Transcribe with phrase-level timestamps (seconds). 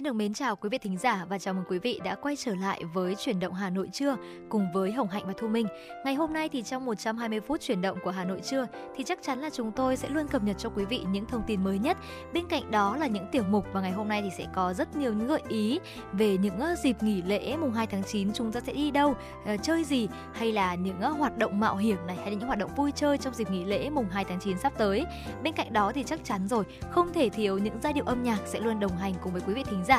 [0.00, 2.36] Xin được mến chào quý vị thính giả và chào mừng quý vị đã quay
[2.36, 4.16] trở lại với chuyển động Hà Nội trưa
[4.48, 5.66] cùng với Hồng Hạnh và Thu Minh.
[6.04, 8.66] Ngày hôm nay thì trong 120 phút chuyển động của Hà Nội trưa
[8.96, 11.42] thì chắc chắn là chúng tôi sẽ luôn cập nhật cho quý vị những thông
[11.46, 11.96] tin mới nhất.
[12.32, 14.96] Bên cạnh đó là những tiểu mục và ngày hôm nay thì sẽ có rất
[14.96, 15.80] nhiều những gợi ý
[16.12, 19.14] về những dịp nghỉ lễ mùng 2 tháng 9 chúng ta sẽ đi đâu,
[19.46, 22.58] ờ, chơi gì hay là những hoạt động mạo hiểm này hay là những hoạt
[22.58, 25.04] động vui chơi trong dịp nghỉ lễ mùng 2 tháng 9 sắp tới.
[25.42, 28.38] Bên cạnh đó thì chắc chắn rồi, không thể thiếu những giai điệu âm nhạc
[28.46, 29.89] sẽ luôn đồng hành cùng với quý vị thính giả.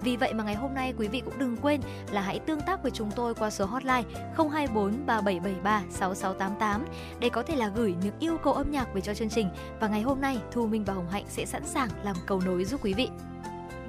[0.00, 1.80] Vì vậy mà ngày hôm nay quý vị cũng đừng quên
[2.10, 4.02] là hãy tương tác với chúng tôi qua số hotline
[4.36, 6.84] 024 3773 6688
[7.20, 9.48] để có thể là gửi những yêu cầu âm nhạc về cho chương trình
[9.80, 12.64] và ngày hôm nay Thu Minh và Hồng Hạnh sẽ sẵn sàng làm cầu nối
[12.64, 13.08] giúp quý vị.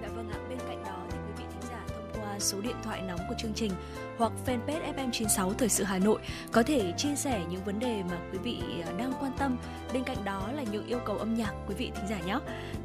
[0.02, 2.76] Dạ vâng ạ, bên cạnh đó thì quý vị thính giả thông qua số điện
[2.84, 3.72] thoại nóng của chương trình
[4.20, 6.20] hoặc fanpage FM96 Thời sự Hà Nội
[6.52, 9.58] có thể chia sẻ những vấn đề mà quý vị à, đang quan tâm.
[9.94, 12.40] Bên cạnh đó là những yêu cầu âm nhạc quý vị thính giả nhé.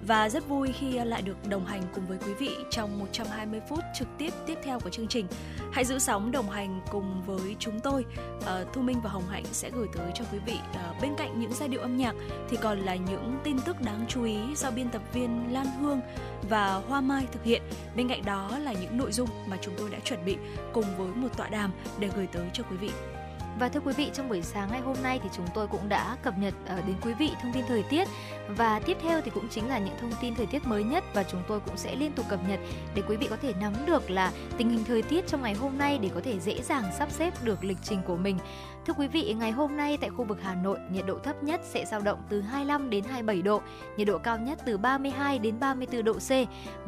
[0.06, 3.78] Và rất vui khi lại được đồng hành cùng với quý vị trong 120 phút
[3.98, 5.26] trực tiếp tiếp theo của chương trình.
[5.72, 8.04] Hãy giữ sóng đồng hành cùng với chúng tôi.
[8.44, 11.40] Ờ, Thu Minh và Hồng Hạnh sẽ gửi tới cho quý vị ờ, bên cạnh
[11.40, 12.14] những giai điệu âm nhạc
[12.50, 16.00] thì còn là những tin tức đáng chú ý do biên tập viên Lan Hương
[16.48, 17.62] và Hoa Mai thực hiện.
[17.96, 20.36] Bên cạnh đó là những nội dung mà chúng tôi đã chuẩn bị
[20.72, 22.90] cùng với một tọa đàm để gửi tới cho quý vị.
[23.58, 26.16] Và thưa quý vị, trong buổi sáng ngày hôm nay thì chúng tôi cũng đã
[26.22, 28.08] cập nhật ờ, đến quý vị thông tin thời tiết
[28.48, 31.22] và tiếp theo thì cũng chính là những thông tin thời tiết mới nhất và
[31.22, 32.60] chúng tôi cũng sẽ liên tục cập nhật
[32.94, 35.78] để quý vị có thể nắm được là tình hình thời tiết trong ngày hôm
[35.78, 38.38] nay để có thể dễ dàng sắp xếp được lịch trình của mình.
[38.86, 41.60] Thưa quý vị, ngày hôm nay tại khu vực Hà Nội, nhiệt độ thấp nhất
[41.64, 43.60] sẽ dao động từ 25 đến 27 độ,
[43.96, 46.30] nhiệt độ cao nhất từ 32 đến 34 độ C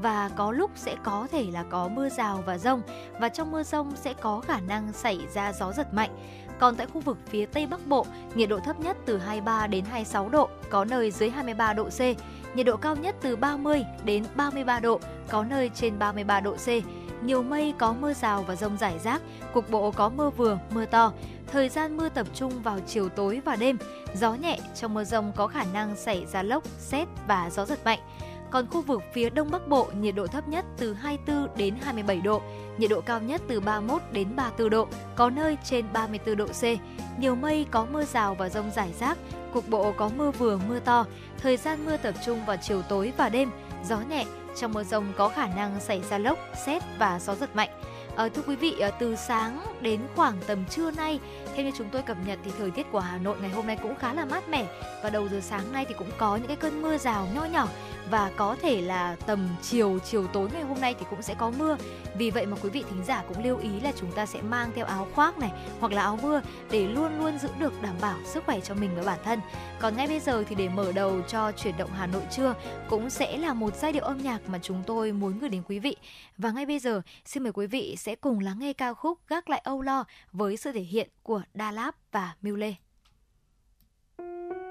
[0.02, 2.82] và có lúc sẽ có thể là có mưa rào và rông
[3.20, 6.10] và trong mưa rông sẽ có khả năng xảy ra gió giật mạnh.
[6.58, 9.84] Còn tại khu vực phía Tây Bắc Bộ, nhiệt độ thấp nhất từ 23 đến
[9.84, 12.00] 26 độ, có nơi dưới 23 độ C.
[12.56, 16.68] Nhiệt độ cao nhất từ 30 đến 33 độ, có nơi trên 33 độ C.
[17.22, 19.22] Nhiều mây có mưa rào và rông rải rác,
[19.52, 21.12] cục bộ có mưa vừa, mưa to.
[21.52, 23.78] Thời gian mưa tập trung vào chiều tối và đêm.
[24.14, 27.78] Gió nhẹ, trong mưa rông có khả năng xảy ra lốc, xét và gió giật
[27.84, 27.98] mạnh.
[28.50, 32.20] Còn khu vực phía Đông Bắc Bộ, nhiệt độ thấp nhất từ 24 đến 27
[32.20, 32.42] độ,
[32.78, 36.64] nhiệt độ cao nhất từ 31 đến 34 độ, có nơi trên 34 độ C.
[37.18, 39.18] Nhiều mây có mưa rào và rông rải rác,
[39.52, 41.06] cục bộ có mưa vừa mưa to.
[41.42, 43.50] Thời gian mưa tập trung vào chiều tối và đêm,
[43.84, 44.24] gió nhẹ,
[44.56, 47.70] trong mưa rông có khả năng xảy ra lốc, xét và gió giật mạnh.
[48.16, 51.20] À, thưa quý vị, ờ, từ sáng đến khoảng tầm trưa nay,
[51.54, 53.78] theo như chúng tôi cập nhật thì thời tiết của Hà Nội ngày hôm nay
[53.82, 54.66] cũng khá là mát mẻ
[55.02, 57.68] và đầu giờ sáng nay thì cũng có những cái cơn mưa rào nho nhỏ
[58.10, 61.50] và có thể là tầm chiều chiều tối ngày hôm nay thì cũng sẽ có
[61.50, 61.76] mưa.
[62.18, 64.70] Vì vậy mà quý vị thính giả cũng lưu ý là chúng ta sẽ mang
[64.74, 65.50] theo áo khoác này,
[65.80, 66.40] hoặc là áo mưa
[66.70, 69.40] để luôn luôn giữ được đảm bảo sức khỏe cho mình và bản thân.
[69.80, 72.54] Còn ngay bây giờ thì để mở đầu cho chuyển động Hà Nội trưa
[72.90, 75.78] cũng sẽ là một giai điệu âm nhạc mà chúng tôi muốn gửi đến quý
[75.78, 75.96] vị.
[76.38, 79.50] Và ngay bây giờ, xin mời quý vị sẽ cùng lắng nghe ca khúc gác
[79.50, 82.74] lại âu lo với sự thể hiện của Đa Láp và Miu Lê.
[84.18, 84.65] cho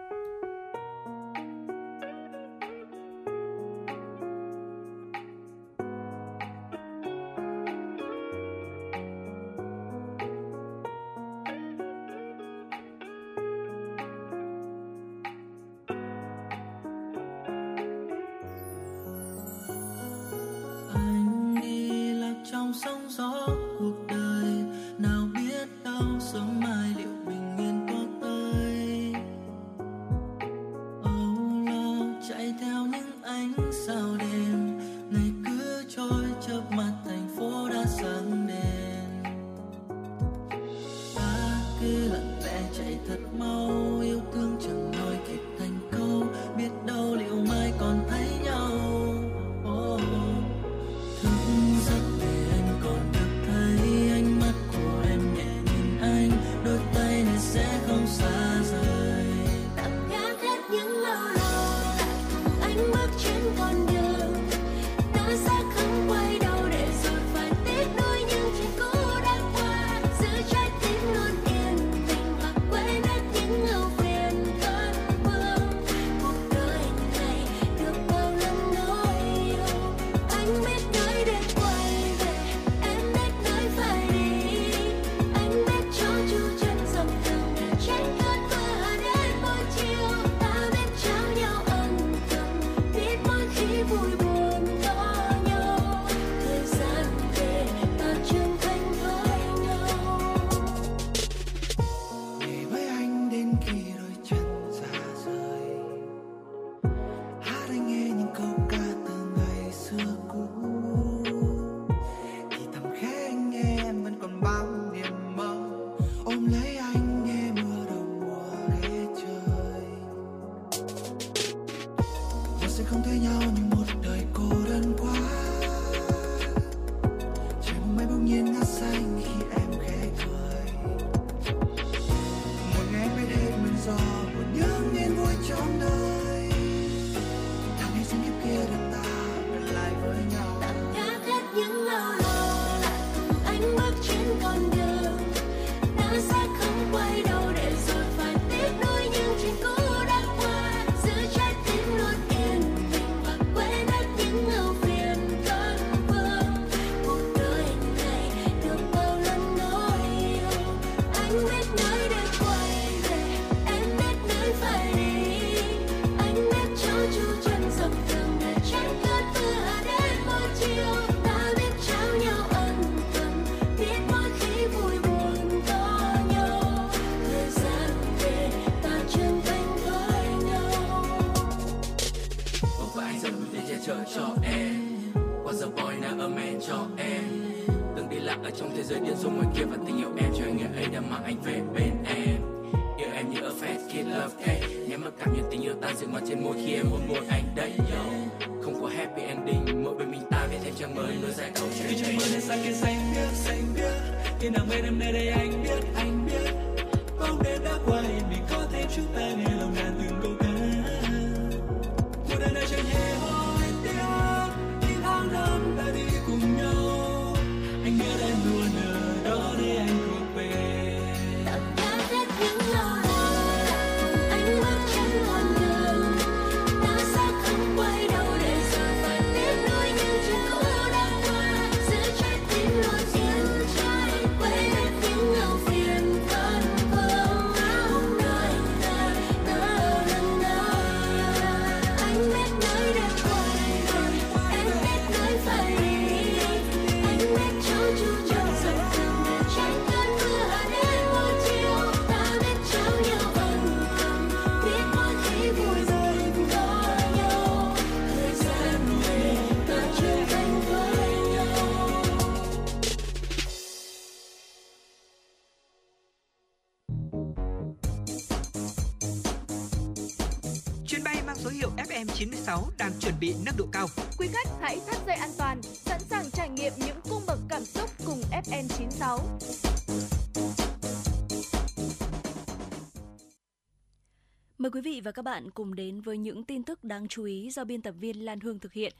[285.06, 287.96] và các bạn cùng đến với những tin tức đáng chú ý do biên tập
[288.00, 288.94] viên Lan Hương thực hiện.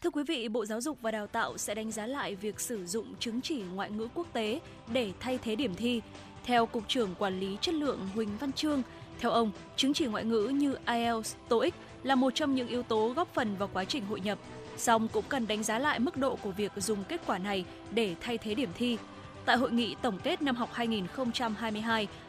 [0.00, 2.86] Thưa quý vị, Bộ Giáo dục và Đào tạo sẽ đánh giá lại việc sử
[2.86, 4.60] dụng chứng chỉ ngoại ngữ quốc tế
[4.92, 6.00] để thay thế điểm thi.
[6.44, 8.82] Theo Cục trưởng Quản lý Chất lượng Huỳnh Văn Trương,
[9.20, 13.12] theo ông, chứng chỉ ngoại ngữ như IELTS, TOEIC là một trong những yếu tố
[13.16, 14.38] góp phần vào quá trình hội nhập.
[14.76, 17.64] Song cũng cần đánh giá lại mức độ của việc dùng kết quả này
[17.94, 18.98] để thay thế điểm thi.
[19.44, 20.70] Tại hội nghị tổng kết năm học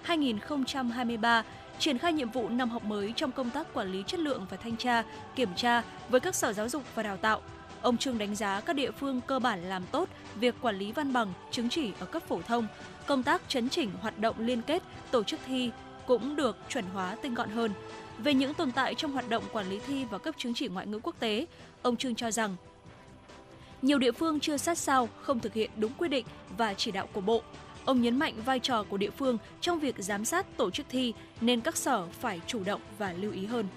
[0.06, 1.44] 2022-2023,
[1.82, 4.58] triển khai nhiệm vụ năm học mới trong công tác quản lý chất lượng và
[4.58, 5.04] thanh tra,
[5.36, 7.42] kiểm tra với các sở giáo dục và đào tạo.
[7.82, 11.14] Ông Trương đánh giá các địa phương cơ bản làm tốt việc quản lý văn
[11.14, 12.68] bằng, chứng chỉ ở cấp phổ thông,
[13.06, 15.72] công tác chấn chỉnh hoạt động liên kết, tổ chức thi
[16.08, 17.72] cũng được chuẩn hóa tinh gọn hơn.
[18.18, 20.88] Về những tồn tại trong hoạt động quản lý thi và cấp chứng chỉ ngoại
[20.88, 21.46] ngữ quốc tế,
[21.82, 22.56] ông Trương cho rằng
[23.82, 26.26] nhiều địa phương chưa sát sao, không thực hiện đúng quy định
[26.58, 27.42] và chỉ đạo của Bộ.
[27.86, 31.14] Ông nhấn mạnh vai trò của địa phương trong việc giám sát tổ chức thi
[31.42, 33.68] nên các sở phải chủ động và lưu ý hơn.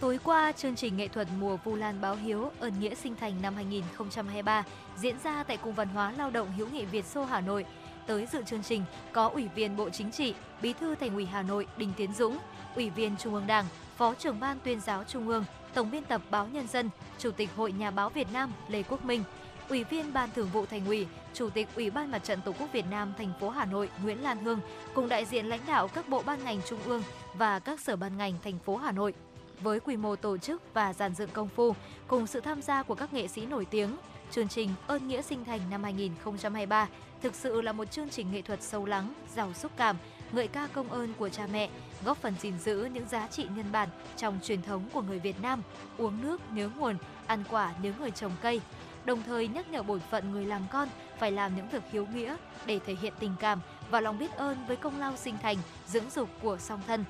[0.00, 3.42] Tối qua, chương trình nghệ thuật mùa Vu Lan báo hiếu ơn nghĩa sinh thành
[3.42, 4.64] năm 2023
[4.96, 7.64] diễn ra tại Cung văn hóa lao động hữu nghị Việt Xô Hà Nội.
[8.06, 11.42] Tới dự chương trình có Ủy viên Bộ Chính trị, Bí thư Thành ủy Hà
[11.42, 12.38] Nội Đinh Tiến Dũng,
[12.76, 13.64] Ủy viên Trung ương Đảng,
[13.96, 15.44] Phó trưởng ban tuyên giáo Trung ương,
[15.74, 19.04] Tổng biên tập báo Nhân dân, Chủ tịch Hội Nhà báo Việt Nam Lê Quốc
[19.04, 19.24] Minh,
[19.68, 22.72] Ủy viên Ban Thường vụ Thành ủy, Chủ tịch Ủy ban Mặt trận Tổ quốc
[22.72, 24.60] Việt Nam thành phố Hà Nội Nguyễn Lan Hương
[24.94, 27.02] cùng đại diện lãnh đạo các bộ ban ngành trung ương
[27.34, 29.14] và các sở ban ngành thành phố Hà Nội.
[29.60, 31.74] Với quy mô tổ chức và dàn dựng công phu,
[32.06, 33.96] cùng sự tham gia của các nghệ sĩ nổi tiếng,
[34.30, 36.88] chương trình Ơn Nghĩa Sinh Thành năm 2023
[37.22, 39.96] thực sự là một chương trình nghệ thuật sâu lắng, giàu xúc cảm,
[40.32, 41.68] ngợi ca công ơn của cha mẹ,
[42.04, 45.42] góp phần gìn giữ những giá trị nhân bản trong truyền thống của người Việt
[45.42, 45.62] Nam,
[45.98, 46.96] uống nước nhớ nguồn,
[47.26, 48.60] ăn quả nhớ người trồng cây,
[49.04, 50.88] đồng thời nhắc nhở bổn phận người làm con
[51.22, 52.36] phải làm những việc hiếu nghĩa
[52.66, 53.60] để thể hiện tình cảm
[53.90, 57.04] và lòng biết ơn với công lao sinh thành, dưỡng dục của song thân.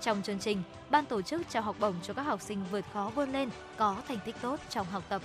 [0.00, 3.12] Trong chương trình, ban tổ chức trao học bổng cho các học sinh vượt khó
[3.14, 5.22] vươn lên, có thành tích tốt trong học tập.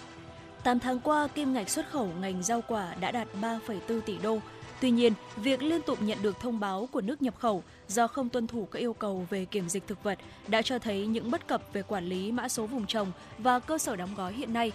[0.63, 4.39] 8 tháng qua, kim ngạch xuất khẩu ngành rau quả đã đạt 3,4 tỷ đô.
[4.79, 8.29] Tuy nhiên, việc liên tục nhận được thông báo của nước nhập khẩu do không
[8.29, 11.47] tuân thủ các yêu cầu về kiểm dịch thực vật đã cho thấy những bất
[11.47, 14.71] cập về quản lý mã số vùng trồng và cơ sở đóng gói hiện nay.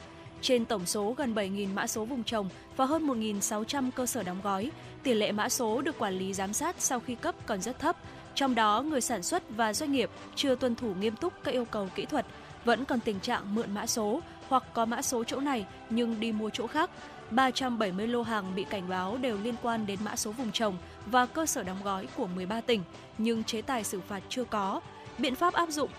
[0.46, 4.40] Trên tổng số gần 7.000 mã số vùng trồng và hơn 1.600 cơ sở đóng
[4.42, 4.70] gói,
[5.02, 7.96] tỷ lệ mã số được quản lý giám sát sau khi cấp còn rất thấp.
[8.34, 11.64] Trong đó, người sản xuất và doanh nghiệp chưa tuân thủ nghiêm túc các yêu
[11.64, 12.26] cầu kỹ thuật,
[12.64, 16.32] vẫn còn tình trạng mượn mã số hoặc có mã số chỗ này nhưng đi
[16.32, 16.90] mua chỗ khác.
[17.30, 20.76] 370 lô hàng bị cảnh báo đều liên quan đến mã số vùng trồng
[21.06, 22.82] và cơ sở đóng gói của 13 tỉnh,
[23.18, 24.80] nhưng chế tài xử phạt chưa có.
[25.18, 25.90] Biện pháp áp dụng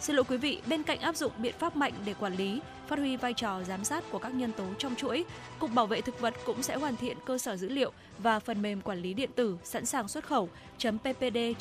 [0.00, 2.98] Xin lỗi quý vị, bên cạnh áp dụng biện pháp mạnh để quản lý, phát
[2.98, 5.24] huy vai trò giám sát của các nhân tố trong chuỗi,
[5.58, 8.62] Cục Bảo vệ Thực vật cũng sẽ hoàn thiện cơ sở dữ liệu và phần
[8.62, 11.52] mềm quản lý điện tử sẵn sàng xuất khẩu .ppd.gov.vn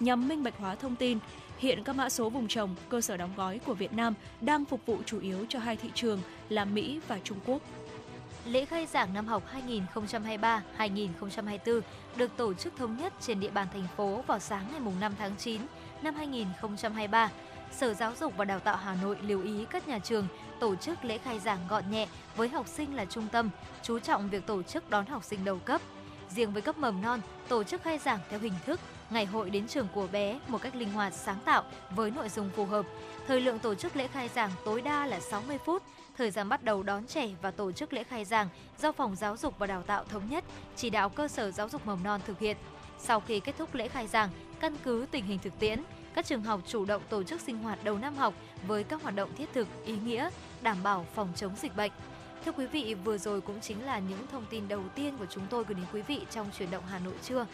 [0.00, 1.18] nhằm minh bạch hóa thông tin.
[1.58, 4.86] Hiện các mã số vùng trồng, cơ sở đóng gói của Việt Nam đang phục
[4.86, 7.62] vụ chủ yếu cho hai thị trường là Mỹ và Trung Quốc.
[8.46, 9.42] Lễ khai giảng năm học
[10.78, 11.80] 2023-2024
[12.16, 15.36] được tổ chức thống nhất trên địa bàn thành phố vào sáng ngày 5 tháng
[15.38, 15.60] 9
[16.02, 17.30] năm 2023.
[17.72, 20.26] Sở Giáo dục và Đào tạo Hà Nội lưu ý các nhà trường
[20.60, 23.50] tổ chức lễ khai giảng gọn nhẹ với học sinh là trung tâm,
[23.82, 25.80] chú trọng việc tổ chức đón học sinh đầu cấp.
[26.30, 29.68] Riêng với cấp mầm non, tổ chức khai giảng theo hình thức ngày hội đến
[29.68, 32.86] trường của bé một cách linh hoạt sáng tạo với nội dung phù hợp.
[33.26, 35.82] Thời lượng tổ chức lễ khai giảng tối đa là 60 phút.
[36.16, 38.48] Thời gian bắt đầu đón trẻ và tổ chức lễ khai giảng
[38.78, 40.44] do Phòng Giáo dục và Đào tạo thống nhất,
[40.76, 42.56] chỉ đạo cơ sở giáo dục mầm non thực hiện.
[42.98, 45.82] Sau khi kết thúc lễ khai giảng, căn cứ tình hình thực tiễn,
[46.14, 48.34] các trường học chủ động tổ chức sinh hoạt đầu năm học
[48.66, 50.30] với các hoạt động thiết thực, ý nghĩa,
[50.62, 51.92] đảm bảo phòng chống dịch bệnh.
[52.44, 55.46] Thưa quý vị, vừa rồi cũng chính là những thông tin đầu tiên của chúng
[55.50, 57.46] tôi gửi đến quý vị trong chuyển động Hà Nội trưa.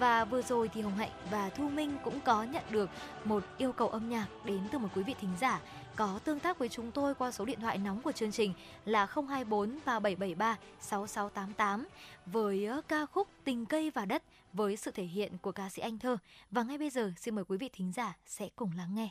[0.00, 2.90] Và vừa rồi thì Hồng Hạnh và Thu Minh cũng có nhận được
[3.24, 5.60] một yêu cầu âm nhạc đến từ một quý vị thính giả
[5.96, 8.52] có tương tác với chúng tôi qua số điện thoại nóng của chương trình
[8.84, 11.86] là 024 3773 6688
[12.26, 15.82] với ờ, ca khúc Tình cây và đất với sự thể hiện của ca sĩ
[15.82, 16.16] Anh Thơ.
[16.50, 19.10] Và ngay bây giờ, xin mời quý vị thính giả sẽ cùng lắng nghe.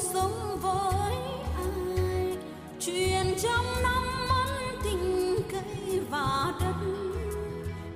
[0.00, 1.14] Sống với
[1.56, 2.36] ai
[2.80, 6.74] truyền trong năm mẫn tình cây và đất,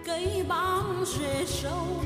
[0.07, 2.04] cây bám rễ sâu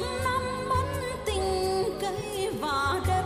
[0.00, 0.84] chuyện năm mất
[1.26, 3.24] tình cây và đất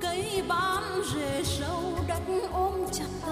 [0.00, 0.82] cây bám
[1.14, 3.23] rễ sâu đất ôm chặt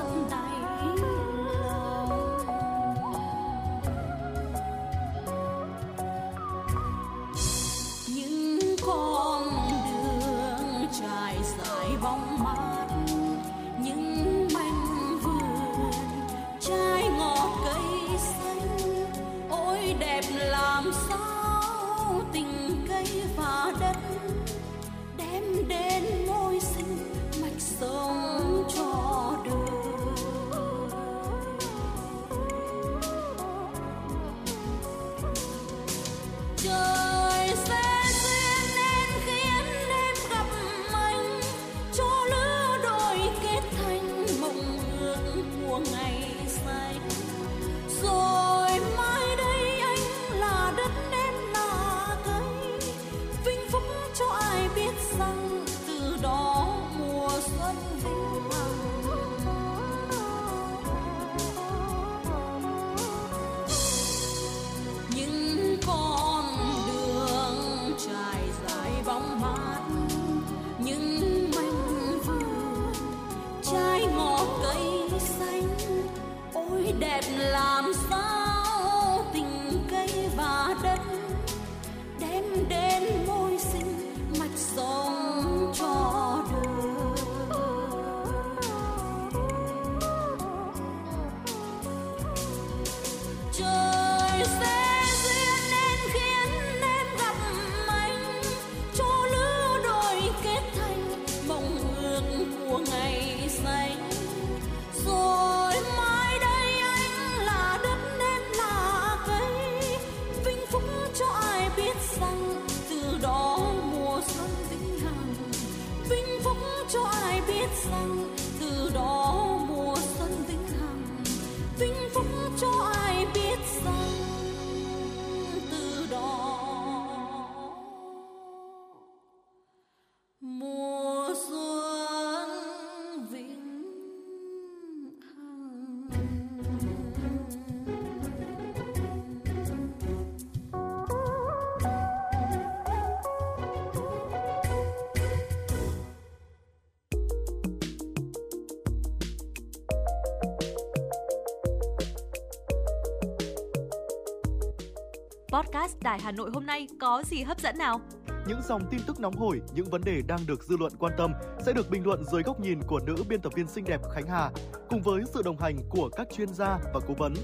[156.12, 158.00] Đài Hà Nội hôm nay có gì hấp dẫn nào?
[158.46, 161.32] Những dòng tin tức nóng hổi, những vấn đề đang được dư luận quan tâm
[161.66, 164.26] sẽ được bình luận dưới góc nhìn của nữ biên tập viên xinh đẹp Khánh
[164.26, 164.50] Hà
[164.88, 167.34] cùng với sự đồng hành của các chuyên gia và cố vấn.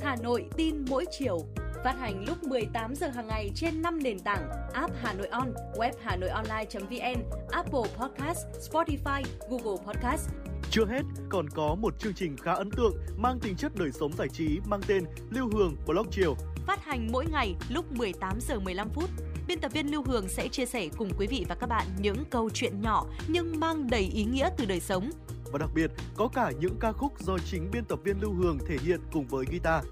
[0.00, 1.38] Hà Nội tin mỗi chiều.
[1.84, 5.54] Phát hành lúc 18 giờ hàng ngày trên 5 nền tảng: app Hà Nội On,
[5.74, 10.30] web Hà Nội Online.vn, Apple Podcast, Spotify, Google Podcast.
[10.70, 14.12] Chưa hết, còn có một chương trình khá ấn tượng mang tính chất đời sống
[14.12, 16.36] giải trí mang tên Lưu Hương Blog Chiều.
[16.66, 19.10] Phát hành mỗi ngày lúc 18 giờ 15 phút.
[19.48, 22.24] Biên tập viên Lưu Hương sẽ chia sẻ cùng quý vị và các bạn những
[22.30, 25.10] câu chuyện nhỏ nhưng mang đầy ý nghĩa từ đời sống.
[25.52, 28.58] Và đặc biệt, có cả những ca khúc do chính biên tập viên Lưu Hương
[28.68, 29.84] thể hiện cùng với guitar.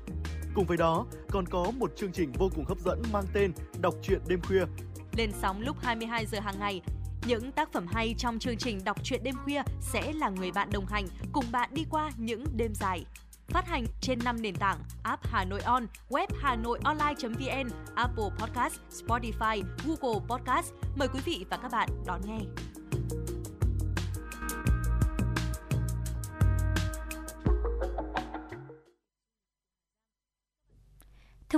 [0.55, 3.95] Cùng với đó, còn có một chương trình vô cùng hấp dẫn mang tên Đọc
[4.03, 4.65] truyện đêm khuya.
[5.17, 6.83] Lên sóng lúc 22 giờ hàng ngày.
[7.27, 10.69] Những tác phẩm hay trong chương trình Đọc truyện đêm khuya sẽ là người bạn
[10.73, 13.05] đồng hành cùng bạn đi qua những đêm dài.
[13.49, 18.31] Phát hành trên 5 nền tảng app Hà Nội On, web Hà Nội Online.vn, Apple
[18.39, 20.73] Podcast, Spotify, Google Podcast.
[20.97, 22.39] Mời quý vị và các bạn đón nghe.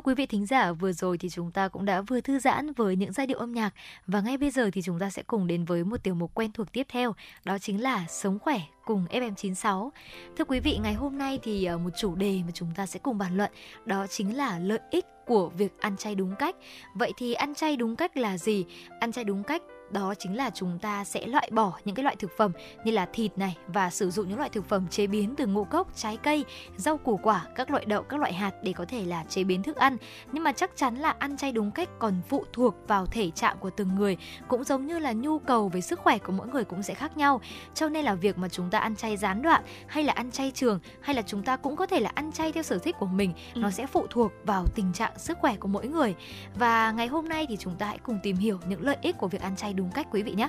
[0.04, 2.96] Quý vị thính giả, vừa rồi thì chúng ta cũng đã vừa thư giãn với
[2.96, 3.74] những giai điệu âm nhạc
[4.06, 6.52] và ngay bây giờ thì chúng ta sẽ cùng đến với một tiểu mục quen
[6.52, 7.14] thuộc tiếp theo,
[7.44, 9.90] đó chính là Sống khỏe cùng FM96.
[10.36, 13.00] Thưa quý vị, ngày hôm nay thì ờ, một chủ đề mà chúng ta sẽ
[13.02, 13.50] cùng bàn luận
[13.84, 16.56] đó chính là lợi ích của việc ăn chay đúng cách.
[16.94, 18.64] Vậy thì ăn chay đúng cách là gì?
[19.00, 22.16] Ăn chay đúng cách đó chính là chúng ta sẽ loại bỏ những cái loại
[22.16, 22.52] thực phẩm
[22.84, 25.64] như là thịt này và sử dụng những loại thực phẩm chế biến từ ngũ
[25.64, 26.44] cốc, trái cây,
[26.76, 29.62] rau củ quả, các loại đậu, các loại hạt để có thể là chế biến
[29.62, 29.96] thức ăn.
[30.32, 33.56] Nhưng mà chắc chắn là ăn chay đúng cách còn phụ thuộc vào thể trạng
[33.58, 34.16] của từng người,
[34.48, 37.16] cũng giống như là nhu cầu về sức khỏe của mỗi người cũng sẽ khác
[37.16, 37.40] nhau.
[37.74, 40.50] Cho nên là việc mà chúng ta ăn chay gián đoạn hay là ăn chay
[40.54, 43.06] trường hay là chúng ta cũng có thể là ăn chay theo sở thích của
[43.06, 43.60] mình, Ừ.
[43.60, 46.14] nó sẽ phụ thuộc vào tình trạng sức khỏe của mỗi người.
[46.54, 49.28] Và ngày hôm nay thì chúng ta hãy cùng tìm hiểu những lợi ích của
[49.28, 50.48] việc ăn chay đúng cách quý vị nhé.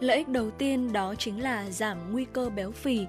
[0.00, 3.06] Lợi ích đầu tiên đó chính là giảm nguy cơ béo phì.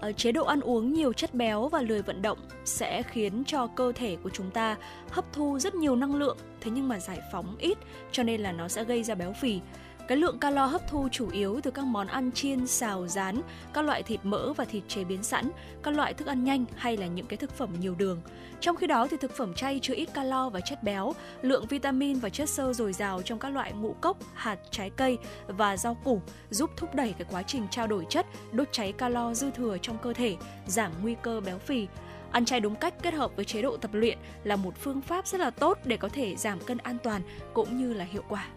[0.00, 3.66] ở chế độ ăn uống nhiều chất béo và lười vận động sẽ khiến cho
[3.66, 4.76] cơ thể của chúng ta
[5.10, 7.78] hấp thu rất nhiều năng lượng, thế nhưng mà giải phóng ít,
[8.12, 9.60] cho nên là nó sẽ gây ra béo phì.
[10.08, 13.40] Cái lượng calo hấp thu chủ yếu từ các món ăn chiên, xào, rán,
[13.72, 15.50] các loại thịt mỡ và thịt chế biến sẵn,
[15.82, 18.22] các loại thức ăn nhanh hay là những cái thực phẩm nhiều đường.
[18.60, 22.18] Trong khi đó thì thực phẩm chay chứa ít calo và chất béo, lượng vitamin
[22.18, 25.94] và chất xơ dồi dào trong các loại ngũ cốc, hạt, trái cây và rau
[26.04, 29.76] củ giúp thúc đẩy cái quá trình trao đổi chất, đốt cháy calo dư thừa
[29.82, 30.36] trong cơ thể,
[30.66, 31.86] giảm nguy cơ béo phì.
[32.30, 35.26] Ăn chay đúng cách kết hợp với chế độ tập luyện là một phương pháp
[35.26, 38.48] rất là tốt để có thể giảm cân an toàn cũng như là hiệu quả.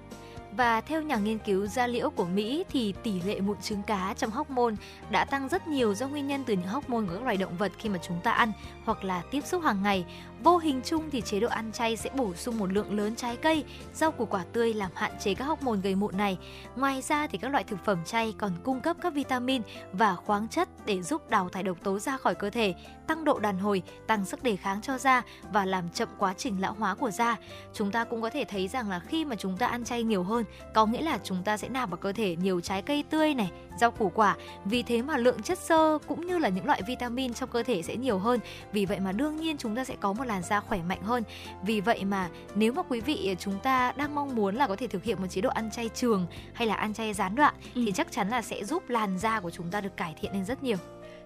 [0.57, 4.13] Và theo nhà nghiên cứu da liễu của Mỹ thì tỷ lệ mụn trứng cá
[4.17, 4.75] trong hóc môn
[5.09, 7.57] đã tăng rất nhiều do nguyên nhân từ những hóc môn của các loài động
[7.57, 8.51] vật khi mà chúng ta ăn
[8.85, 10.05] hoặc là tiếp xúc hàng ngày.
[10.43, 13.37] Vô hình chung thì chế độ ăn chay sẽ bổ sung một lượng lớn trái
[13.37, 16.37] cây, rau củ quả tươi làm hạn chế các hormone gây mụn này.
[16.75, 19.61] Ngoài ra thì các loại thực phẩm chay còn cung cấp các vitamin
[19.93, 22.75] và khoáng chất để giúp đào thải độc tố ra khỏi cơ thể,
[23.07, 26.61] tăng độ đàn hồi, tăng sức đề kháng cho da và làm chậm quá trình
[26.61, 27.37] lão hóa của da.
[27.73, 30.23] Chúng ta cũng có thể thấy rằng là khi mà chúng ta ăn chay nhiều
[30.23, 33.33] hơn, có nghĩa là chúng ta sẽ nạp vào cơ thể nhiều trái cây tươi
[33.33, 34.35] này, rau củ quả.
[34.65, 37.81] Vì thế mà lượng chất xơ cũng như là những loại vitamin trong cơ thể
[37.81, 38.39] sẽ nhiều hơn.
[38.71, 41.23] Vì vậy mà đương nhiên chúng ta sẽ có một làn da khỏe mạnh hơn.
[41.63, 44.87] Vì vậy mà nếu mà quý vị chúng ta đang mong muốn là có thể
[44.87, 47.81] thực hiện một chế độ ăn chay trường hay là ăn chay gián đoạn Ừ.
[47.85, 50.45] thì chắc chắn là sẽ giúp làn da của chúng ta được cải thiện lên
[50.45, 50.77] rất nhiều.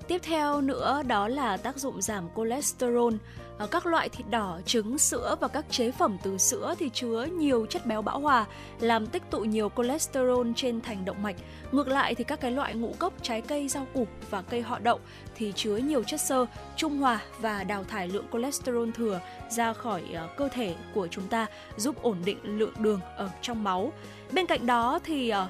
[0.07, 3.13] Tiếp theo nữa đó là tác dụng giảm cholesterol.
[3.57, 7.27] Ở các loại thịt đỏ, trứng, sữa và các chế phẩm từ sữa thì chứa
[7.37, 8.45] nhiều chất béo bão hòa,
[8.79, 11.35] làm tích tụ nhiều cholesterol trên thành động mạch.
[11.71, 14.79] Ngược lại thì các cái loại ngũ cốc, trái cây, rau củ và cây họ
[14.79, 14.99] đậu
[15.35, 20.03] thì chứa nhiều chất xơ, trung hòa và đào thải lượng cholesterol thừa ra khỏi
[20.13, 21.45] ờ, cơ thể của chúng ta,
[21.77, 23.91] giúp ổn định lượng đường ở trong máu.
[24.31, 25.47] Bên cạnh đó thì ờ,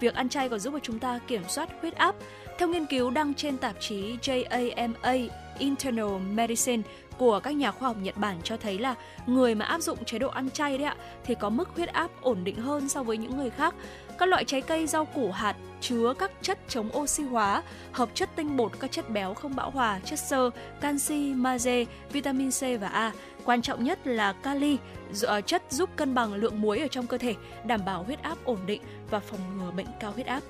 [0.00, 2.14] việc ăn chay còn giúp cho chúng ta kiểm soát huyết áp.
[2.60, 6.82] Theo nghiên cứu đăng trên tạp chí JAMA Internal Medicine
[7.18, 8.94] của các nhà khoa học Nhật Bản cho thấy là
[9.26, 12.10] người mà áp dụng chế độ ăn chay đấy ạ thì có mức huyết áp
[12.20, 13.74] ổn định hơn so với những người khác.
[14.18, 18.28] Các loại trái cây, rau củ, hạt chứa các chất chống oxy hóa, hợp chất
[18.36, 22.88] tinh bột, các chất béo không bão hòa, chất xơ, canxi, magie, vitamin C và
[22.88, 23.12] A.
[23.44, 24.76] Quan trọng nhất là kali,
[25.22, 28.38] ờ, chất giúp cân bằng lượng muối ở trong cơ thể, đảm bảo huyết áp
[28.44, 30.40] ổn định và phòng ngừa bệnh cao huyết áp.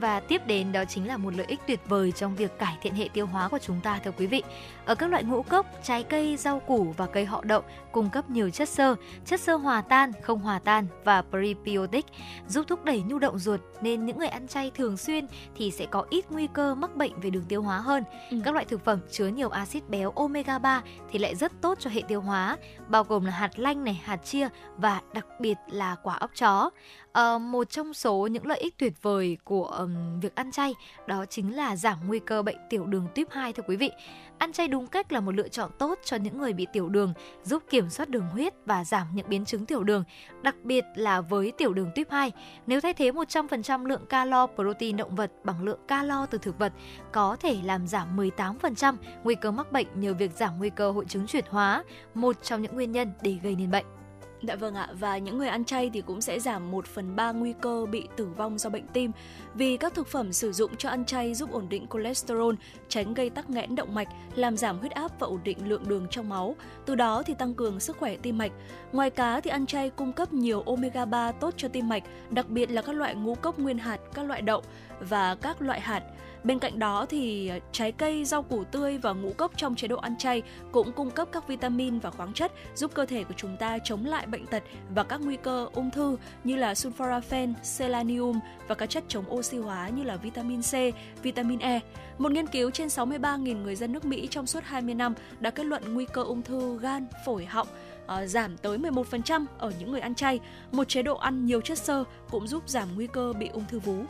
[0.00, 2.94] Và tiếp đến đó chính là một lợi ích tuyệt vời trong việc cải thiện
[2.94, 4.42] hệ tiêu hóa của chúng ta thưa quý vị.
[4.84, 8.30] Ở các loại ngũ cốc, trái cây, rau củ và cây họ đậu cung cấp
[8.30, 12.06] nhiều chất xơ, chất xơ hòa tan, không hòa tan và prebiotic
[12.48, 15.86] giúp thúc đẩy nhu động ruột nên những người ăn chay thường xuyên thì sẽ
[15.86, 18.04] có ít nguy cơ mắc bệnh về đường tiêu hóa hơn.
[18.30, 18.36] Ừ.
[18.44, 21.90] Các loại thực phẩm chứa nhiều axit béo omega 3 thì lại rất tốt cho
[21.90, 22.56] hệ tiêu hóa,
[22.88, 26.70] bao gồm là hạt lanh này, hạt chia và đặc biệt là quả óc chó.
[27.12, 30.74] Ờ, một trong số những lợi ích tuyệt vời của um, việc ăn chay
[31.06, 33.90] đó chính là giảm nguy cơ bệnh tiểu đường tuyếp 2 thưa quý vị.
[34.38, 37.12] Ăn chay đúng cách là một lựa chọn tốt cho những người bị tiểu đường,
[37.42, 40.04] giúp kiểm soát đường huyết và giảm những biến chứng tiểu đường,
[40.42, 42.32] đặc biệt là với tiểu đường tuyếp 2.
[42.66, 46.72] Nếu thay thế 100% lượng calo protein động vật bằng lượng calo từ thực vật,
[47.12, 51.04] có thể làm giảm 18% nguy cơ mắc bệnh nhờ việc giảm nguy cơ hội
[51.08, 53.99] chứng chuyển hóa, một trong những nguyên nhân để gây nên bệnh.
[54.42, 57.32] Dạ vâng ạ, và những người ăn chay thì cũng sẽ giảm 1 phần 3
[57.32, 59.12] nguy cơ bị tử vong do bệnh tim
[59.54, 62.54] vì các thực phẩm sử dụng cho ăn chay giúp ổn định cholesterol,
[62.88, 66.06] tránh gây tắc nghẽn động mạch, làm giảm huyết áp và ổn định lượng đường
[66.10, 68.52] trong máu, từ đó thì tăng cường sức khỏe tim mạch.
[68.92, 72.48] Ngoài cá thì ăn chay cung cấp nhiều omega 3 tốt cho tim mạch, đặc
[72.48, 74.62] biệt là các loại ngũ cốc nguyên hạt, các loại đậu
[75.00, 76.02] và các loại hạt.
[76.44, 79.88] Bên cạnh đó thì ờ, trái cây, rau củ tươi và ngũ cốc trong chế
[79.88, 83.34] độ ăn chay cũng cung cấp các vitamin và khoáng chất giúp cơ thể của
[83.36, 84.62] chúng ta chống lại bệnh tật
[84.94, 89.58] và các nguy cơ ung thư như là sulforaphane, selenium và các chất chống oxy
[89.58, 90.74] hóa như là vitamin C,
[91.22, 91.80] vitamin E.
[92.18, 95.64] Một nghiên cứu trên 63.000 người dân nước Mỹ trong suốt 20 năm đã kết
[95.64, 97.68] luận nguy cơ ung thư gan, phổi, họng
[98.10, 100.40] À, giảm tới 11% ở những người ăn chay.
[100.72, 103.78] Một chế độ ăn nhiều chất xơ cũng giúp giảm nguy cơ bị ung thư
[103.78, 104.04] vú.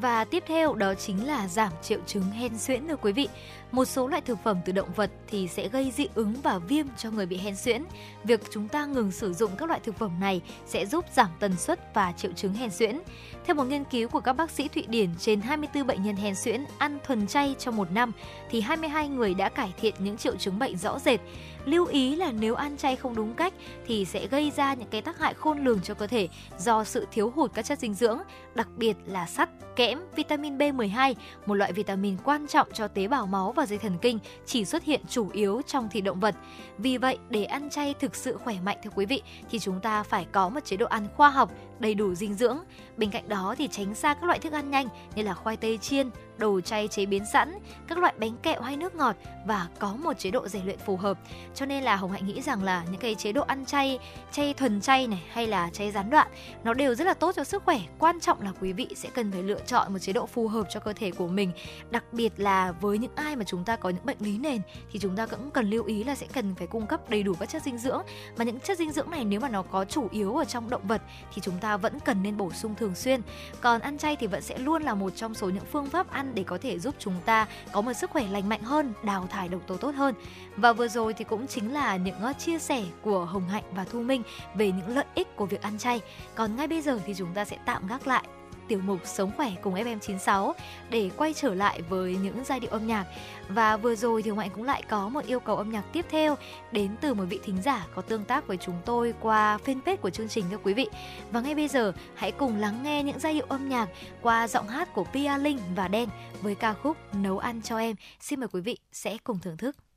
[0.00, 3.28] Và tiếp theo đó chính là giảm triệu chứng hen suyễn thưa quý vị.
[3.72, 6.86] Một số loại thực phẩm từ động vật thì sẽ gây dị ứng và viêm
[6.96, 7.84] cho người bị hen suyễn.
[8.24, 11.56] Việc chúng ta ngừng sử dụng các loại thực phẩm này sẽ giúp giảm tần
[11.56, 13.00] suất và triệu chứng hen suyễn.
[13.44, 16.34] Theo một nghiên cứu của các bác sĩ Thụy Điển trên 24 bệnh nhân hen
[16.34, 18.12] suyễn ăn thuần chay trong một năm
[18.50, 21.20] thì 22 người đã cải thiện những triệu chứng bệnh rõ rệt.
[21.64, 23.54] Lưu ý là nếu ăn chay không đúng cách
[23.86, 26.28] thì sẽ gây ra những cái tác hại khôn lường cho cơ thể
[26.58, 28.18] do sự thiếu hụt các chất dinh dưỡng,
[28.54, 31.14] đặc biệt là sắt, kẽm, vitamin B12,
[31.46, 34.84] một loại vitamin quan trọng cho tế bào máu và dây thần kinh chỉ xuất
[34.84, 36.34] hiện chủ yếu trong thịt động vật.
[36.78, 40.02] Vì vậy, để ăn chay thực sự khỏe mạnh thưa quý vị thì chúng ta
[40.02, 42.58] phải có một chế độ ăn khoa học, đầy đủ dinh dưỡng.
[42.96, 45.78] Bên cạnh đó thì tránh xa các loại thức ăn nhanh như là khoai tây
[45.78, 49.94] chiên, đồ chay chế biến sẵn, các loại bánh kẹo hay nước ngọt và có
[50.02, 51.18] một chế độ rèn luyện phù hợp.
[51.54, 53.98] Cho nên là Hồng Hạnh nghĩ rằng là những cái chế độ ăn chay,
[54.32, 56.28] chay thuần chay này hay là chay gián đoạn
[56.64, 57.80] nó đều rất là tốt cho sức khỏe.
[57.98, 60.66] Quan trọng là quý vị sẽ cần phải lựa chọn một chế độ phù hợp
[60.70, 61.52] cho cơ thể của mình.
[61.90, 64.60] Đặc biệt là với những ai mà chúng ta có những bệnh lý nền
[64.92, 67.34] thì chúng ta cũng cần lưu ý là sẽ cần phải cung cấp đầy đủ
[67.40, 68.02] các chất dinh dưỡng.
[68.36, 70.86] Mà những chất dinh dưỡng này nếu mà nó có chủ yếu ở trong động
[70.86, 71.02] vật
[71.34, 73.20] thì chúng ta vẫn cần nên bổ sung thường xuyên.
[73.60, 76.34] Còn ăn chay thì vẫn sẽ luôn là một trong số những phương pháp ăn
[76.34, 79.48] để có thể giúp chúng ta có một sức khỏe lành mạnh hơn, đào thải
[79.48, 80.14] độc tố tốt hơn.
[80.56, 83.84] Và vừa rồi thì cũng chính là những ờ, chia sẻ của Hồng Hạnh và
[83.84, 84.22] Thu Minh
[84.54, 86.00] về những lợi ích của việc ăn chay.
[86.34, 88.24] Còn ngay bây giờ thì chúng ta sẽ tạm gác lại
[88.68, 90.52] tiểu mục Sống khỏe cùng FM96
[90.90, 93.06] để quay trở lại với những giai điệu âm nhạc.
[93.48, 96.36] Và vừa rồi thì Hồng cũng lại có một yêu cầu âm nhạc tiếp theo
[96.72, 100.10] đến từ một vị thính giả có tương tác với chúng tôi qua fanpage của
[100.10, 100.88] chương trình các quý vị.
[101.30, 103.88] Và ngay bây giờ, hãy cùng lắng nghe những giai điệu âm nhạc
[104.22, 106.08] qua giọng hát của Pia Linh và Đen
[106.42, 107.96] với ca khúc Nấu ăn cho em.
[108.20, 109.87] Xin mời quý vị sẽ cùng thưởng thức.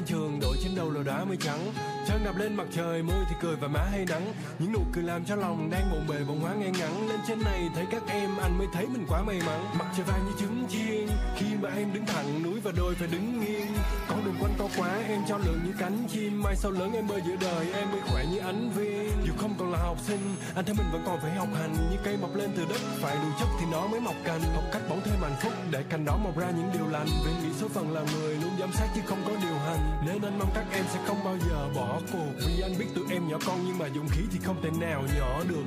[0.00, 1.72] Lên trường đội trên đầu là đá mây trắng.
[2.08, 4.32] Trăng đạp lên mặt trời mưa thì cười và má hay nắng.
[4.58, 7.08] Những nụ cười làm cho lòng đang bồn bề bồng hóa ngay ngắn.
[7.08, 9.64] Lên trên này thấy các em, anh mới thấy mình quá may mắn.
[9.78, 13.08] Mặt trời vàng như trứng chiên, khi mà em đứng thẳng, núi và đôi phải
[13.08, 13.72] đứng nghiêng.
[14.08, 16.42] Con đường quanh co quá, em cho lượng như cánh chim.
[16.42, 19.12] Mai sau lớn em bơi giữa đời, em mới khỏe như ánh viên.
[19.26, 21.72] Dù không còn là học sinh, anh thấy mình vẫn còn phải học hành.
[21.90, 24.40] Như cây mọc lên từ đất, phải đủ chất thì nó mới mọc cành.
[24.54, 27.06] Học cách bỗng thêm hạnh phúc, để cành đó mọc ra những điều lành.
[27.24, 30.04] Vì nghĩ số phận là người luôn giám sát chứ không có điều hành.
[30.06, 32.32] Nên anh mong các em sẽ không bao giờ bỏ cuộc.
[32.46, 35.02] Vì anh biết tụi em nhỏ con nhưng mà dũng khí thì không thể nào
[35.18, 35.64] nhỏ được.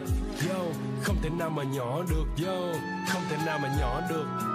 [0.49, 0.59] Yo,
[1.01, 2.25] không thể nào mà nhỏ được.
[2.45, 2.73] Yo,
[3.09, 4.52] không thể nào mà nhỏ được.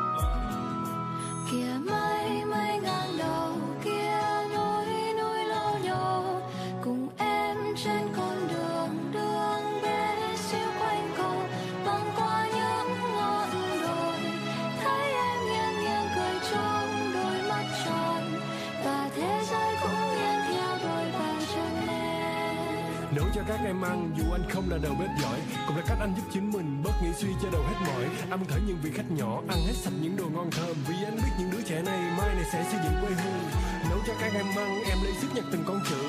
[23.68, 26.50] Em ăn dù anh không là đầu bếp giỏi, cũng là cách anh giúp chính
[26.50, 28.04] mình, bớt nghĩ suy cho đầu hết mỏi.
[28.30, 30.76] Ăn thử thấy những vị khách nhỏ, ăn hết sạch những đồ ngon thơm.
[30.88, 33.42] Vì anh biết những đứa trẻ này mai này sẽ xây dựng quê hương.
[33.90, 36.02] Nấu cho các em ăn, em lấy sức nhặt từng con chữ.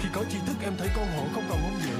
[0.00, 1.96] Khi có tri thức, em thấy con hổ không còn hung dữ.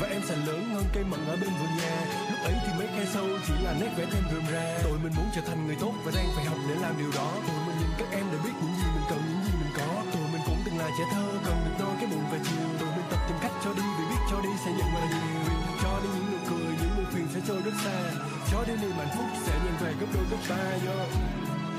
[0.00, 1.96] Và em sẽ lớn hơn cây mận ở bên vườn nhà.
[2.30, 5.12] Lúc ấy thì mấy khe sâu chỉ là nét vẽ thêm rườm ra tụi mình
[5.16, 7.32] muốn trở thành người tốt và đang phải học để làm điều đó.
[7.46, 9.88] Tụi mình nhìn các em để biết những gì mình cần, những gì mình có.
[10.12, 12.64] Tụi mình cũng từng là trẻ thơ, cần được no cái bụng và chiều.
[12.80, 16.00] Tụi mình tìm cách cho đi vì biết cho đi sẽ nhận lại nhiều cho
[16.02, 18.10] đi những nụ cười những buồn phiền sẽ trôi rất xa.
[18.50, 20.98] Cho đi niềm hạnh phúc sẽ nhận về gấp đôi gấp ba yo.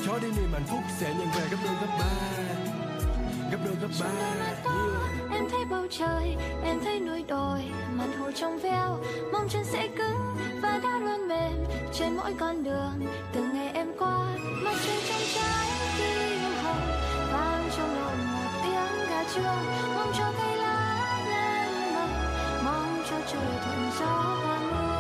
[0.06, 2.06] Cho đi niềm hạnh phúc sẽ nhận về gấp đôi gấp ba
[3.52, 4.58] gấp đôi gấp ba yeah.
[5.32, 7.60] Em thấy bầu trời, em thấy núi đồi.
[7.94, 9.00] Mặt hồ trong veo,
[9.34, 13.08] mong chân sẽ cứng Và đã luôn mềm trên mỗi con đường.
[13.34, 15.68] Từng ngày em qua, mặt trời trong trái
[16.00, 16.88] yêu hồng,
[17.34, 19.56] vang trong lòng một tiếng gà trưa
[19.96, 20.69] Mong cho cây lá
[23.10, 25.00] cho trời thuận gió và mưa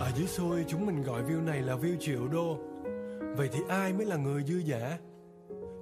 [0.00, 2.75] Ở dưới xuôi chúng mình gọi view này là view triệu đô.
[3.36, 4.98] Vậy thì ai mới là người dư giả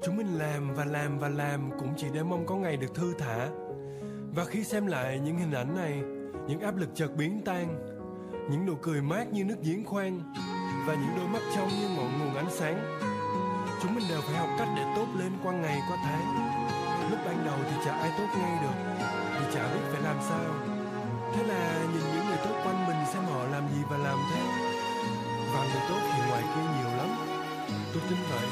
[0.02, 3.14] Chúng mình làm và làm và làm Cũng chỉ để mong có ngày được thư
[3.18, 3.48] thả.
[4.34, 6.02] Và khi xem lại những hình ảnh này,
[6.48, 7.66] Những áp lực chợt biến tan,
[8.50, 10.32] Những nụ cười mát như nước giếng khoan,
[10.86, 13.00] Và những đôi mắt trong như ngọn nguồn ánh sáng,
[13.82, 16.26] Chúng mình đều phải học cách để tốt lên qua ngày, qua tháng.
[17.10, 18.76] Lúc ban đầu thì chả ai tốt ngay được
[19.38, 20.54] Vì chả biết phải làm sao.
[21.34, 24.42] Thế là nhìn những người tốt quanh mình xem họ làm gì và làm thế.
[25.54, 27.03] Và người tốt thì ngoài kia nhiều lắm.
[27.94, 28.48] Tôi tin vậy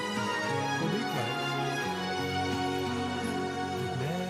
[0.80, 1.24] Tôi biết vậy
[3.80, 4.28] Việt Nam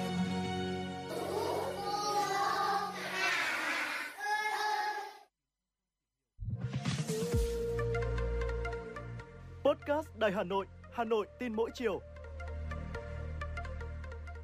[9.65, 12.01] Podcast Đài Hà Nội, Hà Nội tin mỗi chiều.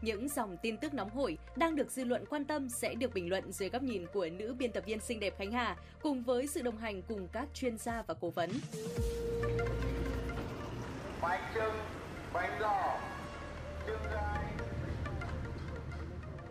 [0.03, 3.29] Những dòng tin tức nóng hổi đang được dư luận quan tâm sẽ được bình
[3.29, 6.47] luận dưới góc nhìn của nữ biên tập viên xinh đẹp Khánh Hà cùng với
[6.47, 8.51] sự đồng hành cùng các chuyên gia và cố vấn.
[11.29, 11.75] Bánh trưng
[12.33, 12.99] bánh giò
[13.87, 14.45] trưng gai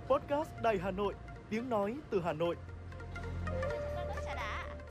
[0.07, 1.13] Podcast Đài Hà Nội,
[1.49, 2.55] tiếng nói từ Hà Nội.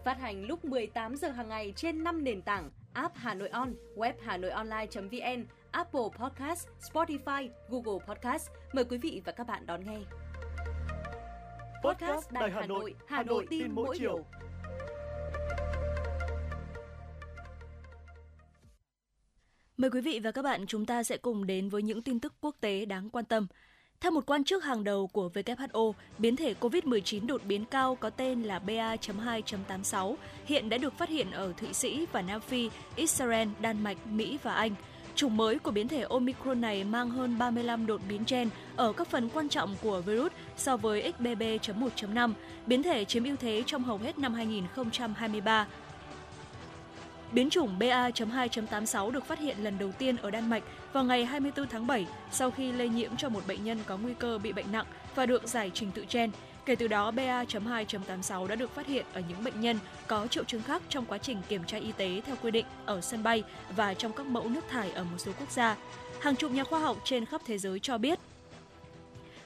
[0.04, 3.74] Phát hành lúc 18 giờ hàng ngày trên 5 nền tảng app Hà Nội On,
[3.96, 8.50] web Hà Nội Online.vn, Apple Podcast, Spotify, Google Podcast.
[8.72, 9.98] Mời quý vị và các bạn đón nghe.
[11.84, 14.24] Podcast Đài Hà Nội, Hà Nội tin mỗi chiều.
[19.76, 22.34] Mời quý vị và các bạn chúng ta sẽ cùng đến với những tin tức
[22.40, 23.46] quốc tế đáng quan tâm.
[24.00, 28.10] Theo một quan chức hàng đầu của WHO, biến thể COVID-19 đột biến cao có
[28.10, 33.48] tên là BA.2.86 hiện đã được phát hiện ở Thụy Sĩ và Nam Phi, Israel,
[33.60, 34.74] Đan Mạch, Mỹ và Anh.
[35.14, 39.08] Chủng mới của biến thể Omicron này mang hơn 35 đột biến gen ở các
[39.08, 42.32] phần quan trọng của virus so với XBB.1.5,
[42.66, 45.66] biến thể chiếm ưu thế trong hầu hết năm 2023
[47.36, 51.68] Biến chủng BA.2.86 được phát hiện lần đầu tiên ở Đan Mạch vào ngày 24
[51.68, 54.72] tháng 7 sau khi lây nhiễm cho một bệnh nhân có nguy cơ bị bệnh
[54.72, 56.30] nặng và được giải trình tự gen.
[56.66, 60.62] Kể từ đó, BA.2.86 đã được phát hiện ở những bệnh nhân có triệu chứng
[60.62, 63.42] khác trong quá trình kiểm tra y tế theo quy định ở sân bay
[63.76, 65.76] và trong các mẫu nước thải ở một số quốc gia.
[66.20, 68.18] Hàng chục nhà khoa học trên khắp thế giới cho biết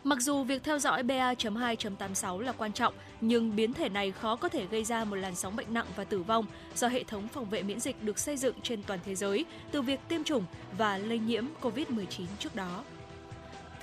[0.04, 4.48] Mặc dù việc theo dõi BA.2.86 là quan trọng, nhưng biến thể này khó có
[4.48, 7.50] thể gây ra một làn sóng bệnh nặng và tử vong do hệ thống phòng
[7.50, 10.44] vệ miễn dịch được xây dựng trên toàn thế giới từ việc tiêm chủng
[10.78, 12.84] và lây nhiễm COVID-19 trước đó.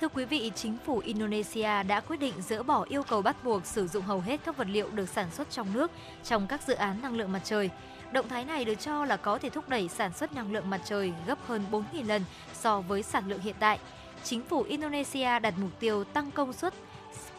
[0.00, 3.66] Thưa quý vị, chính phủ Indonesia đã quyết định dỡ bỏ yêu cầu bắt buộc
[3.66, 5.90] sử dụng hầu hết các vật liệu được sản xuất trong nước
[6.24, 7.70] trong các dự án năng lượng mặt trời.
[8.12, 10.80] Động thái này được cho là có thể thúc đẩy sản xuất năng lượng mặt
[10.84, 12.22] trời gấp hơn 4.000 lần
[12.54, 13.78] so với sản lượng hiện tại.
[14.24, 16.74] Chính phủ Indonesia đặt mục tiêu tăng công suất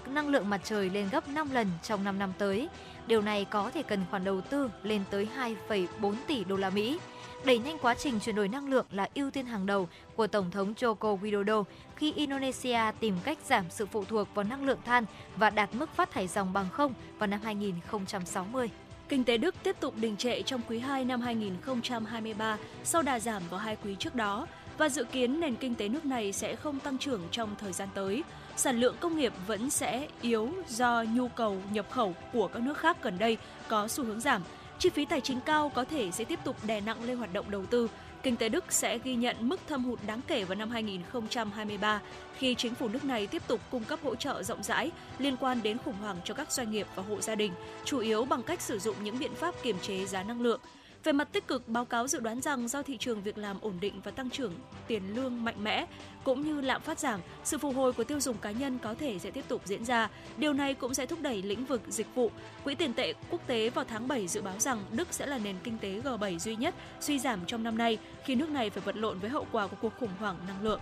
[0.07, 2.69] năng lượng mặt trời lên gấp 5 lần trong 5 năm tới.
[3.07, 5.27] Điều này có thể cần khoản đầu tư lên tới
[5.67, 6.99] 2,4 tỷ đô la Mỹ.
[7.45, 10.51] Đẩy nhanh quá trình chuyển đổi năng lượng là ưu tiên hàng đầu của Tổng
[10.51, 11.63] thống Joko Widodo
[11.95, 15.05] khi Indonesia tìm cách giảm sự phụ thuộc vào năng lượng than
[15.37, 18.69] và đạt mức phát thải dòng bằng không vào năm 2060.
[19.09, 23.43] Kinh tế Đức tiếp tục đình trệ trong quý 2 năm 2023 sau đà giảm
[23.49, 26.79] vào hai quý trước đó và dự kiến nền kinh tế nước này sẽ không
[26.79, 28.23] tăng trưởng trong thời gian tới.
[28.59, 32.77] Sản lượng công nghiệp vẫn sẽ yếu do nhu cầu nhập khẩu của các nước
[32.77, 34.41] khác gần đây có xu hướng giảm.
[34.79, 37.51] Chi phí tài chính cao có thể sẽ tiếp tục đè nặng lên hoạt động
[37.51, 37.89] đầu tư.
[38.23, 42.01] Kinh tế Đức sẽ ghi nhận mức thâm hụt đáng kể vào năm 2023
[42.37, 45.61] khi chính phủ nước này tiếp tục cung cấp hỗ trợ rộng rãi liên quan
[45.63, 47.51] đến khủng hoảng cho các doanh nghiệp và hộ gia đình,
[47.85, 50.59] chủ yếu bằng cách sử dụng những biện pháp kiềm chế giá năng lượng.
[51.03, 53.73] Về mặt tích cực, báo cáo dự đoán rằng do thị trường việc làm ổn
[53.79, 54.53] định và tăng trưởng
[54.87, 55.85] tiền lương mạnh mẽ,
[56.23, 59.19] cũng như lạm phát giảm, sự phục hồi của tiêu dùng cá nhân có thể
[59.19, 60.09] sẽ tiếp tục diễn ra.
[60.37, 62.31] Điều này cũng sẽ thúc đẩy lĩnh vực dịch vụ.
[62.63, 65.55] Quỹ tiền tệ quốc tế vào tháng 7 dự báo rằng Đức sẽ là nền
[65.63, 68.97] kinh tế G7 duy nhất suy giảm trong năm nay khi nước này phải vật
[68.97, 70.79] lộn với hậu quả của cuộc khủng hoảng năng lượng.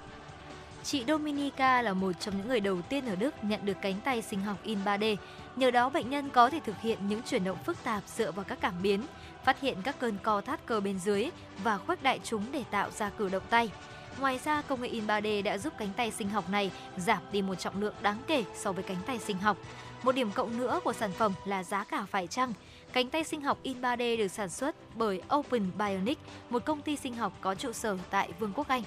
[0.84, 4.22] Chị Dominica là một trong những người đầu tiên ở Đức nhận được cánh tay
[4.22, 5.16] sinh học in 3D.
[5.56, 8.46] Nhờ đó bệnh nhân có thể thực hiện những chuyển động phức tạp dựa vào
[8.46, 9.02] các cảm biến,
[9.48, 11.30] phát hiện các cơn co thắt cơ bên dưới
[11.64, 13.72] và khuếch đại chúng để tạo ra cử động tay.
[14.20, 17.42] Ngoài ra, công nghệ in 3D đã giúp cánh tay sinh học này giảm đi
[17.42, 19.58] một trọng lượng đáng kể so với cánh tay sinh học.
[20.04, 22.54] Một điểm cộng nữa của sản phẩm là giá cả phải chăng.
[22.94, 26.18] Cánh tay sinh học in 3D được sản xuất bởi Open Bionic,
[26.50, 28.84] một công ty sinh học có trụ sở tại Vương quốc Anh.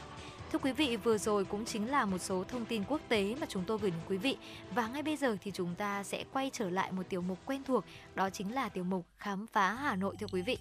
[0.53, 3.47] Thưa quý vị, vừa rồi cũng chính là một số thông tin quốc tế mà
[3.49, 4.37] chúng tôi gửi đến quý vị.
[4.75, 7.63] Và ngay bây giờ thì chúng ta sẽ quay trở lại một tiểu mục quen
[7.65, 7.85] thuộc,
[8.15, 10.59] đó chính là tiểu mục Khám phá Hà Nội thưa quý vị.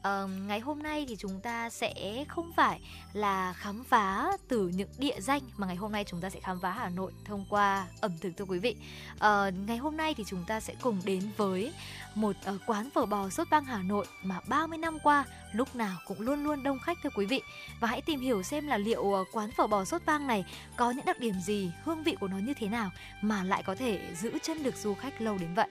[0.00, 2.80] Uh, ngày hôm nay thì chúng ta sẽ không phải
[3.12, 6.60] là khám phá từ những địa danh mà ngày hôm nay chúng ta sẽ khám
[6.60, 8.76] phá Hà Nội thông qua ẩm thực thưa quý vị.
[9.14, 11.72] Uh, ngày hôm nay thì chúng ta sẽ cùng đến với
[12.14, 15.98] một uh, quán phở bò sốt vang Hà Nội mà 30 năm qua lúc nào
[16.06, 17.42] cũng luôn luôn đông khách thưa quý vị.
[17.80, 20.44] Và hãy tìm hiểu xem là liệu uh, quán phở bò sốt vang này
[20.76, 22.90] có những đặc điểm gì, hương vị của nó như thế nào
[23.22, 25.68] mà lại có thể giữ chân được du khách lâu đến vậy.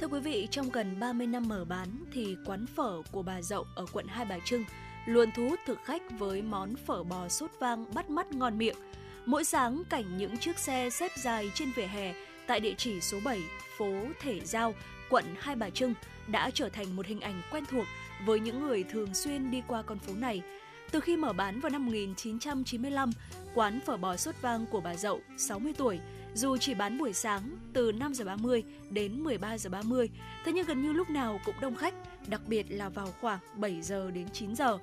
[0.00, 3.66] Thưa quý vị, trong gần 30 năm mở bán thì quán phở của bà Dậu
[3.74, 4.64] ở quận Hai Bà Trưng
[5.06, 8.76] luôn thu hút thực khách với món phở bò sốt vang bắt mắt ngon miệng.
[9.26, 12.14] Mỗi sáng cảnh những chiếc xe xếp dài trên vỉa hè
[12.46, 13.40] tại địa chỉ số 7
[13.78, 14.74] phố Thể Giao,
[15.10, 15.94] quận Hai Bà Trưng
[16.26, 17.84] đã trở thành một hình ảnh quen thuộc
[18.26, 20.42] với những người thường xuyên đi qua con phố này.
[20.90, 23.10] Từ khi mở bán vào năm 1995,
[23.54, 26.00] quán phở bò sốt vang của bà Dậu, 60 tuổi,
[26.34, 30.10] dù chỉ bán buổi sáng từ 5 giờ 30 đến 13 giờ 30,
[30.44, 31.94] thế nhưng gần như lúc nào cũng đông khách,
[32.26, 34.78] đặc biệt là vào khoảng 7 giờ đến 9 giờ.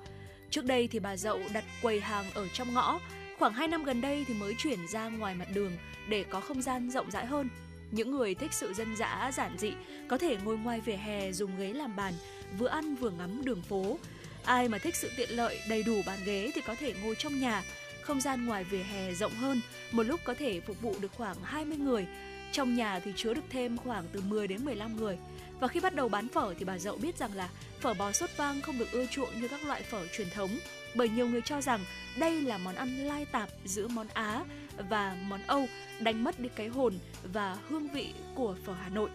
[0.50, 3.00] Trước đây thì bà Dậu đặt quầy hàng ở trong ngõ,
[3.38, 5.72] khoảng 2 năm gần đây thì mới chuyển ra ngoài mặt đường
[6.08, 7.48] để có không gian rộng rãi hơn.
[7.90, 9.72] Những người thích sự dân dã giản dị
[10.08, 12.14] có thể ngồi ngoài vỉa hè dùng ghế làm bàn,
[12.58, 13.98] vừa ăn vừa ngắm đường phố.
[14.44, 17.40] Ai mà thích sự tiện lợi đầy đủ bàn ghế thì có thể ngồi trong
[17.40, 17.62] nhà,
[18.02, 19.60] không gian ngoài vỉa hè rộng hơn,
[19.92, 22.06] một lúc có thể phục vụ được khoảng 20 người.
[22.52, 25.18] Trong nhà thì chứa được thêm khoảng từ 10 đến 15 người.
[25.60, 27.48] Và khi bắt đầu bán phở thì bà Dậu biết rằng là
[27.80, 30.50] phở bò sốt vang không được ưa chuộng như các loại phở truyền thống
[30.94, 31.80] bởi nhiều người cho rằng
[32.18, 34.44] đây là món ăn lai tạp giữa món Á
[34.88, 35.66] và món Âu,
[36.00, 36.98] đánh mất đi cái hồn
[37.32, 39.10] và hương vị của phở Hà Nội.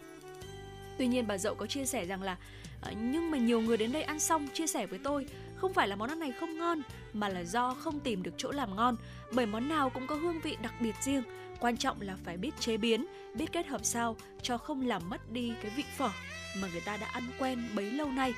[0.97, 2.37] Tuy nhiên bà Dậu có chia sẻ rằng là
[2.81, 5.25] ờ, nhưng mà nhiều người đến đây ăn xong chia sẻ với tôi
[5.55, 6.81] không phải là món ăn này không ngon,
[7.13, 8.95] mà là do không tìm được chỗ làm ngon,
[9.31, 11.23] bởi món nào cũng có hương vị đặc biệt riêng.
[11.59, 15.31] Quan trọng là phải biết chế biến, biết kết hợp sao cho không làm mất
[15.31, 16.09] đi cái vị phở
[16.57, 18.33] mà người ta đã ăn quen bấy lâu nay.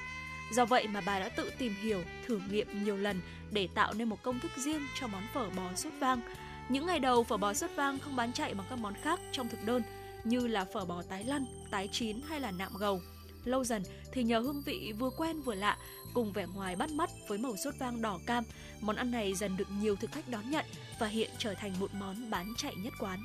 [0.54, 4.10] Do vậy mà bà đã tự tìm hiểu, thử nghiệm nhiều lần để tạo nên
[4.10, 6.22] một công thức riêng cho món phở bò sốt vang.
[6.70, 9.48] Những ngày đầu, phở bò sốt vang không bán chạy bằng các món khác trong
[9.48, 9.82] thực đơn,
[10.24, 13.02] như là phở bò tái lăn, tái chín hay là nạm gầu.
[13.46, 15.78] Lâu dần thì nhờ hương vị vừa quen vừa lạ
[16.18, 18.44] cùng vẻ ngoài bắt mắt với màu sốt vang đỏ cam,
[18.82, 20.66] món ăn này dần được nhiều thực khách đón nhận
[21.00, 23.20] và hiện trở thành một món bán chạy nhất quán.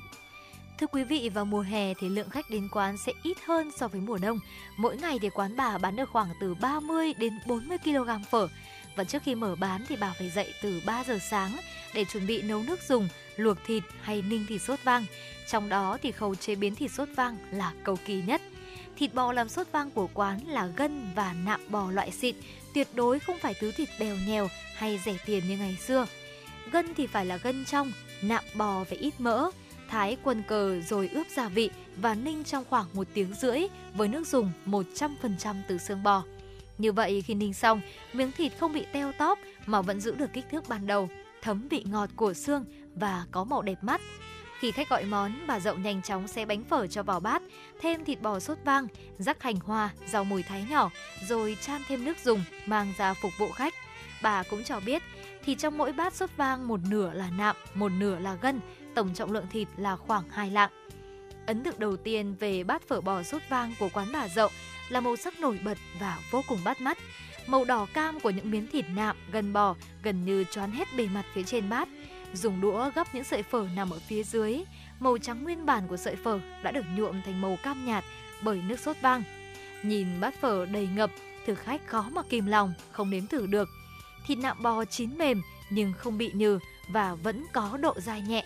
[0.79, 3.87] Thưa quý vị, vào mùa hè thì lượng khách đến quán sẽ ít hơn so
[3.87, 4.39] với mùa đông.
[4.77, 8.47] Mỗi ngày thì quán bà bán được khoảng từ 30 đến 40 kg phở.
[8.95, 11.57] Và trước khi mở bán thì bà phải dậy từ 3 giờ sáng
[11.93, 15.05] để chuẩn bị nấu nước dùng, luộc thịt hay ninh thịt sốt vang.
[15.49, 18.41] Trong đó thì khâu chế biến thịt sốt vang là cầu kỳ nhất.
[18.95, 22.35] Thịt bò làm sốt vang của quán là gân và nạm bò loại xịn,
[22.73, 26.05] tuyệt đối không phải thứ thịt bèo nhèo hay rẻ tiền như ngày xưa.
[26.71, 29.49] Gân thì phải là gân trong, nạm bò phải ít mỡ,
[29.89, 33.59] thái quần cờ rồi ướp gia vị và ninh trong khoảng một tiếng rưỡi
[33.93, 36.23] với nước dùng 100% từ xương bò.
[36.77, 37.81] Như vậy khi ninh xong,
[38.13, 41.09] miếng thịt không bị teo tóp mà vẫn giữ được kích thước ban đầu,
[41.41, 42.65] thấm vị ngọt của xương
[42.95, 44.01] và có màu đẹp mắt.
[44.63, 47.41] Khi khách gọi món, bà dậu nhanh chóng xé bánh phở cho vào bát,
[47.81, 48.87] thêm thịt bò sốt vang,
[49.17, 50.91] rắc hành hoa, rau mùi thái nhỏ,
[51.27, 53.73] rồi chan thêm nước dùng, mang ra phục vụ khách.
[54.21, 55.03] Bà cũng cho biết,
[55.45, 58.59] thì trong mỗi bát sốt vang một nửa là nạm, một nửa là gân,
[58.95, 60.71] tổng trọng lượng thịt là khoảng 2 lạng.
[61.45, 64.49] Ấn tượng đầu tiên về bát phở bò sốt vang của quán bà dậu
[64.89, 66.97] là màu sắc nổi bật và vô cùng bắt mắt.
[67.47, 71.07] Màu đỏ cam của những miếng thịt nạm, gân bò gần như choán hết bề
[71.07, 71.87] mặt phía trên bát.
[72.33, 74.63] Dùng đũa gấp những sợi phở nằm ở phía dưới.
[74.99, 78.03] Màu trắng nguyên bản của sợi phở đã được nhuộm thành màu cam nhạt
[78.43, 79.23] bởi nước sốt vang.
[79.83, 81.11] Nhìn bát phở đầy ngập,
[81.45, 83.69] thực khách khó mà kìm lòng, không nếm thử được.
[84.27, 86.59] Thịt nạm bò chín mềm nhưng không bị nhừ
[86.91, 88.45] và vẫn có độ dai nhẹ.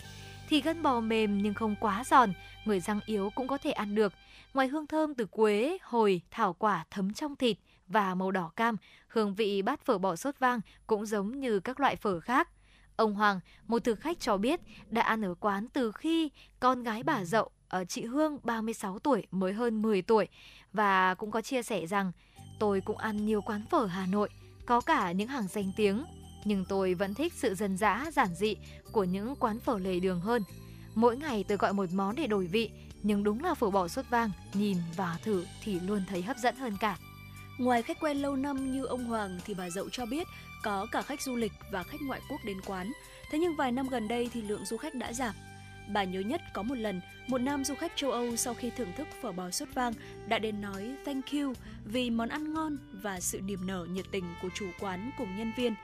[0.49, 2.33] Thì gân bò mềm nhưng không quá giòn,
[2.65, 4.13] người răng yếu cũng có thể ăn được.
[4.53, 7.57] Ngoài hương thơm từ quế, hồi, thảo quả thấm trong thịt
[7.88, 8.77] và màu đỏ cam,
[9.07, 12.49] hương vị bát phở bò sốt vang cũng giống như các loại phở khác.
[12.98, 16.30] Ông Hoàng, một thực khách cho biết, đã ăn ở quán từ khi
[16.60, 20.28] con gái bà dậu ở chị Hương 36 tuổi mới hơn 10 tuổi
[20.74, 22.12] và cũng có chia sẻ rằng
[22.60, 24.30] tôi cũng ăn nhiều quán phở Hà Nội,
[24.66, 26.06] có cả những hàng danh tiếng,
[26.45, 28.56] nhưng tôi vẫn thích sự dân dã giản dị
[28.91, 30.43] của những quán phở lề đường hơn.
[30.95, 32.70] Mỗi ngày tôi gọi một món để đổi vị,
[33.04, 36.56] nhưng đúng là phở bò sốt vang, nhìn và thử thì luôn thấy hấp dẫn
[36.56, 36.98] hơn cả.
[37.58, 40.28] Ngoài khách quen lâu năm như ông Hoàng thì bà Dậu cho biết
[40.64, 42.91] có cả khách du lịch và khách ngoại quốc đến quán.
[43.32, 45.36] Thế nhưng vài năm gần đây thì lượng du khách đã giảm.
[45.93, 48.93] Bà nhớ nhất có một lần, một nam du khách châu Âu sau khi thưởng
[48.97, 49.93] thức phở bò sốt vang
[50.28, 51.53] đã đến nói thank you
[51.86, 55.51] vì món ăn ngon và sự niềm nở nhiệt tình của chủ quán cùng nhân
[55.58, 55.76] viên.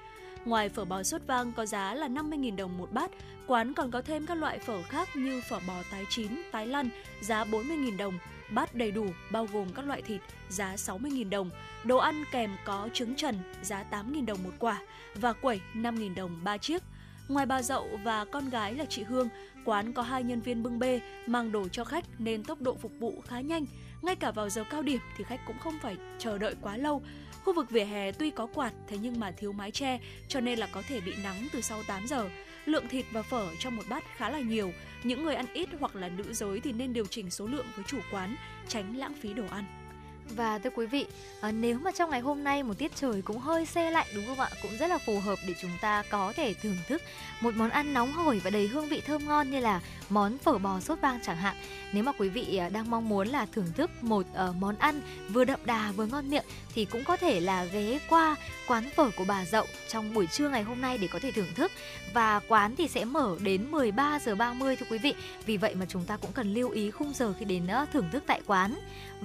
[0.46, 3.12] Ngoài phở bò sốt vang có giá là 50.000 đồng một bát,
[3.48, 6.90] quán còn có thêm các loại phở khác như phở bò tái chín, tái lăn
[7.22, 8.20] giá 40.000 đồng,
[8.54, 11.50] bát đầy đủ bao gồm các loại thịt giá 60.000 đồng,
[11.84, 14.80] đồ ăn kèm có trứng trần giá 8.000 đồng một quả
[15.16, 16.84] và quẩy 5.000 đồng ba chiếc.
[17.28, 19.30] Ngoài bà Dậu và con gái là chị Hương,
[19.66, 22.92] quán có hai nhân viên bưng bê mang đồ cho khách nên tốc độ phục
[23.00, 23.66] vụ khá nhanh.
[24.02, 27.02] Ngay cả vào giờ cao điểm thì khách cũng không phải chờ đợi quá lâu.
[27.44, 30.60] Khu vực vỉa hè tuy có quạt thế nhưng mà thiếu mái che cho nên
[30.60, 32.30] là có thể bị nắng từ sau 8 giờ.
[32.66, 34.72] Lượng thịt và phở trong một bát khá là nhiều.
[35.04, 37.86] Những người ăn ít hoặc là nữ giới thì nên điều chỉnh số lượng với
[37.88, 38.36] chủ quán,
[38.68, 39.83] tránh lãng phí đồ ăn.
[40.30, 41.06] Và thưa quý vị,
[41.42, 44.26] à, nếu mà trong ngày hôm nay một tiết trời cũng hơi xe lạnh đúng
[44.26, 44.50] không ạ?
[44.62, 47.02] Cũng rất là phù hợp để chúng ta có thể thưởng thức
[47.42, 50.58] một món ăn nóng hổi và đầy hương vị thơm ngon như là món phở
[50.58, 51.56] bò sốt vang chẳng hạn.
[51.94, 55.02] Nếu mà quý vị ờ, đang mong muốn là thưởng thức một uh, món ăn
[55.30, 56.46] vừa đậm đà vừa ngon miệng
[56.76, 58.36] thì cũng có thể là ghé qua
[58.68, 61.54] quán phở của bà Dậu trong buổi trưa ngày hôm nay để có thể thưởng
[61.56, 61.72] thức.
[62.14, 65.14] Và quán thì sẽ mở đến 13 giờ 30 thưa quý vị.
[65.46, 68.10] Vì vậy mà chúng ta cũng cần lưu ý khung giờ khi đến uh, thưởng
[68.12, 68.76] thức tại quán.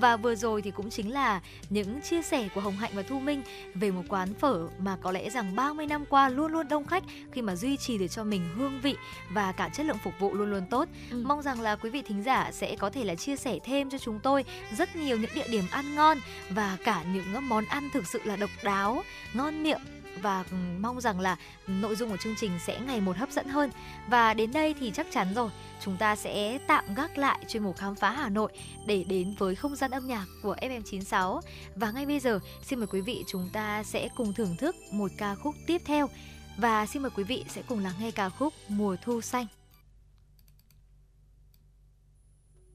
[0.01, 1.41] Và vừa rồi thì cũng chính là
[1.71, 3.43] những chia sẻ của Hồng Hạnh và Thu Minh
[3.75, 7.05] về một quán phở mà có lẽ rằng 30 năm qua luôn luôn đông khách
[7.33, 8.97] khi mà duy trì được cho mình hương vị
[9.31, 10.89] và cả chất lượng phục vụ luôn luôn tốt.
[11.11, 11.23] Ừ.
[11.27, 13.99] Mong rằng là quý vị thính giả sẽ có thể là chia sẻ thêm cho
[13.99, 14.45] chúng tôi
[14.77, 16.19] rất nhiều những địa điểm ăn ngon
[16.51, 19.03] và cả những món ăn thực sự là độc đáo,
[19.35, 19.81] ngon miệng
[20.23, 20.45] và
[20.81, 23.71] mong rằng là nội dung của chương trình sẽ ngày một hấp dẫn hơn.
[24.09, 25.51] Và đến đây thì chắc chắn rồi,
[25.85, 28.53] chúng ta sẽ tạm gác lại chuyên mục khám phá Hà Nội
[28.87, 31.41] để đến với không gian âm nhạc của FM96.
[31.77, 35.11] Và ngay bây giờ, xin mời quý vị chúng ta sẽ cùng thưởng thức một
[35.19, 36.09] ca khúc tiếp theo.
[36.57, 39.47] Và xin mời quý vị sẽ cùng lắng nghe ca khúc Mùa thu xanh.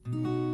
[0.06, 0.53] thank you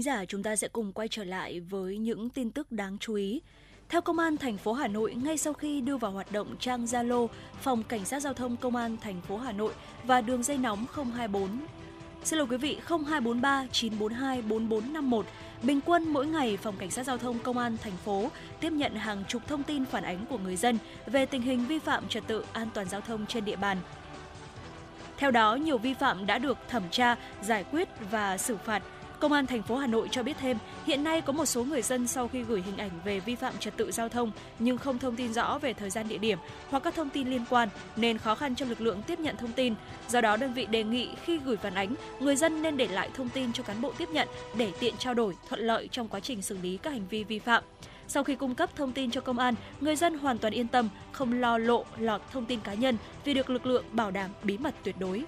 [0.00, 3.14] Thính giả chúng ta sẽ cùng quay trở lại với những tin tức đáng chú
[3.14, 3.40] ý.
[3.88, 6.84] Theo Công an thành phố Hà Nội, ngay sau khi đưa vào hoạt động trang
[6.84, 7.26] Zalo,
[7.60, 9.72] Phòng Cảnh sát Giao thông Công an thành phố Hà Nội
[10.04, 11.48] và đường dây nóng 024
[12.24, 15.26] Xin lỗi quý vị 0243 942 4451
[15.62, 18.30] Bình quân mỗi ngày Phòng Cảnh sát Giao thông Công an thành phố
[18.60, 21.78] tiếp nhận hàng chục thông tin phản ánh của người dân về tình hình vi
[21.78, 23.76] phạm trật tự an toàn giao thông trên địa bàn.
[25.16, 28.82] Theo đó, nhiều vi phạm đã được thẩm tra, giải quyết và xử phạt.
[29.20, 31.82] Công an thành phố Hà Nội cho biết thêm, hiện nay có một số người
[31.82, 34.98] dân sau khi gửi hình ảnh về vi phạm trật tự giao thông nhưng không
[34.98, 36.38] thông tin rõ về thời gian địa điểm
[36.70, 39.52] hoặc các thông tin liên quan nên khó khăn cho lực lượng tiếp nhận thông
[39.52, 39.74] tin.
[40.08, 43.10] Do đó đơn vị đề nghị khi gửi phản ánh, người dân nên để lại
[43.14, 46.20] thông tin cho cán bộ tiếp nhận để tiện trao đổi, thuận lợi trong quá
[46.20, 47.64] trình xử lý các hành vi vi phạm.
[48.08, 50.88] Sau khi cung cấp thông tin cho công an, người dân hoàn toàn yên tâm,
[51.12, 54.58] không lo lộ lọt thông tin cá nhân vì được lực lượng bảo đảm bí
[54.58, 55.24] mật tuyệt đối.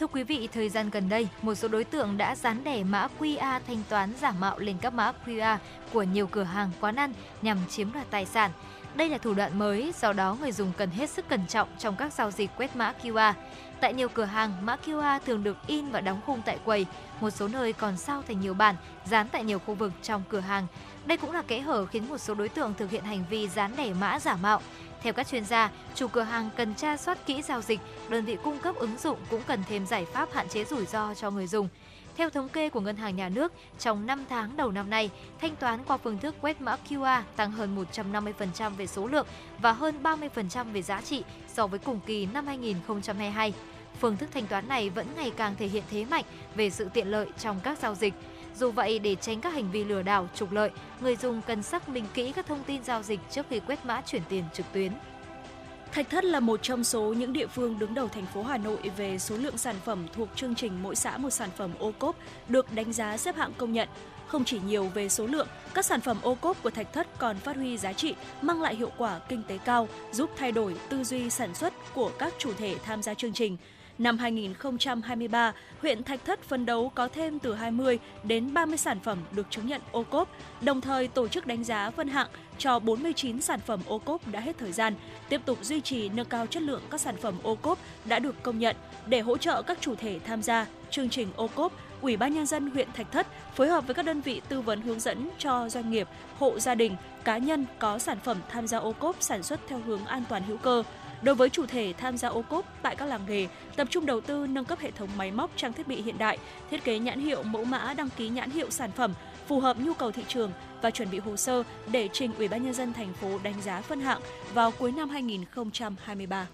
[0.00, 3.08] Thưa quý vị, thời gian gần đây, một số đối tượng đã dán đẻ mã
[3.18, 5.56] QR thanh toán giả mạo lên các mã QR
[5.92, 8.50] của nhiều cửa hàng quán ăn nhằm chiếm đoạt tài sản.
[8.94, 11.96] Đây là thủ đoạn mới, do đó người dùng cần hết sức cẩn trọng trong
[11.96, 13.32] các giao dịch quét mã QR.
[13.80, 16.86] Tại nhiều cửa hàng, mã QR thường được in và đóng khung tại quầy,
[17.20, 20.40] một số nơi còn sao thành nhiều bản, dán tại nhiều khu vực trong cửa
[20.40, 20.66] hàng.
[21.06, 23.76] Đây cũng là kẽ hở khiến một số đối tượng thực hiện hành vi dán
[23.76, 24.60] đẻ mã giả mạo.
[25.02, 28.36] Theo các chuyên gia, chủ cửa hàng cần tra soát kỹ giao dịch, đơn vị
[28.44, 31.46] cung cấp ứng dụng cũng cần thêm giải pháp hạn chế rủi ro cho người
[31.46, 31.68] dùng.
[32.16, 35.56] Theo thống kê của Ngân hàng Nhà nước, trong 5 tháng đầu năm nay, thanh
[35.56, 39.26] toán qua phương thức quét mã QR tăng hơn 150% về số lượng
[39.58, 43.54] và hơn 30% về giá trị so với cùng kỳ năm 2022.
[44.00, 46.24] Phương thức thanh toán này vẫn ngày càng thể hiện thế mạnh
[46.54, 48.14] về sự tiện lợi trong các giao dịch.
[48.60, 51.88] Dù vậy, để tránh các hành vi lừa đảo, trục lợi, người dùng cần xác
[51.88, 54.92] minh kỹ các thông tin giao dịch trước khi quét mã chuyển tiền trực tuyến.
[55.92, 58.90] Thạch Thất là một trong số những địa phương đứng đầu thành phố Hà Nội
[58.96, 62.16] về số lượng sản phẩm thuộc chương trình mỗi xã một sản phẩm ô cốp
[62.48, 63.88] được đánh giá xếp hạng công nhận.
[64.26, 67.36] Không chỉ nhiều về số lượng, các sản phẩm ô cốp của Thạch Thất còn
[67.36, 71.04] phát huy giá trị, mang lại hiệu quả kinh tế cao, giúp thay đổi tư
[71.04, 73.56] duy sản xuất của các chủ thể tham gia chương trình.
[74.00, 79.18] Năm 2023, huyện Thạch Thất phấn đấu có thêm từ 20 đến 30 sản phẩm
[79.32, 80.28] được chứng nhận ô cốp,
[80.60, 82.28] đồng thời tổ chức đánh giá phân hạng
[82.58, 84.94] cho 49 sản phẩm ô cốp đã hết thời gian,
[85.28, 88.42] tiếp tục duy trì nâng cao chất lượng các sản phẩm ô cốp đã được
[88.42, 88.76] công nhận
[89.06, 91.72] để hỗ trợ các chủ thể tham gia chương trình ô cốp.
[92.00, 94.80] Ủy ban nhân dân huyện Thạch Thất phối hợp với các đơn vị tư vấn
[94.80, 98.78] hướng dẫn cho doanh nghiệp, hộ gia đình, cá nhân có sản phẩm tham gia
[98.78, 100.82] ô cốp sản xuất theo hướng an toàn hữu cơ,
[101.22, 103.46] Đối với chủ thể tham gia ô cốp tại các làng nghề,
[103.76, 106.38] tập trung đầu tư nâng cấp hệ thống máy móc trang thiết bị hiện đại,
[106.70, 109.14] thiết kế nhãn hiệu mẫu mã đăng ký nhãn hiệu sản phẩm
[109.48, 110.52] phù hợp nhu cầu thị trường
[110.82, 111.62] và chuẩn bị hồ sơ
[111.92, 114.20] để trình Ủy ban nhân dân thành phố đánh giá phân hạng
[114.54, 116.46] vào cuối năm 2023.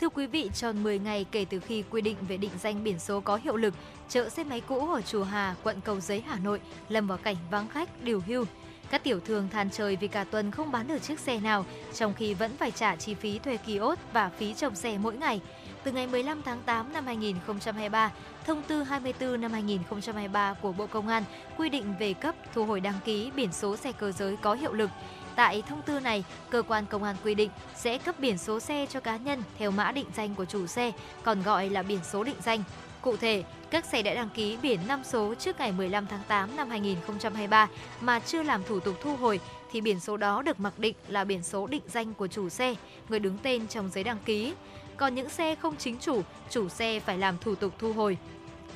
[0.00, 2.98] Thưa quý vị, tròn 10 ngày kể từ khi quy định về định danh biển
[2.98, 3.74] số có hiệu lực,
[4.08, 7.36] chợ xe máy cũ ở Chùa Hà, quận Cầu Giấy, Hà Nội lâm vào cảnh
[7.50, 8.44] vắng khách, điều hưu.
[8.90, 11.64] Các tiểu thương than trời vì cả tuần không bán được chiếc xe nào,
[11.94, 15.40] trong khi vẫn phải trả chi phí thuê kiosk và phí trồng xe mỗi ngày.
[15.84, 18.10] Từ ngày 15 tháng 8 năm 2023,
[18.46, 21.24] Thông tư 24 năm 2023 của Bộ Công an
[21.56, 24.72] quy định về cấp thu hồi đăng ký biển số xe cơ giới có hiệu
[24.72, 24.90] lực.
[25.34, 28.86] Tại thông tư này, cơ quan công an quy định sẽ cấp biển số xe
[28.90, 32.24] cho cá nhân theo mã định danh của chủ xe, còn gọi là biển số
[32.24, 32.62] định danh.
[33.00, 33.44] Cụ thể,
[33.76, 37.68] các xe đã đăng ký biển 5 số trước ngày 15 tháng 8 năm 2023
[38.00, 39.40] mà chưa làm thủ tục thu hồi
[39.72, 42.74] thì biển số đó được mặc định là biển số định danh của chủ xe,
[43.08, 44.54] người đứng tên trong giấy đăng ký.
[44.96, 48.18] Còn những xe không chính chủ, chủ xe phải làm thủ tục thu hồi.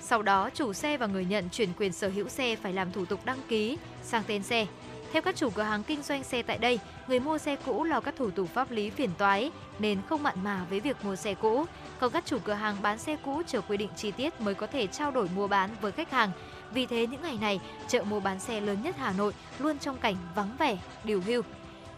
[0.01, 3.05] Sau đó, chủ xe và người nhận chuyển quyền sở hữu xe phải làm thủ
[3.05, 4.66] tục đăng ký sang tên xe.
[5.12, 6.78] Theo các chủ cửa hàng kinh doanh xe tại đây,
[7.09, 10.34] người mua xe cũ lo các thủ tục pháp lý phiền toái nên không mặn
[10.44, 11.66] mà với việc mua xe cũ.
[12.01, 14.66] Còn các chủ cửa hàng bán xe cũ chờ quy định chi tiết mới có
[14.66, 16.30] thể trao đổi mua bán với khách hàng.
[16.72, 19.98] Vì thế những ngày này, chợ mua bán xe lớn nhất Hà Nội luôn trong
[19.98, 21.42] cảnh vắng vẻ, điều hưu.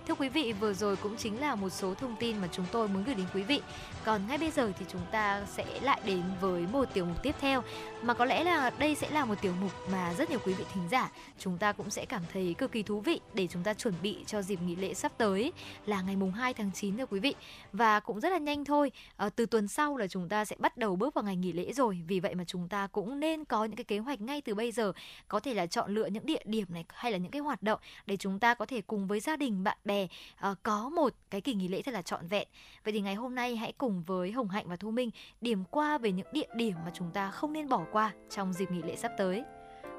[0.09, 2.89] Thưa quý vị, vừa rồi cũng chính là một số thông tin mà chúng tôi
[2.89, 3.61] muốn gửi đến quý vị.
[4.05, 7.35] Còn ngay bây giờ thì chúng ta sẽ lại đến với một tiểu mục tiếp
[7.41, 7.63] theo
[8.03, 10.65] mà có lẽ là đây sẽ là một tiểu mục mà rất nhiều quý vị
[10.75, 13.75] thính giả chúng ta cũng sẽ cảm thấy cực kỳ thú vị để chúng ta
[13.75, 15.53] chuẩn bị cho dịp nghỉ lễ sắp tới
[15.87, 17.35] là ngày mùng 2 tháng 9 thưa quý vị.
[17.73, 20.77] Và cũng rất là nhanh thôi, à, từ tuần sau là chúng ta sẽ bắt
[20.77, 22.03] đầu bước vào ngày nghỉ lễ rồi.
[22.07, 24.73] Vì vậy mà chúng ta cũng nên có những cái kế hoạch ngay từ bây
[24.73, 24.93] giờ,
[25.29, 27.81] có thể là chọn lựa những địa điểm này hay là những cái hoạt động
[28.07, 31.41] để chúng ta có thể cùng với gia đình, bạn bè à, có một cái
[31.41, 32.49] kỳ nghỉ lễ thật là trọn vẹn.
[32.85, 35.99] Vậy thì ngày hôm nay hãy cùng với Hồng Hạnh và Thu Minh điểm qua
[35.99, 38.97] về những địa điểm mà chúng ta không nên bỏ qua trong dịp nghỉ lễ
[38.97, 39.45] sắp tới.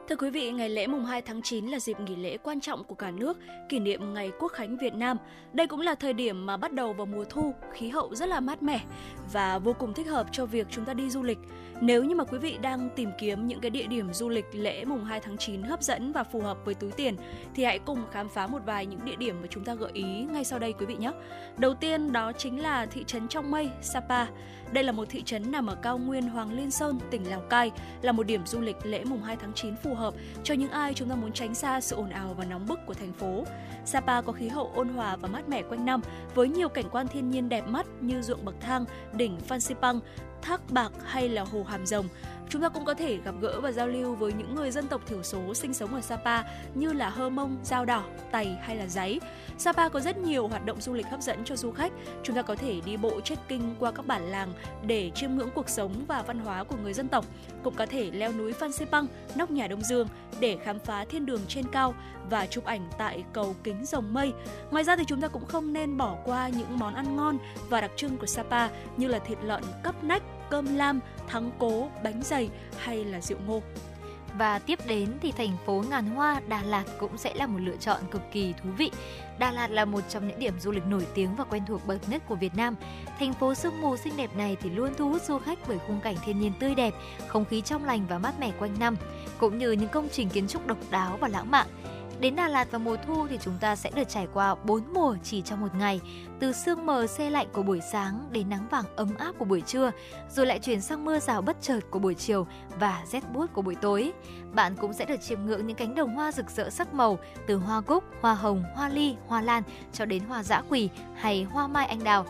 [0.09, 2.83] Thưa quý vị, ngày lễ mùng 2 tháng 9 là dịp nghỉ lễ quan trọng
[2.83, 3.37] của cả nước,
[3.69, 5.17] kỷ niệm ngày Quốc khánh Việt Nam.
[5.53, 8.39] Đây cũng là thời điểm mà bắt đầu vào mùa thu, khí hậu rất là
[8.39, 8.81] mát mẻ
[9.33, 11.37] và vô cùng thích hợp cho việc chúng ta đi du lịch.
[11.85, 14.85] Nếu như mà quý vị đang tìm kiếm những cái địa điểm du lịch lễ
[14.85, 17.15] mùng 2 tháng 9 hấp dẫn và phù hợp với túi tiền
[17.55, 20.03] thì hãy cùng khám phá một vài những địa điểm mà chúng ta gợi ý
[20.03, 21.11] ngay sau đây quý vị nhé.
[21.57, 24.25] Đầu tiên đó chính là thị trấn Trong Mây, Sapa.
[24.71, 27.71] Đây là một thị trấn nằm ở cao nguyên Hoàng Liên Sơn, tỉnh Lào Cai,
[28.01, 30.13] là một điểm du lịch lễ mùng 2 tháng 9 phù hợp
[30.43, 32.93] cho những ai chúng ta muốn tránh xa sự ồn ào và nóng bức của
[32.93, 33.43] thành phố.
[33.85, 36.01] Sapa có khí hậu ôn hòa và mát mẻ quanh năm
[36.35, 39.99] với nhiều cảnh quan thiên nhiên đẹp mắt như ruộng bậc thang, đỉnh Fansipan
[40.43, 42.07] thác bạc hay là hồ Hàm Rồng.
[42.49, 45.01] Chúng ta cũng có thể gặp gỡ và giao lưu với những người dân tộc
[45.07, 48.87] thiểu số sinh sống ở Sapa như là Hơ Mông, Dao Đỏ, Tày hay là
[48.87, 49.19] Giấy.
[49.57, 51.91] Sapa có rất nhiều hoạt động du lịch hấp dẫn cho du khách.
[52.23, 54.53] Chúng ta có thể đi bộ trekking qua các bản làng
[54.85, 57.25] để chiêm ngưỡng cuộc sống và văn hóa của người dân tộc.
[57.63, 60.07] Cũng có thể leo núi Phan Xipang, nóc nhà Đông Dương
[60.39, 61.93] để khám phá thiên đường trên cao
[62.29, 64.33] và chụp ảnh tại cầu kính rồng mây.
[64.71, 67.37] Ngoài ra thì chúng ta cũng không nên bỏ qua những món ăn ngon
[67.69, 71.89] và đặc trưng của Sapa như là thịt lợn cấp nách, cơm lam, thắng cố,
[72.03, 73.61] bánh dày hay là rượu ngô.
[74.37, 77.77] Và tiếp đến thì thành phố ngàn hoa Đà Lạt cũng sẽ là một lựa
[77.77, 78.91] chọn cực kỳ thú vị.
[79.39, 82.09] Đà Lạt là một trong những điểm du lịch nổi tiếng và quen thuộc bậc
[82.09, 82.75] nhất của Việt Nam.
[83.19, 85.99] Thành phố sương mù xinh đẹp này thì luôn thu hút du khách bởi khung
[85.99, 86.93] cảnh thiên nhiên tươi đẹp,
[87.27, 88.95] không khí trong lành và mát mẻ quanh năm,
[89.37, 91.67] cũng như những công trình kiến trúc độc đáo và lãng mạn.
[92.19, 95.15] Đến Đà Lạt vào mùa thu thì chúng ta sẽ được trải qua 4 mùa
[95.23, 96.01] chỉ trong một ngày,
[96.39, 99.61] từ sương mờ se lạnh của buổi sáng đến nắng vàng ấm áp của buổi
[99.61, 99.91] trưa,
[100.29, 102.47] rồi lại chuyển sang mưa rào bất chợt của buổi chiều
[102.79, 104.11] và rét buốt của buổi tối.
[104.53, 107.55] Bạn cũng sẽ được chiêm ngưỡng những cánh đồng hoa rực rỡ sắc màu từ
[107.55, 111.67] hoa cúc, hoa hồng, hoa ly, hoa lan cho đến hoa dã quỳ hay hoa
[111.67, 112.25] mai anh đào.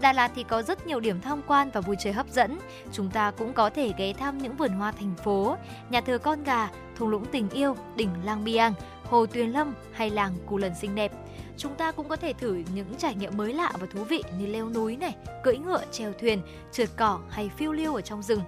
[0.00, 2.58] Đà Lạt thì có rất nhiều điểm tham quan và vui chơi hấp dẫn.
[2.92, 5.56] Chúng ta cũng có thể ghé thăm những vườn hoa thành phố,
[5.90, 8.74] nhà thờ Con Gà, thung lũng tình yêu, đỉnh Lang Biang,
[9.10, 11.12] hồ Tuyền Lâm hay làng Cù Lần xinh đẹp.
[11.56, 14.46] Chúng ta cũng có thể thử những trải nghiệm mới lạ và thú vị như
[14.46, 16.42] leo núi này, cưỡi ngựa, chèo thuyền,
[16.72, 18.40] trượt cỏ hay phiêu lưu ở trong rừng.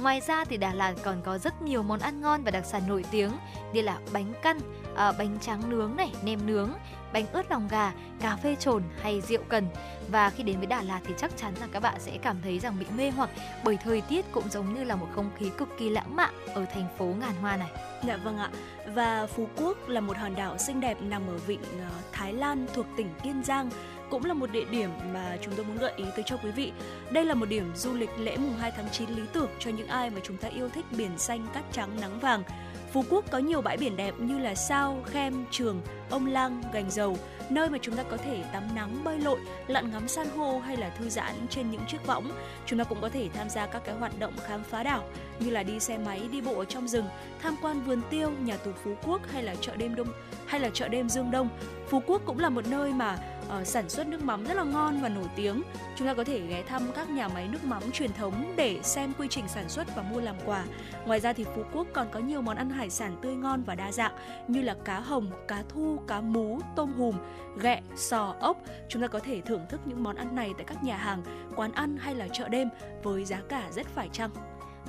[0.00, 2.82] Ngoài ra thì Đà Lạt còn có rất nhiều món ăn ngon và đặc sản
[2.88, 3.30] nổi tiếng
[3.72, 4.58] như là bánh căn,
[4.94, 6.72] à, bánh tráng nướng này, nem nướng,
[7.12, 9.66] bánh ướt lòng gà, cà phê trồn hay rượu cần.
[10.08, 12.58] Và khi đến với Đà Lạt thì chắc chắn là các bạn sẽ cảm thấy
[12.58, 13.30] rằng bị mê hoặc
[13.64, 16.64] bởi thời tiết cũng giống như là một không khí cực kỳ lãng mạn ở
[16.64, 17.70] thành phố ngàn hoa này.
[18.06, 18.50] Dạ vâng ạ.
[18.94, 22.66] Và Phú Quốc là một hòn đảo xinh đẹp nằm ở vịnh ờ, Thái Lan
[22.74, 23.70] thuộc tỉnh Kiên Giang
[24.10, 26.72] cũng là một địa điểm mà chúng tôi muốn gợi ý tới cho quý vị.
[27.10, 29.88] Đây là một điểm du lịch lễ mùng 2 tháng 9 lý tưởng cho những
[29.88, 32.42] ai mà chúng ta yêu thích biển xanh, cát trắng, nắng vàng.
[32.92, 35.80] Phú Quốc có nhiều bãi biển đẹp như là Sao, Khem, Trường,
[36.10, 37.16] Ông Lang, Gành Dầu,
[37.50, 40.76] nơi mà chúng ta có thể tắm nắng, bơi lội, lặn ngắm san hô hay
[40.76, 42.30] là thư giãn trên những chiếc võng.
[42.66, 45.04] Chúng ta cũng có thể tham gia các cái hoạt động khám phá đảo
[45.40, 47.06] như là đi xe máy, đi bộ ở trong rừng,
[47.42, 50.08] tham quan vườn tiêu, nhà tù Phú Quốc hay là chợ đêm Đông
[50.46, 51.48] hay là chợ đêm Dương Đông.
[51.92, 53.18] Phú Quốc cũng là một nơi mà
[53.60, 55.62] uh, sản xuất nước mắm rất là ngon và nổi tiếng.
[55.96, 59.12] Chúng ta có thể ghé thăm các nhà máy nước mắm truyền thống để xem
[59.18, 60.64] quy trình sản xuất và mua làm quà.
[61.06, 63.74] Ngoài ra thì Phú Quốc còn có nhiều món ăn hải sản tươi ngon và
[63.74, 64.12] đa dạng
[64.48, 67.16] như là cá hồng, cá thu, cá mú, tôm hùm,
[67.60, 68.56] ghẹ, sò, ốc.
[68.88, 71.22] Chúng ta có thể thưởng thức những món ăn này tại các nhà hàng,
[71.56, 72.68] quán ăn hay là chợ đêm
[73.02, 74.30] với giá cả rất phải chăng.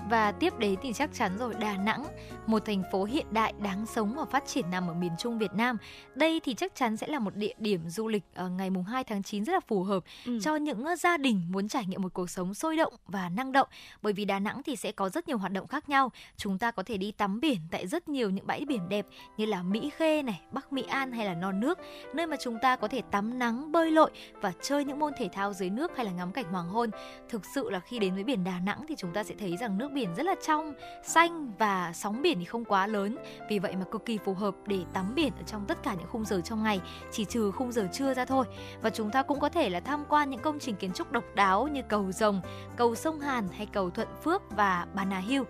[0.09, 2.05] Và tiếp đến thì chắc chắn rồi Đà Nẵng,
[2.47, 5.53] một thành phố hiện đại đáng sống và phát triển nằm ở miền Trung Việt
[5.53, 5.77] Nam.
[6.15, 9.03] Đây thì chắc chắn sẽ là một địa điểm du lịch ở ngày mùng 2
[9.03, 10.39] tháng 9 rất là phù hợp ừ.
[10.41, 13.67] cho những gia đình muốn trải nghiệm một cuộc sống sôi động và năng động.
[14.01, 16.11] Bởi vì Đà Nẵng thì sẽ có rất nhiều hoạt động khác nhau.
[16.37, 19.05] Chúng ta có thể đi tắm biển tại rất nhiều những bãi biển đẹp
[19.37, 21.79] như là Mỹ Khê này, Bắc Mỹ An hay là Non Nước,
[22.13, 25.29] nơi mà chúng ta có thể tắm nắng, bơi lội và chơi những môn thể
[25.33, 26.89] thao dưới nước hay là ngắm cảnh hoàng hôn.
[27.29, 29.77] Thực sự là khi đến với biển Đà Nẵng thì chúng ta sẽ thấy rằng
[29.77, 30.73] nước biển rất là trong,
[31.03, 33.17] xanh và sóng biển thì không quá lớn.
[33.49, 36.07] Vì vậy mà cực kỳ phù hợp để tắm biển ở trong tất cả những
[36.07, 36.81] khung giờ trong ngày,
[37.11, 38.45] chỉ trừ khung giờ trưa ra thôi.
[38.81, 41.23] Và chúng ta cũng có thể là tham quan những công trình kiến trúc độc
[41.35, 42.41] đáo như cầu Rồng,
[42.75, 45.43] cầu sông Hàn hay cầu Thuận Phước và Bà Nà Hill.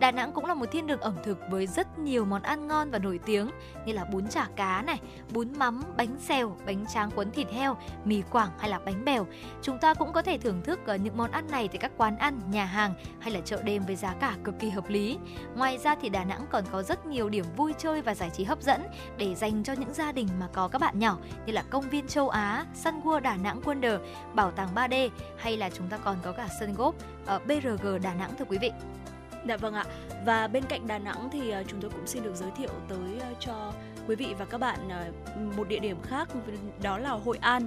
[0.00, 2.90] Đà Nẵng cũng là một thiên đường ẩm thực với rất nhiều món ăn ngon
[2.90, 3.50] và nổi tiếng
[3.86, 5.00] như là bún chả cá này,
[5.32, 9.26] bún mắm, bánh xèo, bánh tráng cuốn thịt heo, mì quảng hay là bánh bèo.
[9.62, 12.18] Chúng ta cũng có thể thưởng thức ờ, những món ăn này tại các quán
[12.18, 15.18] ăn, nhà hàng hay là chợ đêm với giá cả cực kỳ hợp lý.
[15.56, 18.44] Ngoài ra thì Đà Nẵng còn có rất nhiều điểm vui chơi và giải trí
[18.44, 18.82] hấp dẫn
[19.16, 22.06] để dành cho những gia đình mà có các bạn nhỏ như là công viên
[22.06, 23.98] châu Á, Sun World Đà Nẵng Wonder,
[24.34, 26.92] bảo tàng 3D hay là chúng ta còn có cả sân golf
[27.26, 28.70] ở ờ, BRG Đà Nẵng thưa quý vị.
[29.48, 29.84] Dạ vâng ạ.
[30.24, 33.18] Và bên cạnh Đà Nẵng thì ờ, chúng tôi cũng xin được giới thiệu tới
[33.20, 33.72] ờ, cho
[34.08, 35.04] quý vị và các bạn ờ,
[35.56, 36.28] một địa điểm khác
[36.82, 37.66] đó là Hội An.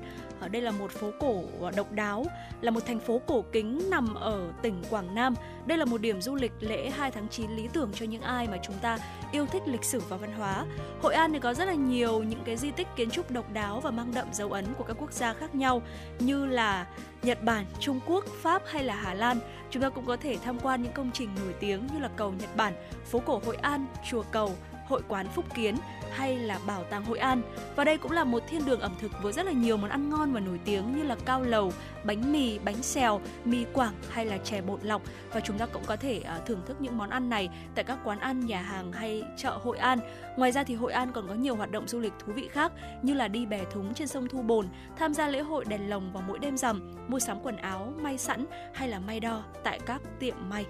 [0.51, 1.43] Đây là một phố cổ
[1.75, 2.25] độc đáo,
[2.61, 5.35] là một thành phố cổ kính nằm ở tỉnh Quảng Nam.
[5.65, 8.47] Đây là một điểm du lịch lễ 2 tháng 9 lý tưởng cho những ai
[8.47, 8.97] mà chúng ta
[9.31, 10.65] yêu thích lịch sử và văn hóa.
[11.01, 13.79] Hội An thì có rất là nhiều những cái di tích kiến trúc độc đáo
[13.79, 15.81] và mang đậm dấu ấn của các quốc gia khác nhau
[16.19, 16.87] như là
[17.23, 19.37] Nhật Bản, Trung Quốc, Pháp hay là Hà Lan.
[19.69, 22.33] Chúng ta cũng có thể tham quan những công trình nổi tiếng như là cầu
[22.39, 22.73] Nhật Bản,
[23.05, 24.51] phố cổ Hội An, chùa cầu,
[24.87, 25.75] hội quán Phúc Kiến
[26.11, 27.41] hay là bảo tàng Hội An.
[27.75, 30.09] Và đây cũng là một thiên đường ẩm thực với rất là nhiều món ăn
[30.09, 31.73] ngon và nổi tiếng như là cao lầu,
[32.03, 35.01] bánh mì, bánh xèo, mì quảng hay là chè bột lọc
[35.33, 37.97] và chúng ta cũng có thể à, thưởng thức những món ăn này tại các
[38.03, 39.99] quán ăn, nhà hàng hay chợ Hội An.
[40.37, 42.71] Ngoài ra thì Hội An còn có nhiều hoạt động du lịch thú vị khác
[43.01, 44.67] như là đi bè thúng trên sông Thu Bồn,
[44.97, 48.17] tham gia lễ hội đèn lồng vào mỗi đêm rằm, mua sắm quần áo, may
[48.17, 50.65] sẵn hay là may đo tại các tiệm may.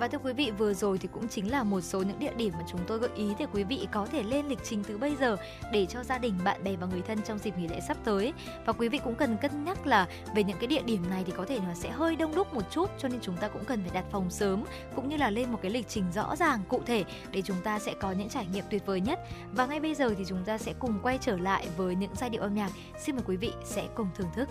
[0.00, 2.52] Và thưa quý vị, vừa rồi thì cũng chính là một số những địa điểm
[2.58, 5.16] mà chúng tôi gợi ý để quý vị có thể lên lịch trình từ bây
[5.16, 5.36] giờ
[5.72, 8.32] để cho gia đình, bạn bè và người thân trong dịp nghỉ lễ sắp tới.
[8.66, 11.32] Và quý vị cũng cần cân nhắc là về những cái địa điểm này thì
[11.36, 13.82] có thể nó sẽ hơi đông đúc một chút cho nên chúng ta cũng cần
[13.82, 14.64] phải đặt phòng sớm
[14.94, 17.78] cũng như là lên một cái lịch trình rõ ràng, cụ thể để chúng ta
[17.78, 19.20] sẽ có những trải nghiệm tuyệt vời nhất.
[19.52, 22.30] Và ngay bây giờ thì chúng ta sẽ cùng quay trở lại với những giai
[22.30, 22.70] điệu âm nhạc.
[22.98, 24.48] Xin mời quý vị sẽ cùng thưởng thức.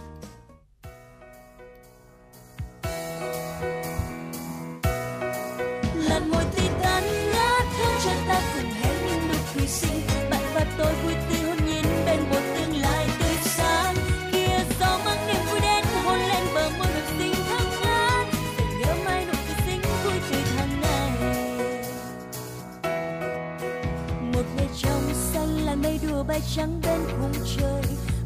[26.41, 27.81] Mây trắng bên khung trời,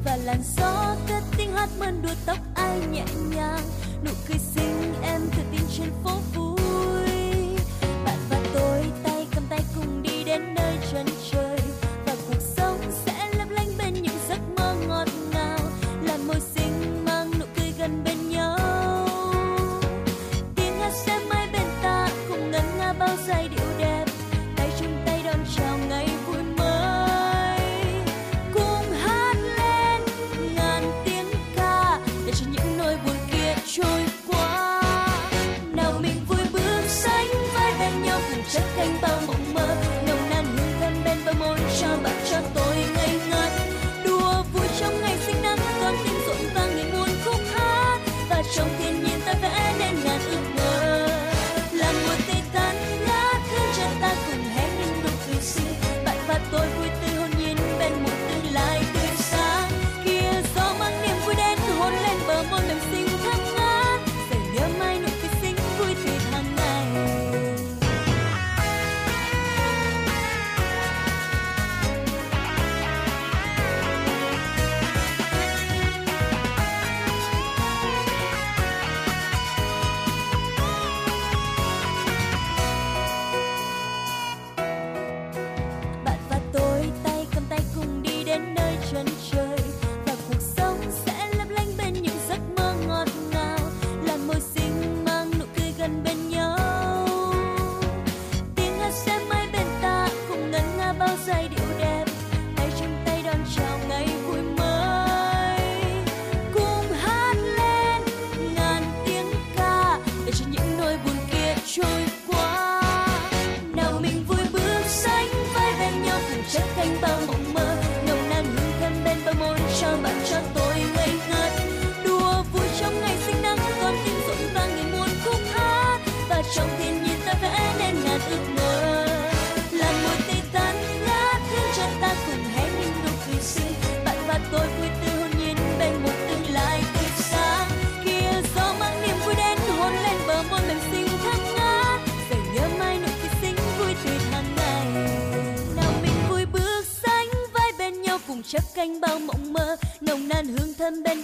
[0.06, 3.06] và làn gió cất tiếng hát mơn đùa tóc ai nhẹ
[3.36, 3.64] nhàng.
[4.06, 6.12] Nụ cười xinh em tự tin trên phố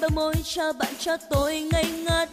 [0.02, 2.30] bờ môi cho bạn cho tôi ngây ngất.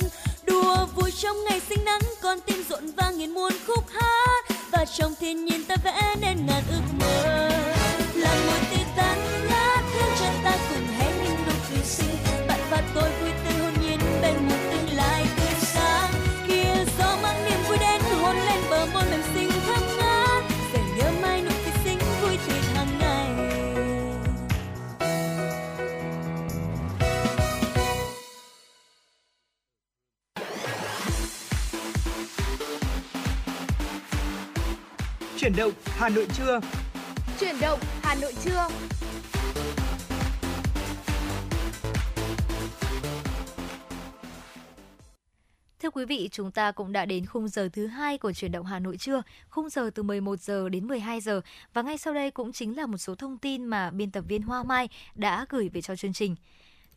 [0.46, 4.44] Đùa vui trong ngày sinh nắng, con tim rộn vang nghìn muôn khúc hát.
[4.72, 6.46] Và trong thiên nhiên ta vẽ nên
[36.08, 36.60] Hà Nội trưa.
[37.40, 38.68] Chuyển động Hà Nội trưa.
[45.80, 48.52] Thưa Thưa quý vị, chúng ta cũng đã đến khung giờ thứ hai của chuyển
[48.52, 51.40] động Hà Nội trưa, khung giờ từ 11 giờ đến 12 giờ
[51.72, 54.42] và ngay sau đây cũng chính là một số thông tin mà biên tập viên
[54.42, 56.36] Hoa Mai đã gửi về cho chương trình.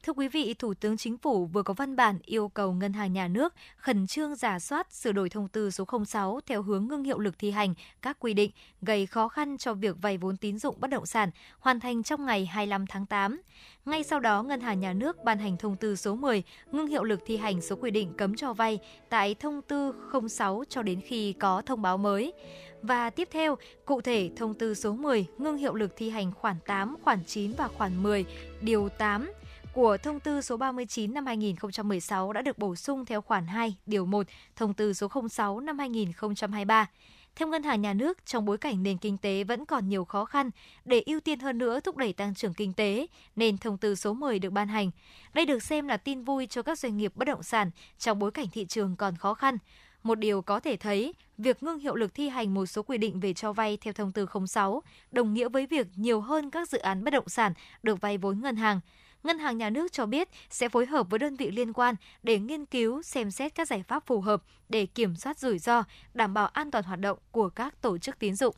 [0.04, 3.14] Thưa quý vị, Thủ tướng Chính phủ vừa có văn bản yêu cầu Ngân hàng
[3.14, 7.04] Nhà nước khẩn trương giả soát sửa đổi thông tư số 06 theo hướng ngưng
[7.04, 10.60] hiệu lực thi hành các quy định gây khó khăn cho việc vay vốn tín
[10.60, 11.30] dụng bất động sản
[11.60, 13.42] hoàn thành trong ngày 25 tháng 8.
[13.86, 17.04] Ngay sau đó, Ngân hàng Nhà nước ban hành thông tư số 10 ngưng hiệu
[17.04, 18.80] lực thi hành số quy định cấm cho vay
[19.10, 19.94] tại thông tư
[20.30, 22.34] 06 cho đến khi có thông báo mới.
[22.82, 26.56] Và tiếp theo, cụ thể thông tư số 10 ngưng hiệu lực thi hành khoản
[26.66, 28.26] 8, khoản 9 và khoản 10,
[28.62, 29.32] điều 8
[29.74, 34.06] của thông tư số 39 năm 2016 đã được bổ sung theo khoản 2, điều
[34.06, 36.90] 1, thông tư số 06 năm 2023.
[37.36, 40.26] Theo Ngân hàng Nhà nước, trong bối cảnh nền kinh tế vẫn còn nhiều khó
[40.26, 40.50] khăn,
[40.86, 44.14] để ưu tiên hơn nữa thúc đẩy tăng trưởng kinh tế, nên thông tư số
[44.14, 44.92] 10 được ban hành.
[45.34, 48.32] Đây được xem là tin vui cho các doanh nghiệp bất động sản trong bối
[48.32, 49.58] cảnh thị trường còn khó khăn.
[50.04, 53.20] Một điều có thể thấy, việc ngưng hiệu lực thi hành một số quy định
[53.20, 56.78] về cho vay theo thông tư 06 đồng nghĩa với việc nhiều hơn các dự
[56.78, 57.54] án bất động sản
[57.84, 58.80] được vay vốn ngân hàng.
[59.24, 62.40] Ngân hàng Nhà nước cho biết sẽ phối hợp với đơn vị liên quan để
[62.40, 66.34] nghiên cứu, xem xét các giải pháp phù hợp để kiểm soát rủi ro, đảm
[66.34, 68.56] bảo an toàn hoạt động của các tổ chức tín dụng.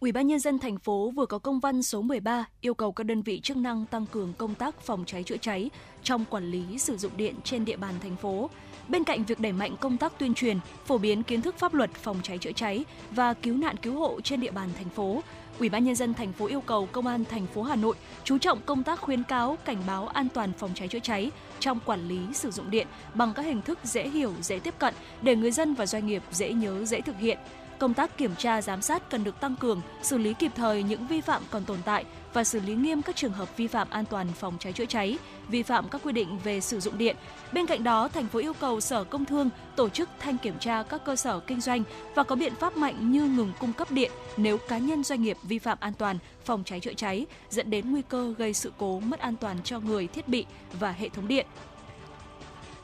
[0.00, 3.04] Ủy ban nhân dân thành phố vừa có công văn số 13 yêu cầu các
[3.04, 5.70] đơn vị chức năng tăng cường công tác phòng cháy chữa cháy
[6.02, 8.50] trong quản lý sử dụng điện trên địa bàn thành phố.
[8.88, 11.90] Bên cạnh việc đẩy mạnh công tác tuyên truyền, phổ biến kiến thức pháp luật
[11.94, 15.22] phòng cháy chữa cháy và cứu nạn cứu hộ trên địa bàn thành phố,
[15.58, 18.38] Ủy ban nhân dân thành phố yêu cầu Công an thành phố Hà Nội chú
[18.38, 21.30] trọng công tác khuyến cáo, cảnh báo an toàn phòng cháy chữa cháy
[21.60, 24.94] trong quản lý sử dụng điện bằng các hình thức dễ hiểu, dễ tiếp cận
[25.22, 27.38] để người dân và doanh nghiệp dễ nhớ, dễ thực hiện.
[27.78, 31.06] Công tác kiểm tra giám sát cần được tăng cường, xử lý kịp thời những
[31.06, 34.04] vi phạm còn tồn tại và xử lý nghiêm các trường hợp vi phạm an
[34.04, 35.18] toàn phòng cháy chữa cháy,
[35.48, 37.16] vi phạm các quy định về sử dụng điện.
[37.52, 40.82] Bên cạnh đó, thành phố yêu cầu Sở Công Thương tổ chức thanh kiểm tra
[40.82, 41.82] các cơ sở kinh doanh
[42.14, 45.36] và có biện pháp mạnh như ngừng cung cấp điện nếu cá nhân doanh nghiệp
[45.42, 49.00] vi phạm an toàn phòng cháy chữa cháy dẫn đến nguy cơ gây sự cố
[49.00, 50.46] mất an toàn cho người, thiết bị
[50.80, 51.46] và hệ thống điện.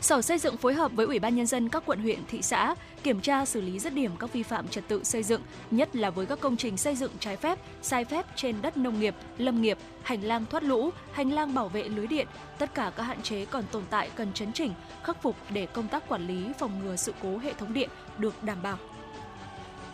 [0.00, 2.74] Sở Xây dựng phối hợp với Ủy ban nhân dân các quận huyện, thị xã
[3.02, 6.10] kiểm tra xử lý dứt điểm các vi phạm trật tự xây dựng, nhất là
[6.10, 9.62] với các công trình xây dựng trái phép, sai phép trên đất nông nghiệp, lâm
[9.62, 12.26] nghiệp, hành lang thoát lũ, hành lang bảo vệ lưới điện,
[12.58, 14.72] tất cả các hạn chế còn tồn tại cần chấn chỉnh,
[15.02, 18.42] khắc phục để công tác quản lý phòng ngừa sự cố hệ thống điện được
[18.42, 18.78] đảm bảo.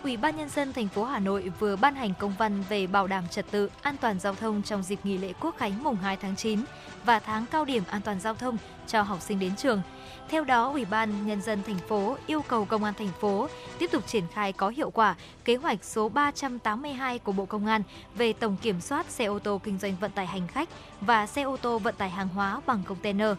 [0.05, 3.07] Ủy ban nhân dân thành phố Hà Nội vừa ban hành công văn về bảo
[3.07, 6.17] đảm trật tự an toàn giao thông trong dịp nghỉ lễ Quốc khánh mùng 2
[6.17, 6.61] tháng 9
[7.05, 9.83] và tháng cao điểm an toàn giao thông cho học sinh đến trường.
[10.29, 13.49] Theo đó, Ủy ban nhân dân thành phố yêu cầu công an thành phố
[13.79, 17.83] tiếp tục triển khai có hiệu quả kế hoạch số 382 của Bộ Công an
[18.15, 20.69] về tổng kiểm soát xe ô tô kinh doanh vận tải hành khách
[21.01, 23.31] và xe ô tô vận tải hàng hóa bằng container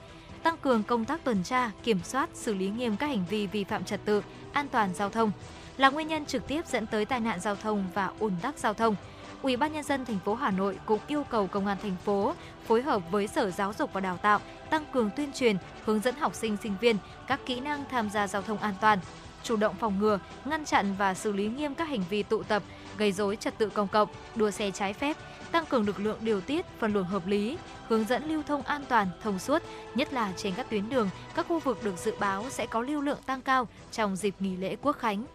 [0.43, 3.63] tăng cường công tác tuần tra, kiểm soát, xử lý nghiêm các hành vi vi
[3.63, 4.22] phạm trật tự,
[4.53, 5.32] an toàn giao thông
[5.78, 8.73] là nguyên nhân trực tiếp dẫn tới tai nạn giao thông và ùn tắc giao
[8.73, 8.95] thông.
[9.41, 12.34] Ủy ban nhân dân thành phố Hà Nội cũng yêu cầu công an thành phố
[12.67, 16.15] phối hợp với Sở Giáo dục và Đào tạo tăng cường tuyên truyền, hướng dẫn
[16.15, 16.97] học sinh sinh viên
[17.28, 18.99] các kỹ năng tham gia giao thông an toàn,
[19.43, 22.63] chủ động phòng ngừa, ngăn chặn và xử lý nghiêm các hành vi tụ tập,
[22.97, 25.17] gây rối trật tự công cộng, đua xe trái phép,
[25.51, 27.57] tăng cường lực lượng điều tiết, phân luồng hợp lý,
[27.88, 29.61] hướng dẫn lưu thông an toàn, thông suốt,
[29.95, 33.01] nhất là trên các tuyến đường, các khu vực được dự báo sẽ có lưu
[33.01, 35.26] lượng tăng cao trong dịp nghỉ lễ Quốc khánh.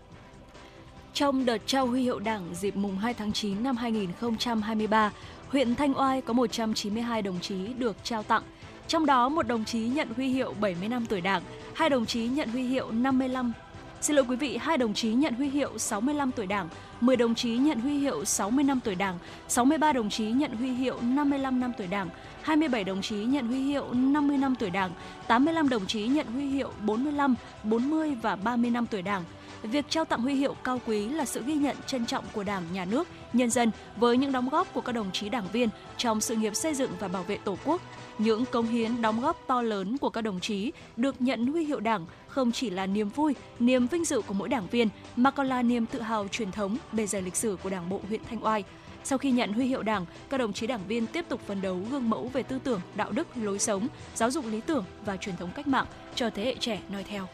[1.15, 5.13] Trong đợt trao huy hiệu Đảng dịp mùng 2 tháng 9 năm 2023,
[5.49, 8.43] huyện Thanh Oai có 192 đồng chí được trao tặng.
[8.89, 11.43] Trong đó, một đồng chí nhận huy hiệu 70 năm tuổi Đảng,
[11.75, 13.53] hai đồng chí nhận huy hiệu 55
[14.01, 16.69] Xin lỗi quý vị, hai đồng chí nhận huy hiệu 65 tuổi Đảng,
[17.01, 20.73] 10 đồng chí nhận huy hiệu 60 năm tuổi Đảng, 63 đồng chí nhận huy
[20.73, 22.09] hiệu 55 năm tuổi Đảng,
[22.43, 24.91] 27 đồng chí nhận huy hiệu 50 năm tuổi Đảng,
[25.27, 27.35] 85 đồng chí nhận huy hiệu 45,
[27.65, 29.25] 40 và 30 năm tuổi Đảng.
[29.63, 32.63] Việc trao tặng huy hiệu cao quý là sự ghi nhận trân trọng của Đảng,
[32.73, 36.21] Nhà nước, nhân dân với những đóng góp của các đồng chí đảng viên trong
[36.21, 37.83] sự nghiệp xây dựng và bảo vệ Tổ quốc.
[38.19, 41.81] Những công hiến đóng góp to lớn của các đồng chí được nhận huy hiệu
[41.81, 45.47] Đảng không chỉ là niềm vui, niềm vinh dự của mỗi đảng viên mà còn
[45.47, 48.45] là niềm tự hào truyền thống, bề dày lịch sử của Đảng bộ huyện Thanh
[48.45, 48.65] Oai.
[49.05, 51.79] Sau khi nhận huy hiệu Đảng, các đồng chí đảng viên tiếp tục phấn đấu
[51.91, 55.37] gương mẫu về tư tưởng, đạo đức, lối sống, giáo dục lý tưởng và truyền
[55.37, 57.27] thống cách mạng cho thế hệ trẻ noi theo.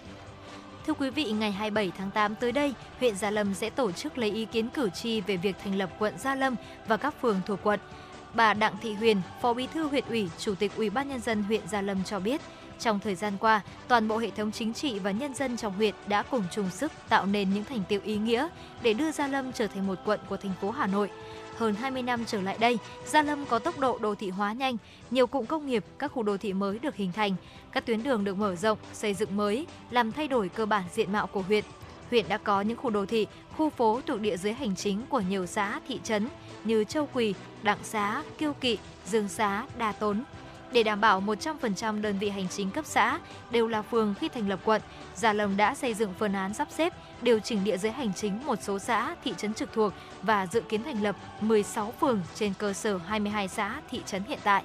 [0.86, 4.18] Thưa quý vị, ngày 27 tháng 8 tới đây, huyện Gia Lâm sẽ tổ chức
[4.18, 6.56] lấy ý kiến cử tri về việc thành lập quận Gia Lâm
[6.86, 7.80] và các phường thuộc quận.
[8.34, 11.42] Bà Đặng Thị Huyền, Phó Bí thư huyện ủy, Chủ tịch Ủy ban nhân dân
[11.42, 12.40] huyện Gia Lâm cho biết,
[12.80, 15.94] Trong thời gian qua, toàn bộ hệ thống chính trị và nhân dân trong huyện
[16.06, 18.48] đã cùng chung sức tạo nên những thành tiệu ý nghĩa
[18.82, 21.10] để đưa Gia Lâm trở thành một quận của thành phố Hà Nội.
[21.56, 24.76] Hơn 20 năm trở lại đây, Gia Lâm có tốc độ đô thị hóa nhanh,
[25.10, 27.36] nhiều cụm công nghiệp, các khu đô thị mới được hình thành,
[27.76, 31.12] các tuyến đường được mở rộng, xây dựng mới, làm thay đổi cơ bản diện
[31.12, 31.64] mạo của huyện.
[32.10, 35.20] Huyện đã có những khu đô thị, khu phố thuộc địa dưới hành chính của
[35.20, 36.28] nhiều xã, thị trấn
[36.64, 40.24] như Châu Quỳ, Đặng Xá, Kiêu Kỵ, Dương Xá, Đa Tốn,
[40.72, 43.18] để đảm bảo 100% đơn vị hành chính cấp xã
[43.50, 44.82] đều là phường khi thành lập quận,
[45.14, 48.46] Gia Lâm đã xây dựng phương án sắp xếp, điều chỉnh địa giới hành chính
[48.46, 52.52] một số xã, thị trấn trực thuộc và dự kiến thành lập 16 phường trên
[52.58, 54.64] cơ sở 22 xã, thị trấn hiện tại.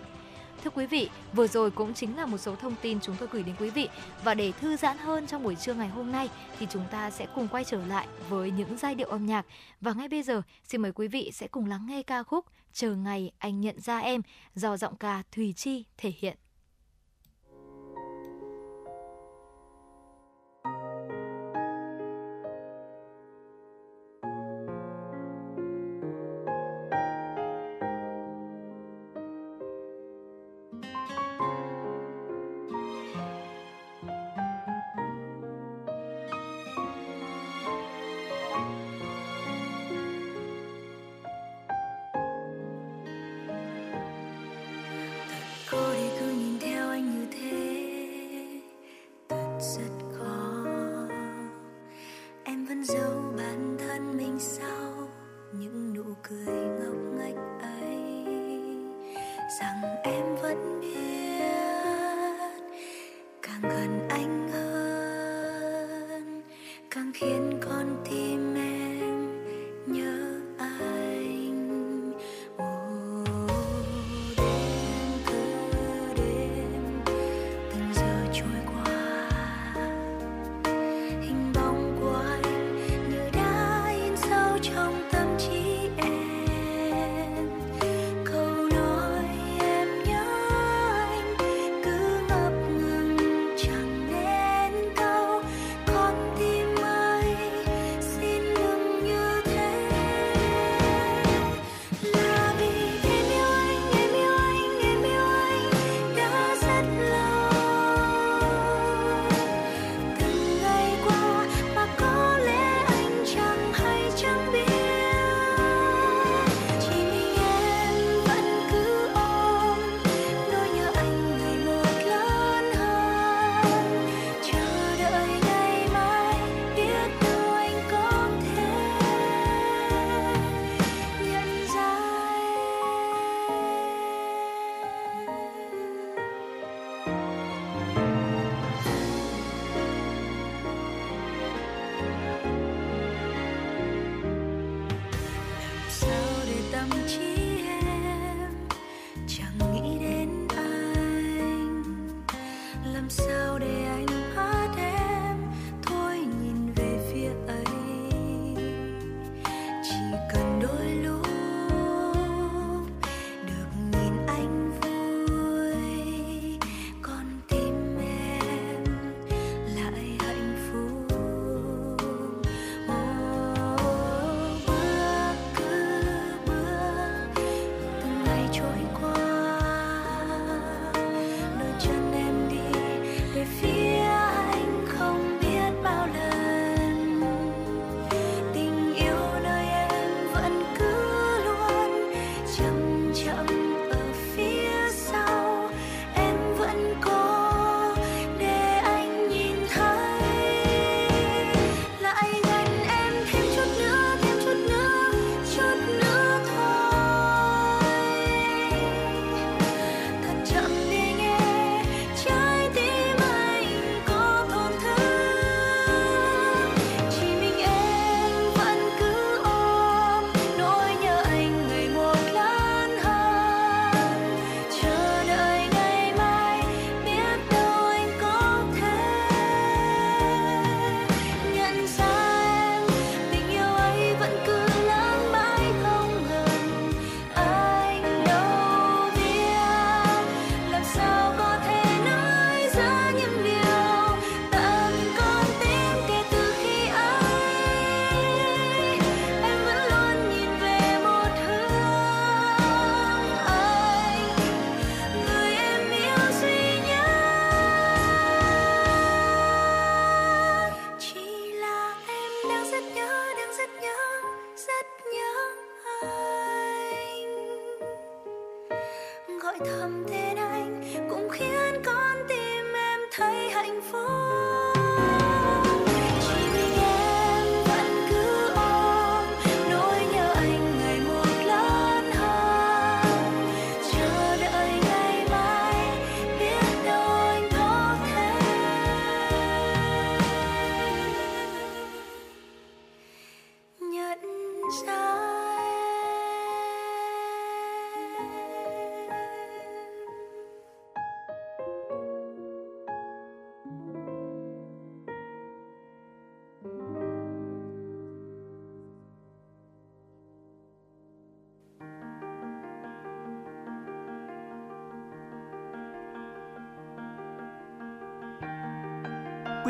[0.63, 3.43] Thưa quý vị, vừa rồi cũng chính là một số thông tin chúng tôi gửi
[3.43, 3.89] đến quý vị
[4.23, 7.27] và để thư giãn hơn trong buổi trưa ngày hôm nay thì chúng ta sẽ
[7.35, 9.45] cùng quay trở lại với những giai điệu âm nhạc
[9.81, 12.95] và ngay bây giờ xin mời quý vị sẽ cùng lắng nghe ca khúc Chờ
[12.95, 14.21] ngày anh nhận ra em
[14.55, 16.37] do giọng ca Thùy Chi thể hiện.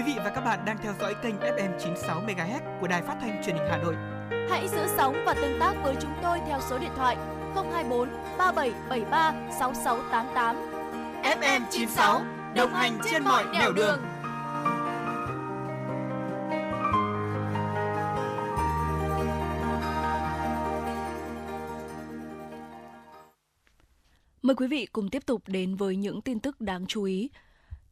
[0.01, 3.17] Quý vị và các bạn đang theo dõi kênh FM 96 MHz của Đài Phát
[3.21, 3.95] thanh Truyền hình Hà Nội.
[4.49, 7.17] Hãy giữ sóng và tương tác với chúng tôi theo số điện thoại
[7.55, 10.55] 024 3773 6688.
[11.23, 12.21] FM 96
[12.55, 13.99] đồng hành trên mọi nẻo đường.
[24.41, 27.29] Mời quý vị cùng tiếp tục đến với những tin tức đáng chú ý.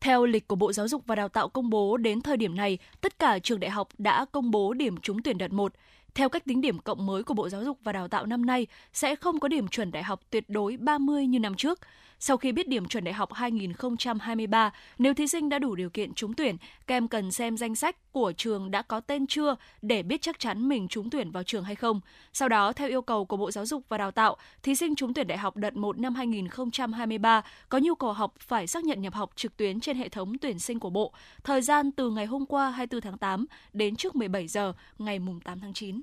[0.01, 2.77] Theo lịch của Bộ Giáo dục và Đào tạo công bố đến thời điểm này,
[3.01, 5.73] tất cả trường đại học đã công bố điểm trúng tuyển đợt 1.
[6.15, 8.67] Theo cách tính điểm cộng mới của Bộ Giáo dục và Đào tạo năm nay,
[8.93, 11.80] sẽ không có điểm chuẩn đại học tuyệt đối 30 như năm trước.
[12.22, 16.14] Sau khi biết điểm chuẩn đại học 2023, nếu thí sinh đã đủ điều kiện
[16.14, 20.04] trúng tuyển, các em cần xem danh sách của trường đã có tên chưa để
[20.04, 22.02] biết chắc chắn mình trúng tuyển vào trường hay không.
[22.34, 25.14] Sau đó, theo yêu cầu của Bộ Giáo dục và Đào tạo, thí sinh trúng
[25.14, 29.14] tuyển đại học đợt 1 năm 2023 có nhu cầu học phải xác nhận nhập
[29.14, 31.14] học trực tuyến trên hệ thống tuyển sinh của Bộ,
[31.44, 35.60] thời gian từ ngày hôm qua 24 tháng 8 đến trước 17 giờ ngày 8
[35.60, 36.02] tháng 9.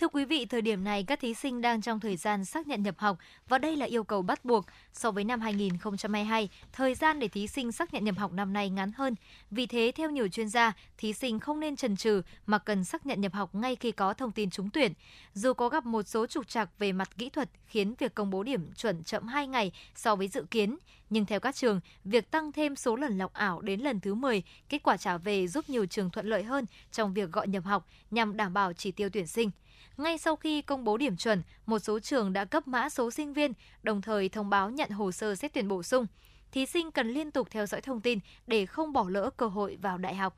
[0.00, 2.82] Thưa quý vị, thời điểm này các thí sinh đang trong thời gian xác nhận
[2.82, 3.18] nhập học
[3.48, 4.66] và đây là yêu cầu bắt buộc.
[4.92, 8.70] So với năm 2022, thời gian để thí sinh xác nhận nhập học năm nay
[8.70, 9.14] ngắn hơn.
[9.50, 13.06] Vì thế, theo nhiều chuyên gia, thí sinh không nên chần chừ mà cần xác
[13.06, 14.92] nhận nhập học ngay khi có thông tin trúng tuyển.
[15.34, 18.42] Dù có gặp một số trục trặc về mặt kỹ thuật khiến việc công bố
[18.42, 20.76] điểm chuẩn chậm 2 ngày so với dự kiến,
[21.10, 24.42] nhưng theo các trường, việc tăng thêm số lần lọc ảo đến lần thứ 10,
[24.68, 27.86] kết quả trả về giúp nhiều trường thuận lợi hơn trong việc gọi nhập học
[28.10, 29.50] nhằm đảm bảo chỉ tiêu tuyển sinh.
[29.96, 33.32] Ngay sau khi công bố điểm chuẩn, một số trường đã cấp mã số sinh
[33.32, 36.06] viên, đồng thời thông báo nhận hồ sơ xét tuyển bổ sung.
[36.52, 39.78] Thí sinh cần liên tục theo dõi thông tin để không bỏ lỡ cơ hội
[39.82, 40.36] vào đại học.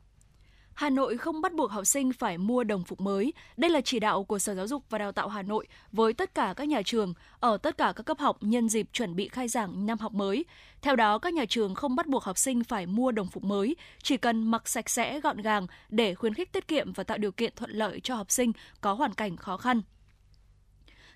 [0.75, 3.33] Hà Nội không bắt buộc học sinh phải mua đồng phục mới.
[3.57, 6.35] Đây là chỉ đạo của Sở Giáo dục và Đào tạo Hà Nội với tất
[6.35, 9.47] cả các nhà trường ở tất cả các cấp học nhân dịp chuẩn bị khai
[9.47, 10.45] giảng năm học mới.
[10.81, 13.75] Theo đó, các nhà trường không bắt buộc học sinh phải mua đồng phục mới,
[14.03, 17.31] chỉ cần mặc sạch sẽ, gọn gàng để khuyến khích tiết kiệm và tạo điều
[17.31, 18.51] kiện thuận lợi cho học sinh
[18.81, 19.81] có hoàn cảnh khó khăn.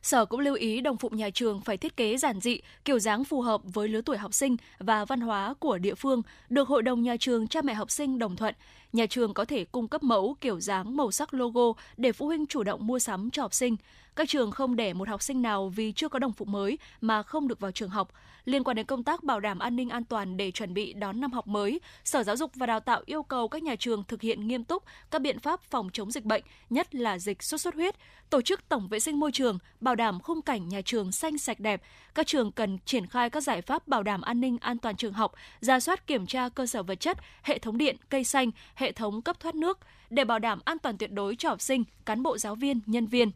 [0.01, 3.23] Sở cũng lưu ý đồng phục nhà trường phải thiết kế giản dị, kiểu dáng
[3.23, 6.83] phù hợp với lứa tuổi học sinh và văn hóa của địa phương, được hội
[6.83, 8.55] đồng nhà trường cha mẹ học sinh đồng thuận.
[8.93, 12.45] Nhà trường có thể cung cấp mẫu, kiểu dáng, màu sắc logo để phụ huynh
[12.45, 13.75] chủ động mua sắm cho học sinh.
[14.15, 17.23] Các trường không để một học sinh nào vì chưa có đồng phục mới mà
[17.23, 18.11] không được vào trường học.
[18.45, 21.21] Liên quan đến công tác bảo đảm an ninh an toàn để chuẩn bị đón
[21.21, 24.21] năm học mới, Sở Giáo dục và Đào tạo yêu cầu các nhà trường thực
[24.21, 27.75] hiện nghiêm túc các biện pháp phòng chống dịch bệnh, nhất là dịch sốt xuất
[27.75, 27.95] huyết,
[28.29, 31.59] tổ chức tổng vệ sinh môi trường, bảo đảm khung cảnh nhà trường xanh sạch
[31.59, 31.81] đẹp.
[32.15, 35.13] Các trường cần triển khai các giải pháp bảo đảm an ninh an toàn trường
[35.13, 38.91] học, ra soát kiểm tra cơ sở vật chất, hệ thống điện, cây xanh, hệ
[38.91, 39.79] thống cấp thoát nước
[40.09, 43.07] để bảo đảm an toàn tuyệt đối cho học sinh, cán bộ giáo viên, nhân
[43.07, 43.31] viên.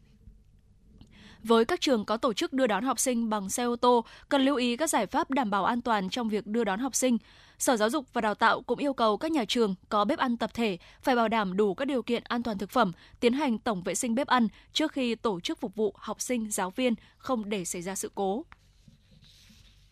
[1.43, 4.41] Với các trường có tổ chức đưa đón học sinh bằng xe ô tô, cần
[4.41, 7.18] lưu ý các giải pháp đảm bảo an toàn trong việc đưa đón học sinh.
[7.57, 10.38] Sở Giáo dục và Đào tạo cũng yêu cầu các nhà trường có bếp ăn
[10.38, 13.59] tập thể phải bảo đảm đủ các điều kiện an toàn thực phẩm, tiến hành
[13.59, 16.93] tổng vệ sinh bếp ăn trước khi tổ chức phục vụ học sinh, giáo viên,
[17.18, 18.43] không để xảy ra sự cố.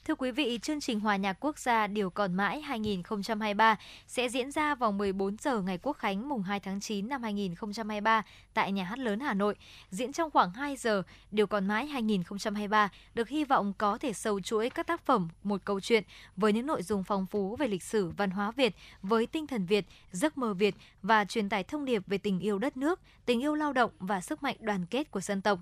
[0.10, 4.52] Thưa quý vị, chương trình Hòa nhạc quốc gia Điều còn mãi 2023 sẽ diễn
[4.52, 8.23] ra vào 14 giờ ngày Quốc khánh mùng 2 tháng 9 năm 2023
[8.53, 9.56] tại Nhà hát lớn Hà Nội.
[9.90, 14.40] Diễn trong khoảng 2 giờ, Điều còn mãi 2023 được hy vọng có thể sâu
[14.41, 16.03] chuỗi các tác phẩm, một câu chuyện
[16.36, 19.65] với những nội dung phong phú về lịch sử văn hóa Việt, với tinh thần
[19.65, 23.41] Việt, giấc mơ Việt và truyền tải thông điệp về tình yêu đất nước, tình
[23.41, 25.60] yêu lao động và sức mạnh đoàn kết của dân tộc.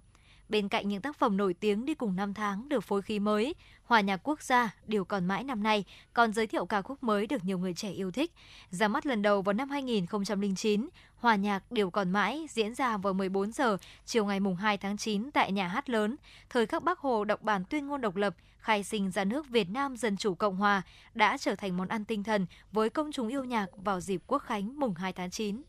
[0.49, 3.55] Bên cạnh những tác phẩm nổi tiếng đi cùng năm tháng được phối khí mới,
[3.83, 5.83] Hòa nhạc quốc gia Điều còn mãi năm nay
[6.13, 8.31] còn giới thiệu ca khúc mới được nhiều người trẻ yêu thích.
[8.69, 13.13] Ra mắt lần đầu vào năm 2009, Hòa nhạc Điều còn mãi diễn ra vào
[13.13, 16.15] 14 giờ chiều ngày mùng 2 tháng 9 tại nhà hát lớn.
[16.49, 19.69] Thời khắc Bác Hồ đọc bản tuyên ngôn độc lập, khai sinh ra nước Việt
[19.69, 20.81] Nam Dân Chủ Cộng Hòa
[21.13, 24.39] đã trở thành món ăn tinh thần với công chúng yêu nhạc vào dịp Quốc
[24.39, 25.61] khánh mùng 2 tháng 9.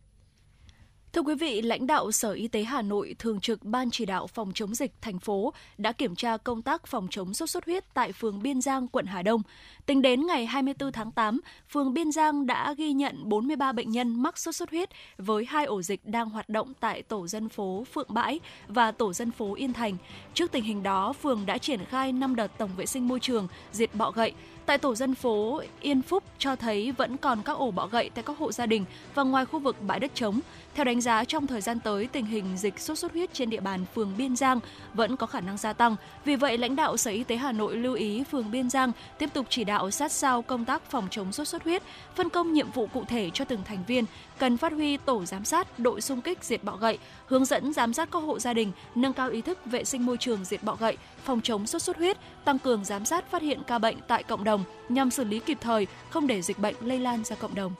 [1.12, 4.26] Thưa quý vị, lãnh đạo Sở Y tế Hà Nội thường trực Ban chỉ đạo
[4.26, 7.84] phòng chống dịch thành phố đã kiểm tra công tác phòng chống sốt xuất huyết
[7.94, 9.42] tại phường Biên Giang, quận Hà Đông.
[9.88, 11.40] Tính đến ngày 24 tháng 8,
[11.70, 14.88] phường Biên Giang đã ghi nhận 43 bệnh nhân mắc sốt xuất huyết
[15.18, 19.12] với hai ổ dịch đang hoạt động tại tổ dân phố Phượng Bãi và tổ
[19.12, 19.96] dân phố Yên Thành.
[20.34, 23.48] Trước tình hình đó, phường đã triển khai 5 đợt tổng vệ sinh môi trường,
[23.72, 24.32] diệt bọ gậy,
[24.68, 28.24] Tại tổ dân phố Yên Phúc cho thấy vẫn còn các ổ bọ gậy tại
[28.26, 28.84] các hộ gia đình
[29.14, 30.40] và ngoài khu vực bãi đất trống.
[30.74, 33.60] Theo đánh giá, trong thời gian tới, tình hình dịch sốt xuất huyết trên địa
[33.60, 34.60] bàn phường Biên Giang
[34.94, 35.96] vẫn có khả năng gia tăng.
[36.24, 39.30] Vì vậy, lãnh đạo Sở Y tế Hà Nội lưu ý phường Biên Giang tiếp
[39.34, 41.82] tục chỉ đạo sát sao công tác phòng chống sốt xuất huyết,
[42.14, 44.04] phân công nhiệm vụ cụ thể cho từng thành viên,
[44.38, 47.92] cần phát huy tổ giám sát, đội xung kích diệt bọ gậy, hướng dẫn giám
[47.94, 50.74] sát các hộ gia đình, nâng cao ý thức vệ sinh môi trường diệt bọ
[50.74, 54.22] gậy, phòng chống sốt xuất huyết, tăng cường giám sát phát hiện ca bệnh tại
[54.22, 57.54] cộng đồng nhằm xử lý kịp thời, không để dịch bệnh lây lan ra cộng
[57.54, 57.74] đồng.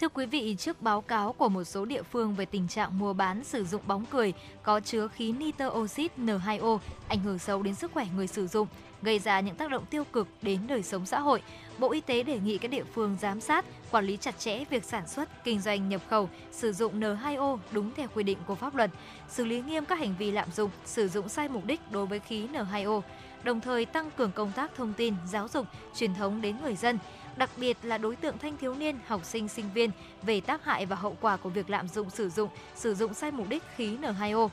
[0.00, 3.12] Thưa quý vị, trước báo cáo của một số địa phương về tình trạng mua
[3.12, 4.32] bán sử dụng bóng cười
[4.62, 6.78] có chứa khí nitơ oxit N2O
[7.08, 8.68] ảnh hưởng sâu đến sức khỏe người sử dụng,
[9.02, 11.42] gây ra những tác động tiêu cực đến đời sống xã hội,
[11.78, 14.84] Bộ Y tế đề nghị các địa phương giám sát, quản lý chặt chẽ việc
[14.84, 18.74] sản xuất, kinh doanh nhập khẩu, sử dụng N2O đúng theo quy định của pháp
[18.74, 18.90] luật,
[19.28, 22.18] xử lý nghiêm các hành vi lạm dụng, sử dụng sai mục đích đối với
[22.18, 23.00] khí N2O,
[23.44, 26.98] đồng thời tăng cường công tác thông tin, giáo dục, truyền thống đến người dân,
[27.36, 29.90] đặc biệt là đối tượng thanh thiếu niên, học sinh, sinh viên
[30.22, 33.30] về tác hại và hậu quả của việc lạm dụng sử dụng, sử dụng sai
[33.30, 34.48] mục đích khí N2O.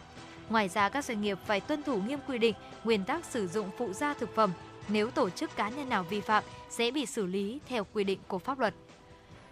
[0.50, 3.70] Ngoài ra, các doanh nghiệp phải tuân thủ nghiêm quy định, nguyên tắc sử dụng
[3.78, 4.52] phụ gia thực phẩm.
[4.88, 8.20] Nếu tổ chức cá nhân nào vi phạm sẽ bị xử lý theo quy định
[8.28, 8.74] của pháp luật.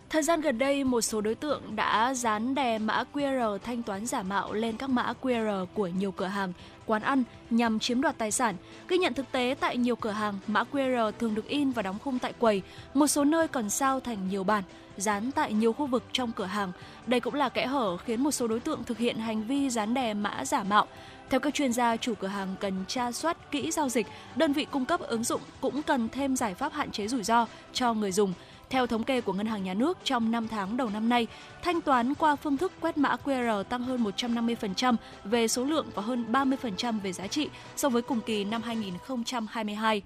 [0.10, 4.06] Thời gian gần đây, một số đối tượng đã dán đè mã QR thanh toán
[4.06, 6.54] giả mạo lên các mã QR của nhiều cửa hàng,
[6.86, 8.56] quán ăn nhằm chiếm đoạt tài sản.
[8.88, 12.00] Ghi nhận thực tế tại nhiều cửa hàng, mã QR thường được in và đóng
[12.04, 12.62] khung tại quầy,
[12.94, 14.64] một số nơi còn sao thành nhiều bản,
[14.98, 16.72] dán tại nhiều khu vực trong cửa hàng.
[17.06, 19.94] Đây cũng là kẽ hở khiến một số đối tượng thực hiện hành vi dán
[19.94, 20.88] đè mã giả mạo.
[21.30, 24.66] Theo các chuyên gia, chủ cửa hàng cần tra soát kỹ giao dịch, đơn vị
[24.72, 28.12] cung cấp ứng dụng cũng cần thêm giải pháp hạn chế rủi ro cho người
[28.12, 28.34] dùng.
[28.70, 31.28] Theo thống kê của Ngân hàng Nhà nước, trong 5 tháng đầu năm nay,
[31.64, 36.02] thanh toán qua phương thức quét mã QR tăng hơn 150% về số lượng và
[36.02, 40.02] hơn 30% về giá trị so với cùng kỳ năm 2022.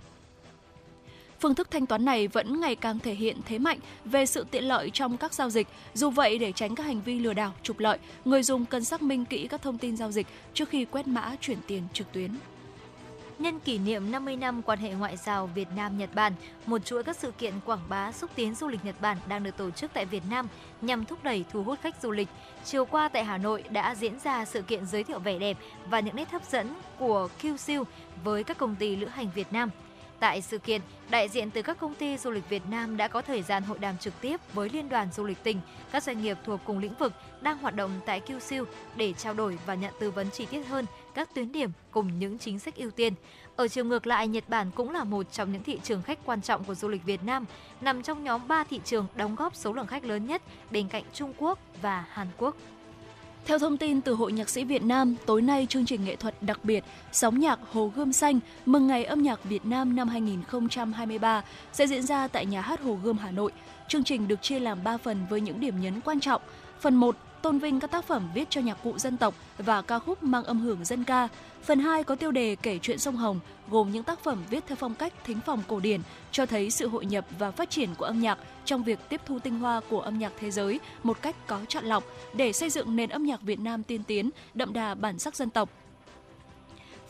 [1.41, 4.63] Phương thức thanh toán này vẫn ngày càng thể hiện thế mạnh về sự tiện
[4.63, 5.67] lợi trong các giao dịch.
[5.93, 9.01] Dù vậy, để tránh các hành vi lừa đảo, trục lợi, người dùng cần xác
[9.01, 12.31] minh kỹ các thông tin giao dịch trước khi quét mã chuyển tiền trực tuyến.
[13.39, 16.33] Nhân kỷ niệm 50 năm quan hệ ngoại giao Việt Nam-Nhật Bản,
[16.65, 19.57] một chuỗi các sự kiện quảng bá xúc tiến du lịch Nhật Bản đang được
[19.57, 20.47] tổ chức tại Việt Nam
[20.81, 22.27] nhằm thúc đẩy thu hút khách du lịch.
[22.65, 25.57] Chiều qua tại Hà Nội đã diễn ra sự kiện giới thiệu vẻ đẹp
[25.89, 27.83] và những nét hấp dẫn của Kyushu
[28.23, 29.69] với các công ty lữ hành Việt Nam.
[30.21, 33.21] Tại sự kiện, đại diện từ các công ty du lịch Việt Nam đã có
[33.21, 35.59] thời gian hội đàm trực tiếp với Liên đoàn Du lịch tỉnh,
[35.91, 38.63] các doanh nghiệp thuộc cùng lĩnh vực đang hoạt động tại Kyushu
[38.95, 42.37] để trao đổi và nhận tư vấn chi tiết hơn các tuyến điểm cùng những
[42.37, 43.13] chính sách ưu tiên.
[43.55, 46.41] Ở chiều ngược lại, Nhật Bản cũng là một trong những thị trường khách quan
[46.41, 47.45] trọng của du lịch Việt Nam,
[47.81, 50.41] nằm trong nhóm 3 thị trường đóng góp số lượng khách lớn nhất
[50.71, 52.55] bên cạnh Trung Quốc và Hàn Quốc.
[53.45, 56.43] Theo thông tin từ Hội Nhạc sĩ Việt Nam, tối nay chương trình nghệ thuật
[56.43, 61.43] đặc biệt Sóng nhạc Hồ Gươm Xanh mừng ngày âm nhạc Việt Nam năm 2023
[61.73, 63.51] sẽ diễn ra tại nhà hát Hồ Gươm Hà Nội.
[63.87, 66.41] Chương trình được chia làm 3 phần với những điểm nhấn quan trọng.
[66.79, 69.99] Phần 1 tôn vinh các tác phẩm viết cho nhạc cụ dân tộc và ca
[69.99, 71.27] khúc mang âm hưởng dân ca.
[71.63, 73.39] Phần 2 có tiêu đề kể chuyện sông Hồng,
[73.69, 76.01] gồm những tác phẩm viết theo phong cách thính phòng cổ điển,
[76.31, 79.39] cho thấy sự hội nhập và phát triển của âm nhạc trong việc tiếp thu
[79.39, 82.03] tinh hoa của âm nhạc thế giới một cách có chọn lọc
[82.33, 85.49] để xây dựng nền âm nhạc Việt Nam tiên tiến, đậm đà bản sắc dân
[85.49, 85.69] tộc.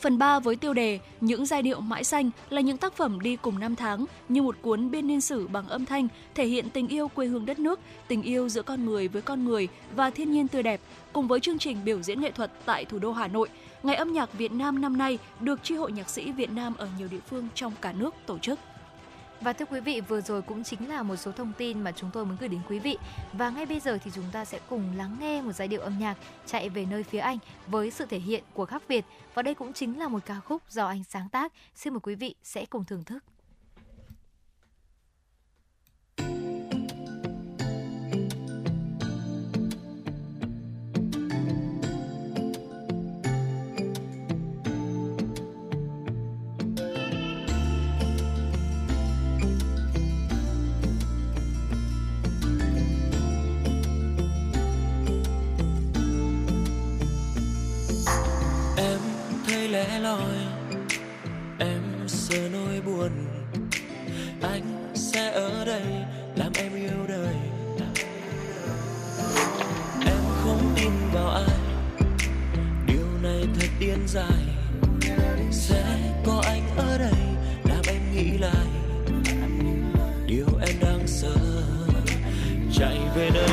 [0.02, 3.36] Phần 3 với tiêu đề Những giai điệu mãi xanh là những tác phẩm đi
[3.36, 6.88] cùng năm tháng như một cuốn biên niên sử bằng âm thanh thể hiện tình
[6.88, 10.32] yêu quê hương đất nước, tình yêu giữa con người với con người và thiên
[10.32, 10.80] nhiên tươi đẹp
[11.12, 13.48] cùng với chương trình biểu diễn nghệ thuật tại thủ đô Hà Nội.
[13.82, 16.88] Ngày âm nhạc Việt Nam năm nay được Tri hội Nhạc sĩ Việt Nam ở
[16.98, 18.58] nhiều địa phương trong cả nước tổ chức.
[19.42, 22.10] Và thưa quý vị, vừa rồi cũng chính là một số thông tin mà chúng
[22.12, 22.98] tôi muốn gửi đến quý vị.
[23.32, 25.98] Và ngay bây giờ thì chúng ta sẽ cùng lắng nghe một giai điệu âm
[25.98, 26.16] nhạc
[26.46, 29.04] chạy về nơi phía Anh với sự thể hiện của khắc Việt.
[29.34, 31.52] Và đây cũng chính là một ca khúc do anh sáng tác.
[31.74, 33.24] Xin mời quý vị sẽ cùng thưởng thức.
[59.72, 60.36] lẻ loi.
[61.58, 63.10] Em sợ nỗi buồn,
[64.42, 65.82] anh sẽ ở đây
[66.36, 67.34] làm em yêu đời.
[70.06, 71.58] Em không tin vào ai,
[72.86, 74.42] điều này thật điên dài
[75.50, 77.20] sẽ có anh ở đây
[77.64, 78.66] làm em nghĩ lại.
[80.26, 81.36] Điều em đang sợ,
[82.74, 83.48] chạy về nơi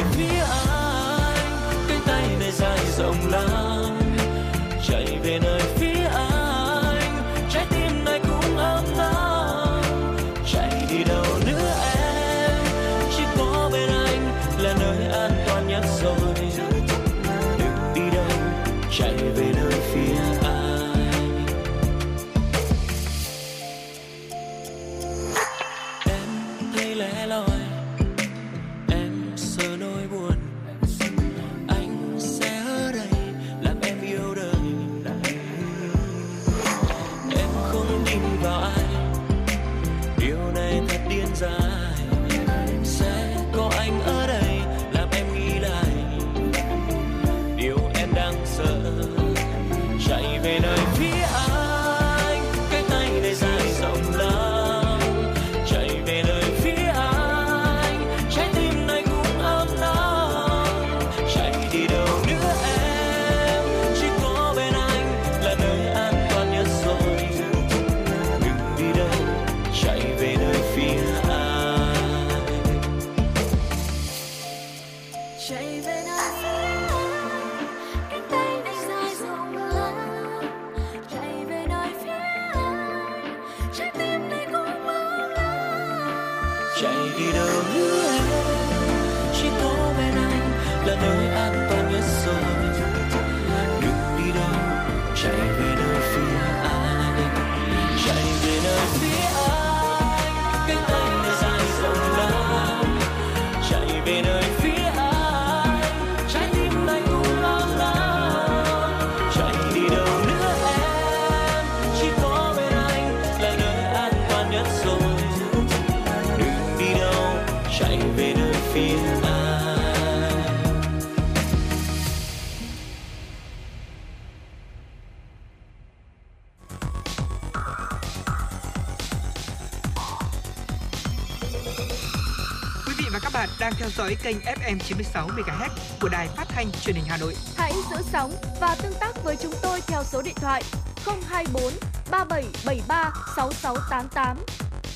[134.10, 135.69] dõi kênh FM 96 MHz
[136.02, 137.34] của đài phát thanh truyền hình Hà Nội.
[137.56, 138.31] Hãy giữ sóng
[138.61, 140.64] và tương tác với chúng tôi theo số điện thoại
[141.06, 141.64] 024
[142.11, 144.38] 3773 6688.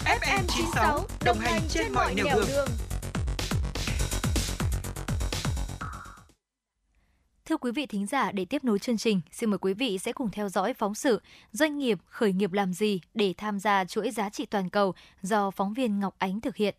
[0.06, 2.68] FM 96 đồng hành trên mọi nẻo đường.
[7.45, 10.11] Thưa quý vị thính giả, để tiếp nối chương trình, xin mời quý vị sẽ
[10.11, 11.22] cùng theo dõi phóng sự
[11.52, 15.52] Doanh nghiệp khởi nghiệp làm gì để tham gia chuỗi giá trị toàn cầu do
[15.52, 16.76] phóng viên Ngọc Ánh thực hiện.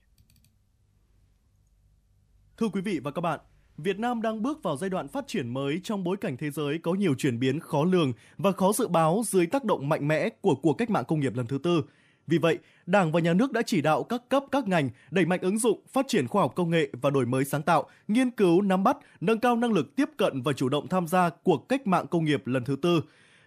[2.58, 3.40] Thưa quý vị và các bạn,
[3.78, 6.78] Việt Nam đang bước vào giai đoạn phát triển mới trong bối cảnh thế giới
[6.78, 10.28] có nhiều chuyển biến khó lường và khó dự báo dưới tác động mạnh mẽ
[10.40, 11.82] của cuộc cách mạng công nghiệp lần thứ tư.
[12.26, 15.40] Vì vậy, Đảng và Nhà nước đã chỉ đạo các cấp các ngành đẩy mạnh
[15.42, 18.62] ứng dụng, phát triển khoa học công nghệ và đổi mới sáng tạo, nghiên cứu,
[18.62, 21.86] nắm bắt, nâng cao năng lực tiếp cận và chủ động tham gia cuộc cách
[21.86, 23.00] mạng công nghiệp lần thứ tư.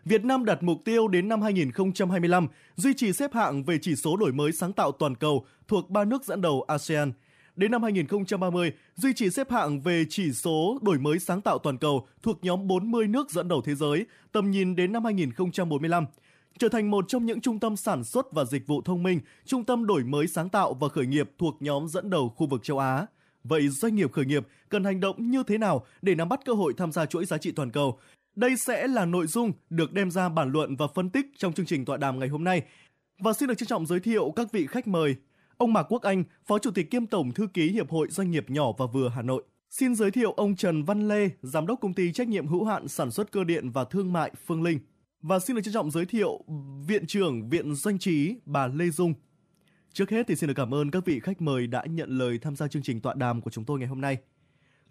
[0.05, 4.17] Việt Nam đặt mục tiêu đến năm 2025 duy trì xếp hạng về chỉ số
[4.17, 7.11] đổi mới sáng tạo toàn cầu thuộc ba nước dẫn đầu ASEAN.
[7.57, 11.77] Đến năm 2030, duy trì xếp hạng về chỉ số đổi mới sáng tạo toàn
[11.77, 16.05] cầu thuộc nhóm 40 nước dẫn đầu thế giới, tầm nhìn đến năm 2045
[16.59, 19.63] trở thành một trong những trung tâm sản xuất và dịch vụ thông minh, trung
[19.63, 22.79] tâm đổi mới sáng tạo và khởi nghiệp thuộc nhóm dẫn đầu khu vực châu
[22.79, 23.05] Á.
[23.43, 26.53] Vậy doanh nghiệp khởi nghiệp cần hành động như thế nào để nắm bắt cơ
[26.53, 27.99] hội tham gia chuỗi giá trị toàn cầu?
[28.35, 31.65] Đây sẽ là nội dung được đem ra bàn luận và phân tích trong chương
[31.65, 32.61] trình tọa đàm ngày hôm nay.
[33.19, 35.15] Và xin được trân trọng giới thiệu các vị khách mời.
[35.57, 38.49] Ông Mạc Quốc Anh, Phó Chủ tịch kiêm Tổng Thư ký Hiệp hội Doanh nghiệp
[38.49, 39.43] nhỏ và vừa Hà Nội.
[39.69, 42.87] Xin giới thiệu ông Trần Văn Lê, Giám đốc Công ty Trách nhiệm hữu hạn
[42.87, 44.79] Sản xuất Cơ điện và Thương mại Phương Linh.
[45.21, 46.43] Và xin được trân trọng giới thiệu
[46.87, 49.13] Viện trưởng Viện Doanh trí bà Lê Dung.
[49.93, 52.55] Trước hết thì xin được cảm ơn các vị khách mời đã nhận lời tham
[52.55, 54.17] gia chương trình tọa đàm của chúng tôi ngày hôm nay.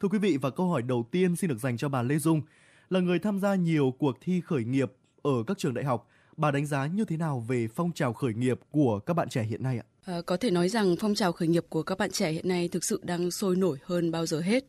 [0.01, 2.43] Thưa quý vị và câu hỏi đầu tiên xin được dành cho bà Lê Dung.
[2.89, 6.51] Là người tham gia nhiều cuộc thi khởi nghiệp ở các trường đại học, bà
[6.51, 9.63] đánh giá như thế nào về phong trào khởi nghiệp của các bạn trẻ hiện
[9.63, 9.85] nay ạ?
[10.07, 12.69] À, có thể nói rằng phong trào khởi nghiệp của các bạn trẻ hiện nay
[12.69, 14.65] thực sự đang sôi nổi hơn bao giờ hết.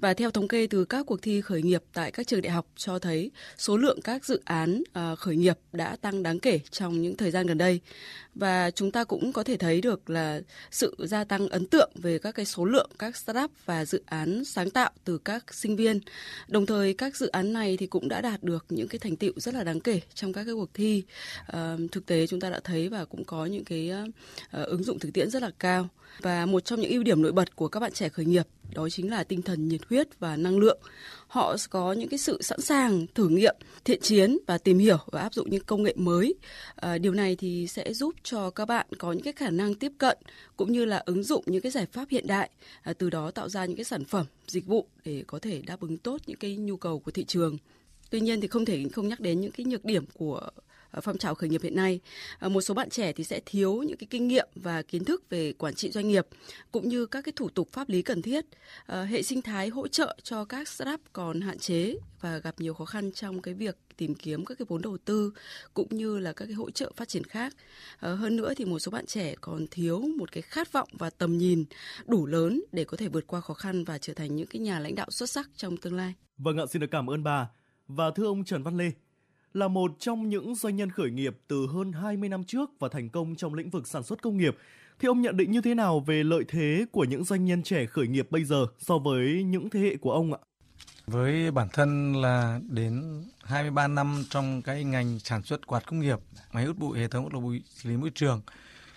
[0.00, 2.66] Và theo thống kê từ các cuộc thi khởi nghiệp tại các trường đại học
[2.76, 7.02] cho thấy số lượng các dự án à, khởi nghiệp đã tăng đáng kể trong
[7.02, 7.80] những thời gian gần đây.
[8.34, 10.40] Và chúng ta cũng có thể thấy được là
[10.70, 14.44] sự gia tăng ấn tượng về các cái số lượng các startup và dự án
[14.44, 16.00] sáng tạo từ các sinh viên.
[16.48, 19.32] Đồng thời các dự án này thì cũng đã đạt được những cái thành tựu
[19.36, 21.02] rất là đáng kể trong các cái cuộc thi.
[21.46, 23.92] À, thực tế chúng ta đã thấy và cũng có những cái
[24.62, 25.88] uh, ứng dụng thực tiễn rất là cao.
[26.20, 28.88] Và một trong những ưu điểm nổi bật của các bạn trẻ khởi nghiệp đó
[28.88, 30.78] chính là tinh thần nhiệt huyết và năng lượng.
[31.26, 35.20] Họ có những cái sự sẵn sàng thử nghiệm, thiện chiến và tìm hiểu và
[35.20, 36.34] áp dụng những công nghệ mới.
[36.74, 39.92] À, điều này thì sẽ giúp cho các bạn có những cái khả năng tiếp
[39.98, 40.18] cận
[40.56, 42.50] cũng như là ứng dụng những cái giải pháp hiện đại,
[42.82, 45.80] à, từ đó tạo ra những cái sản phẩm, dịch vụ để có thể đáp
[45.80, 47.58] ứng tốt những cái nhu cầu của thị trường.
[48.10, 50.50] Tuy nhiên thì không thể không nhắc đến những cái nhược điểm của
[51.02, 52.00] phong trào khởi nghiệp hiện nay.
[52.38, 55.30] Ờ, một số bạn trẻ thì sẽ thiếu những cái kinh nghiệm và kiến thức
[55.30, 56.26] về quản trị doanh nghiệp
[56.72, 58.44] cũng như các cái thủ tục pháp lý cần thiết.
[58.86, 62.74] Ờ, hệ sinh thái hỗ trợ cho các startup còn hạn chế và gặp nhiều
[62.74, 65.32] khó khăn trong cái việc tìm kiếm các cái vốn đầu tư
[65.74, 67.54] cũng như là các cái hỗ trợ phát triển khác.
[68.00, 71.10] Ờ, hơn nữa thì một số bạn trẻ còn thiếu một cái khát vọng và
[71.10, 71.64] tầm nhìn
[72.06, 74.80] đủ lớn để có thể vượt qua khó khăn và trở thành những cái nhà
[74.80, 76.14] lãnh đạo xuất sắc trong tương lai.
[76.38, 77.48] Vâng ạ, xin được cảm ơn bà.
[77.88, 78.90] Và thưa ông Trần Văn Lê,
[79.58, 83.08] là một trong những doanh nhân khởi nghiệp từ hơn 20 năm trước và thành
[83.08, 84.56] công trong lĩnh vực sản xuất công nghiệp,
[84.98, 87.86] thì ông nhận định như thế nào về lợi thế của những doanh nhân trẻ
[87.86, 90.38] khởi nghiệp bây giờ so với những thế hệ của ông ạ?
[91.06, 96.18] Với bản thân là đến 23 năm trong cái ngành sản xuất quạt công nghiệp,
[96.52, 98.40] máy hút bụi, hệ thống hút bụi xử lý môi trường,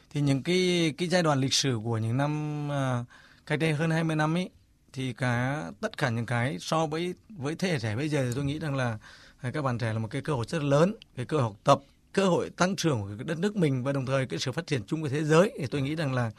[0.09, 3.07] thì những cái cái giai đoạn lịch sử của những năm uh,
[3.45, 4.49] cách đây hơn 20 năm ấy
[4.93, 8.31] thì cả tất cả những cái so với với thế hệ trẻ bây giờ thì
[8.35, 8.97] tôi nghĩ rằng là
[9.41, 11.55] à, các bạn trẻ là một cái cơ hội rất lớn về cơ hội học
[11.63, 11.79] tập
[12.13, 14.83] cơ hội tăng trưởng của đất nước mình và đồng thời cái sự phát triển
[14.87, 15.51] chung của thế giới.
[15.59, 16.31] Thì tôi nghĩ rằng là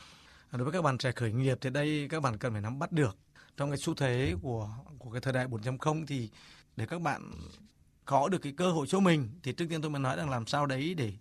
[0.51, 2.79] à, đối với các bạn trẻ khởi nghiệp thì đây các bạn cần phải nắm
[2.79, 3.17] bắt được.
[3.57, 4.69] Trong cái xu thế của
[4.99, 6.31] của cái thời đại 4.0 thì
[6.77, 7.31] để các bạn
[8.05, 10.47] có được cái cơ hội cho mình thì trước tiên tôi mới nói rằng làm
[10.47, 11.13] sao đấy để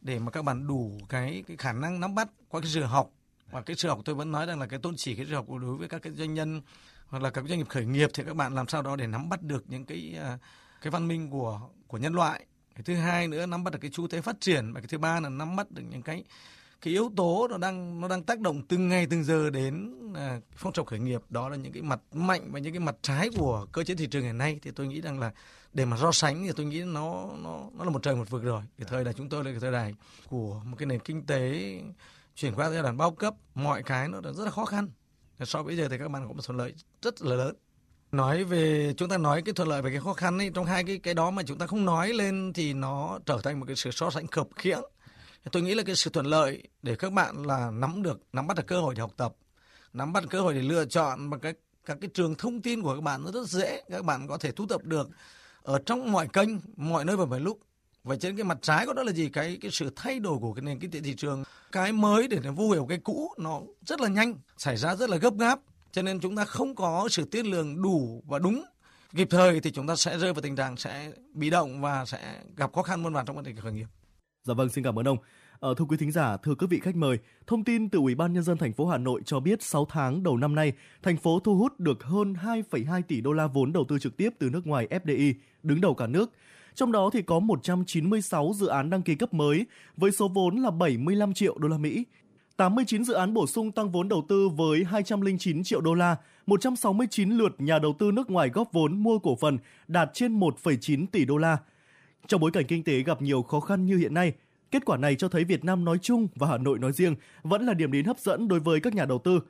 [0.00, 3.10] để mà các bạn đủ cái cái khả năng nắm bắt qua cái sự học.
[3.50, 5.46] Và cái sự học tôi vẫn nói rằng là cái tôn chỉ cái sự học
[5.48, 6.62] đối với các cái doanh nhân
[7.06, 9.28] hoặc là các doanh nghiệp khởi nghiệp thì các bạn làm sao đó để nắm
[9.28, 10.40] bắt được những cái uh,
[10.82, 12.46] cái văn minh của của nhân loại.
[12.74, 14.72] Cái thứ hai nữa nắm bắt được cái xu thế phát triển.
[14.72, 16.24] Và cái thứ ba là nắm bắt được những cái
[16.80, 20.40] cái yếu tố nó đang nó đang tác động từng ngày từng giờ đến à,
[20.56, 21.20] phong trào khởi nghiệp.
[21.28, 24.06] Đó là những cái mặt mạnh và những cái mặt trái của cơ chế thị
[24.06, 24.58] trường hiện nay.
[24.62, 25.32] Thì tôi nghĩ rằng là
[25.72, 28.42] để mà so sánh thì tôi nghĩ nó nó nó là một trời một vực
[28.42, 28.62] rồi.
[28.78, 29.94] Cái thời đại chúng tôi là cái thời đại
[30.28, 31.72] của một cái nền kinh tế
[32.34, 33.34] chuyển qua giai đoạn bao cấp.
[33.54, 34.88] Mọi cái nó rất là khó khăn.
[35.44, 37.56] So với bây giờ thì các bạn có một thuận lợi rất là lớn
[38.12, 40.84] nói về, chúng ta nói cái thuận lợi và cái khó khăn ấy, trong hai
[40.84, 43.76] cái cái đó mà chúng ta không nói lên thì nó trở thành một cái
[43.76, 44.80] sự so sánh khập khiễng.
[45.52, 48.56] Tôi nghĩ là cái sự thuận lợi để các bạn là nắm được, nắm bắt
[48.56, 49.34] được cơ hội để học tập,
[49.92, 52.94] nắm bắt cơ hội để lựa chọn và cái, các cái trường thông tin của
[52.94, 55.08] các bạn nó rất dễ, các bạn có thể thu thập được
[55.62, 57.58] ở trong mọi kênh, mọi nơi và mọi lúc.
[58.04, 59.28] Và trên cái mặt trái của đó là gì?
[59.28, 61.42] Cái cái sự thay đổi của cái nền kinh tế thị trường.
[61.72, 65.10] Cái mới để nó vô hiểu cái cũ nó rất là nhanh, xảy ra rất
[65.10, 65.58] là gấp gáp
[65.92, 68.64] cho nên chúng ta không có sự tiết lượng đủ và đúng
[69.14, 72.42] kịp thời thì chúng ta sẽ rơi vào tình trạng sẽ bị động và sẽ
[72.56, 73.86] gặp khó khăn muôn vàn trong vấn đề khởi nghiệp
[74.44, 75.18] Dạ vâng, xin cảm ơn ông.
[75.60, 78.32] Ờ, thưa quý thính giả, thưa quý vị khách mời, thông tin từ Ủy ban
[78.32, 81.40] nhân dân thành phố Hà Nội cho biết 6 tháng đầu năm nay, thành phố
[81.40, 84.66] thu hút được hơn 2,2 tỷ đô la vốn đầu tư trực tiếp từ nước
[84.66, 86.30] ngoài FDI, đứng đầu cả nước.
[86.74, 89.66] Trong đó thì có 196 dự án đăng ký cấp mới
[89.96, 92.04] với số vốn là 75 triệu đô la Mỹ.
[92.56, 96.16] 89 dự án bổ sung tăng vốn đầu tư với 209 triệu đô la,
[96.46, 99.58] 169 lượt nhà đầu tư nước ngoài góp vốn mua cổ phần
[99.88, 101.58] đạt trên 1,9 tỷ đô la.
[102.26, 104.32] Trong bối cảnh kinh tế gặp nhiều khó khăn như hiện nay,
[104.70, 107.66] kết quả này cho thấy Việt Nam nói chung và Hà Nội nói riêng vẫn
[107.66, 109.40] là điểm đến hấp dẫn đối với các nhà đầu tư.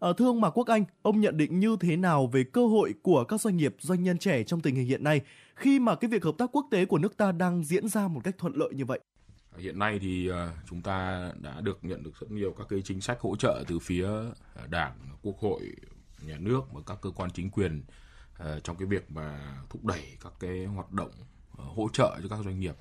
[0.00, 2.94] À, thưa ông Mạc Quốc Anh, ông nhận định như thế nào về cơ hội
[3.02, 5.20] của các doanh nghiệp doanh nhân trẻ trong tình hình hiện nay
[5.54, 8.20] khi mà cái việc hợp tác quốc tế của nước ta đang diễn ra một
[8.24, 9.00] cách thuận lợi như vậy?
[9.58, 13.00] Hiện nay thì ờ, chúng ta đã được nhận được rất nhiều các cái chính
[13.00, 14.06] sách hỗ trợ từ phía
[14.54, 14.92] ờ, Đảng,
[15.22, 15.60] Quốc hội,
[16.22, 17.82] nhà nước và các cơ quan chính quyền
[18.38, 21.10] ờ, trong cái việc mà thúc đẩy các cái hoạt động
[21.52, 22.74] hỗ trợ cho các doanh nghiệp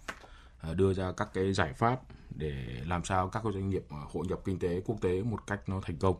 [0.76, 2.00] đưa ra các cái giải pháp
[2.36, 5.82] để làm sao các doanh nghiệp hội nhập kinh tế quốc tế một cách nó
[5.82, 6.16] thành công.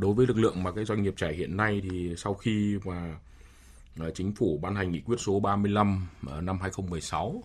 [0.00, 3.16] Đối với lực lượng mà cái doanh nghiệp trẻ hiện nay thì sau khi mà
[4.14, 7.42] chính phủ ban hành nghị quyết số 35 năm 2016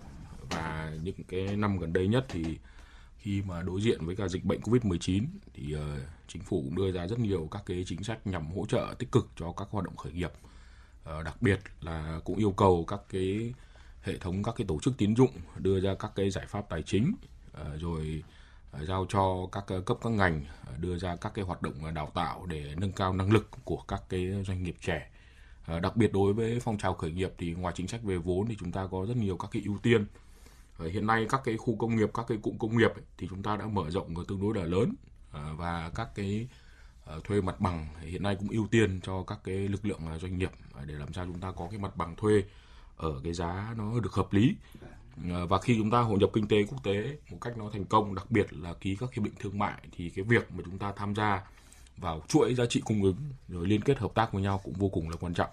[0.50, 2.58] và những cái năm gần đây nhất thì
[3.18, 5.82] khi mà đối diện với cả dịch bệnh Covid-19 thì uh,
[6.28, 9.12] chính phủ cũng đưa ra rất nhiều các cái chính sách nhằm hỗ trợ tích
[9.12, 10.32] cực cho các hoạt động khởi nghiệp.
[11.04, 13.54] Uh, đặc biệt là cũng yêu cầu các cái
[14.02, 16.84] hệ thống các cái tổ chức tín dụng đưa ra các cái giải pháp tài
[16.84, 17.16] chính
[17.62, 18.24] uh, rồi
[18.78, 21.94] uh, giao cho các uh, cấp các ngành uh, đưa ra các cái hoạt động
[21.96, 25.10] đào tạo để nâng cao năng lực của các cái doanh nghiệp trẻ.
[25.76, 28.48] Uh, đặc biệt đối với phong trào khởi nghiệp thì ngoài chính sách về vốn
[28.48, 30.06] thì chúng ta có rất nhiều các cái ưu tiên.
[30.80, 33.44] Hiện nay các cái khu công nghiệp, các cái cụm công nghiệp ấy, thì chúng
[33.44, 34.94] ta đã mở rộng tương đối là lớn.
[35.32, 36.48] Ờ, và các cái
[37.06, 40.38] ờ, thuê mặt bằng hiện nay cũng ưu tiên cho các cái lực lượng doanh
[40.38, 42.44] nghiệp ờ, để làm sao chúng ta có cái mặt bằng thuê
[42.98, 44.56] ở cái giá nó được hợp lý.
[45.50, 48.16] Và khi chúng ta hội nhập kinh tế quốc tế một cách nó thành công
[48.16, 50.92] đặc biệt là ký các hiệp định thương mại thì cái việc mà chúng ta
[50.96, 51.48] tham gia
[51.98, 53.16] vào chuỗi giá trị cung ứng
[53.48, 55.50] rồi liên kết hợp tác với nhau cũng vô cùng là quan trọng.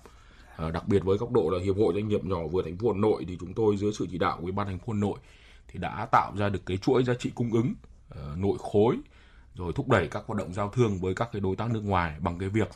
[0.56, 2.92] Ờ, đặc biệt với góc độ là hiệp hội doanh nghiệp nhỏ vừa thành phố
[2.92, 4.98] Hà Nội thì chúng tôi dưới sự chỉ đạo của ủy ban thành phố Hà
[4.98, 5.18] Nội
[5.68, 7.74] thì đã tạo ra được cái chuỗi giá trị cung ứng
[8.08, 8.96] ờ, nội khối
[9.54, 12.16] rồi thúc đẩy các hoạt động giao thương với các cái đối tác nước ngoài
[12.20, 12.68] bằng cái việc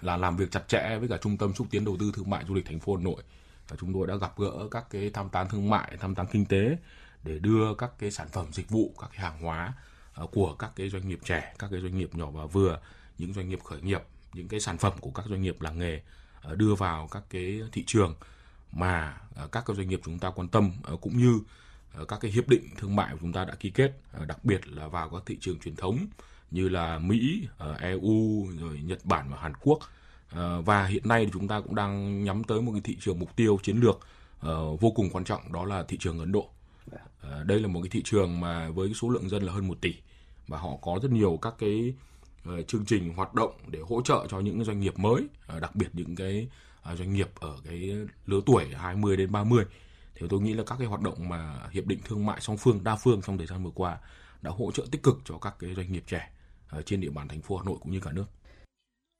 [0.00, 2.44] là làm việc chặt chẽ với cả trung tâm xúc tiến đầu tư thương mại
[2.48, 3.22] du lịch thành phố Hà Nội.
[3.68, 6.44] Và chúng tôi đã gặp gỡ các cái tham tán thương mại, tham tán kinh
[6.44, 6.76] tế
[7.22, 9.72] để đưa các cái sản phẩm dịch vụ, các cái hàng hóa
[10.14, 12.80] ờ, của các cái doanh nghiệp trẻ, các cái doanh nghiệp nhỏ và vừa,
[13.18, 16.02] những doanh nghiệp khởi nghiệp, những cái sản phẩm của các doanh nghiệp làng nghề
[16.48, 18.14] À, đưa vào các cái thị trường
[18.72, 21.40] mà à, các cái doanh nghiệp chúng ta quan tâm à, cũng như
[22.08, 23.92] các cái hiệp định thương mại của chúng ta đã ký kết,
[24.26, 26.06] đặc biệt là vào các thị trường truyền thống
[26.50, 27.48] như là Mỹ,
[27.80, 29.78] EU, rồi Nhật Bản và Hàn Quốc.
[30.64, 33.36] Và hiện nay thì chúng ta cũng đang nhắm tới một cái thị trường mục
[33.36, 34.00] tiêu chiến lược
[34.80, 36.50] vô cùng quan trọng đó là thị trường Ấn Độ.
[37.44, 39.94] Đây là một cái thị trường mà với số lượng dân là hơn 1 tỷ
[40.48, 41.94] và họ có rất nhiều các cái
[42.44, 45.76] Ờ, chương trình hoạt động để hỗ trợ cho những doanh nghiệp mới, ờ, đặc
[45.76, 46.48] biệt những cái
[46.82, 47.92] ờ, doanh nghiệp ở cái
[48.26, 49.64] lứa tuổi 20 đến 30
[50.14, 52.84] thì tôi nghĩ là các cái hoạt động mà hiệp định thương mại song phương
[52.84, 53.98] đa phương trong thời gian vừa qua
[54.42, 56.30] đã hỗ trợ tích cực cho các cái doanh nghiệp trẻ
[56.68, 58.24] ở trên địa bàn thành phố Hà Nội cũng như cả nước.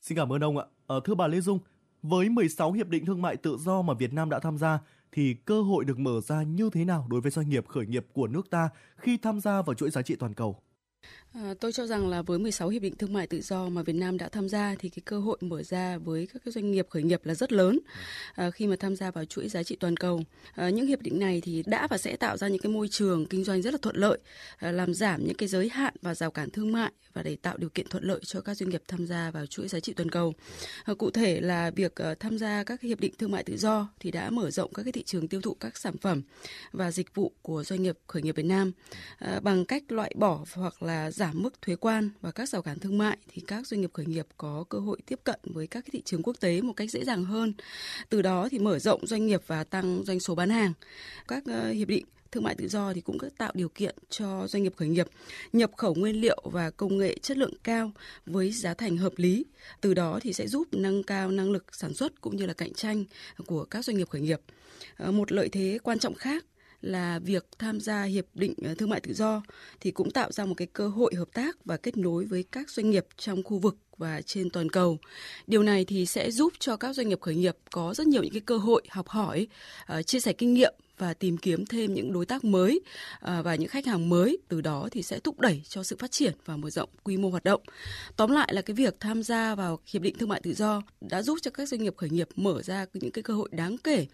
[0.03, 0.65] Xin cảm ơn ông ạ.
[1.05, 1.59] Thưa bà Lê Dung,
[2.03, 4.79] với 16 hiệp định thương mại tự do mà Việt Nam đã tham gia
[5.13, 8.07] thì cơ hội được mở ra như thế nào đối với doanh nghiệp khởi nghiệp
[8.13, 10.61] của nước ta khi tham gia vào chuỗi giá trị toàn cầu?
[11.43, 13.93] À, tôi cho rằng là với 16 hiệp định thương mại tự do mà Việt
[13.93, 16.87] Nam đã tham gia thì cái cơ hội mở ra với các cái doanh nghiệp
[16.91, 17.79] khởi nghiệp là rất lớn
[18.35, 20.21] à, khi mà tham gia vào chuỗi giá trị toàn cầu.
[20.55, 23.27] À, những hiệp định này thì đã và sẽ tạo ra những cái môi trường
[23.27, 24.19] kinh doanh rất là thuận lợi,
[24.57, 27.57] à, làm giảm những cái giới hạn và rào cản thương mại và để tạo
[27.57, 30.11] điều kiện thuận lợi cho các doanh nghiệp tham gia vào chuỗi giá trị toàn
[30.11, 30.35] cầu.
[30.85, 33.89] À, cụ thể là việc à, tham gia các hiệp định thương mại tự do
[34.01, 36.23] thì đã mở rộng các cái thị trường tiêu thụ các sản phẩm
[36.73, 38.73] và dịch vụ của doanh nghiệp khởi nghiệp Việt Nam
[39.19, 42.63] à, bằng cách loại bỏ hoặc là giảm giảm mức thuế quan và các rào
[42.63, 45.67] cản thương mại thì các doanh nghiệp khởi nghiệp có cơ hội tiếp cận với
[45.67, 47.53] các thị trường quốc tế một cách dễ dàng hơn.
[48.09, 50.73] Từ đó thì mở rộng doanh nghiệp và tăng doanh số bán hàng.
[51.29, 54.63] Các ờ, hiệp định thương mại tự do thì cũng tạo điều kiện cho doanh
[54.63, 55.07] nghiệp khởi nghiệp
[55.53, 57.93] nhập khẩu nguyên liệu và công nghệ chất lượng cao
[58.27, 59.45] với giá thành hợp lý.
[59.81, 62.75] Từ đó thì sẽ giúp nâng cao năng lực sản xuất cũng như là cạnh
[62.75, 63.05] tranh
[63.47, 64.41] của các doanh nghiệp khởi nghiệp.
[64.97, 66.45] Ờ, một lợi thế quan trọng khác
[66.85, 69.43] là việc tham gia hiệp định ờ, thương mại tự do
[69.81, 72.71] thì cũng tạo ra một cái cơ hội hợp tác và kết nối với các
[72.71, 74.99] doanh nghiệp trong khu vực và trên toàn cầu.
[75.47, 78.33] Điều này thì sẽ giúp cho các doanh nghiệp khởi nghiệp có rất nhiều những
[78.33, 79.47] cái cơ hội học hỏi,
[79.87, 82.81] ờ, chia sẻ kinh nghiệm và tìm kiếm thêm những đối tác mới
[83.21, 86.11] à, và những khách hàng mới từ đó thì sẽ thúc đẩy cho sự phát
[86.11, 87.61] triển và mở rộng quy mô hoạt động.
[88.17, 91.23] Tóm lại là cái việc tham gia vào hiệp định thương mại tự do đã
[91.23, 94.07] giúp cho các doanh nghiệp khởi nghiệp mở ra những cái cơ hội đáng kể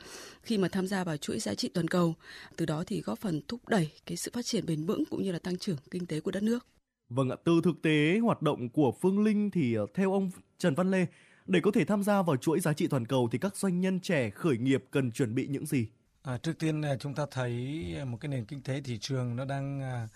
[0.43, 2.15] khi mà tham gia vào chuỗi giá trị toàn cầu.
[2.57, 5.33] Từ đó thì góp phần thúc đẩy cái sự phát triển bền vững cũng như
[5.33, 6.67] là tăng trưởng kinh tế của đất nước.
[7.09, 10.75] Vâng ạ, từ thực tế hoạt động của Phương Linh thì ờ, theo ông Trần
[10.75, 11.07] Văn Lê,
[11.47, 14.01] để có thể tham gia vào chuỗi giá trị toàn cầu thì các doanh nhân
[14.01, 15.87] trẻ khởi nghiệp cần chuẩn bị những gì?
[16.23, 19.45] À, trước tiên là chúng ta thấy một cái nền kinh tế thị trường nó
[19.45, 20.09] đang à,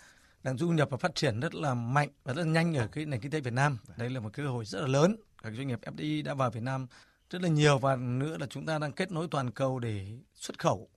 [0.43, 3.06] đang du nhập và phát triển rất là mạnh và rất là nhanh ở cái
[3.06, 3.78] nền kinh tế Việt Nam.
[3.97, 5.16] Đây là một cơ hội rất là lớn.
[5.43, 6.86] Các doanh nghiệp FDI đã vào Việt Nam
[7.31, 10.59] rất là nhiều và nữa là chúng ta đang kết nối toàn cầu để xuất
[10.59, 10.89] khẩu.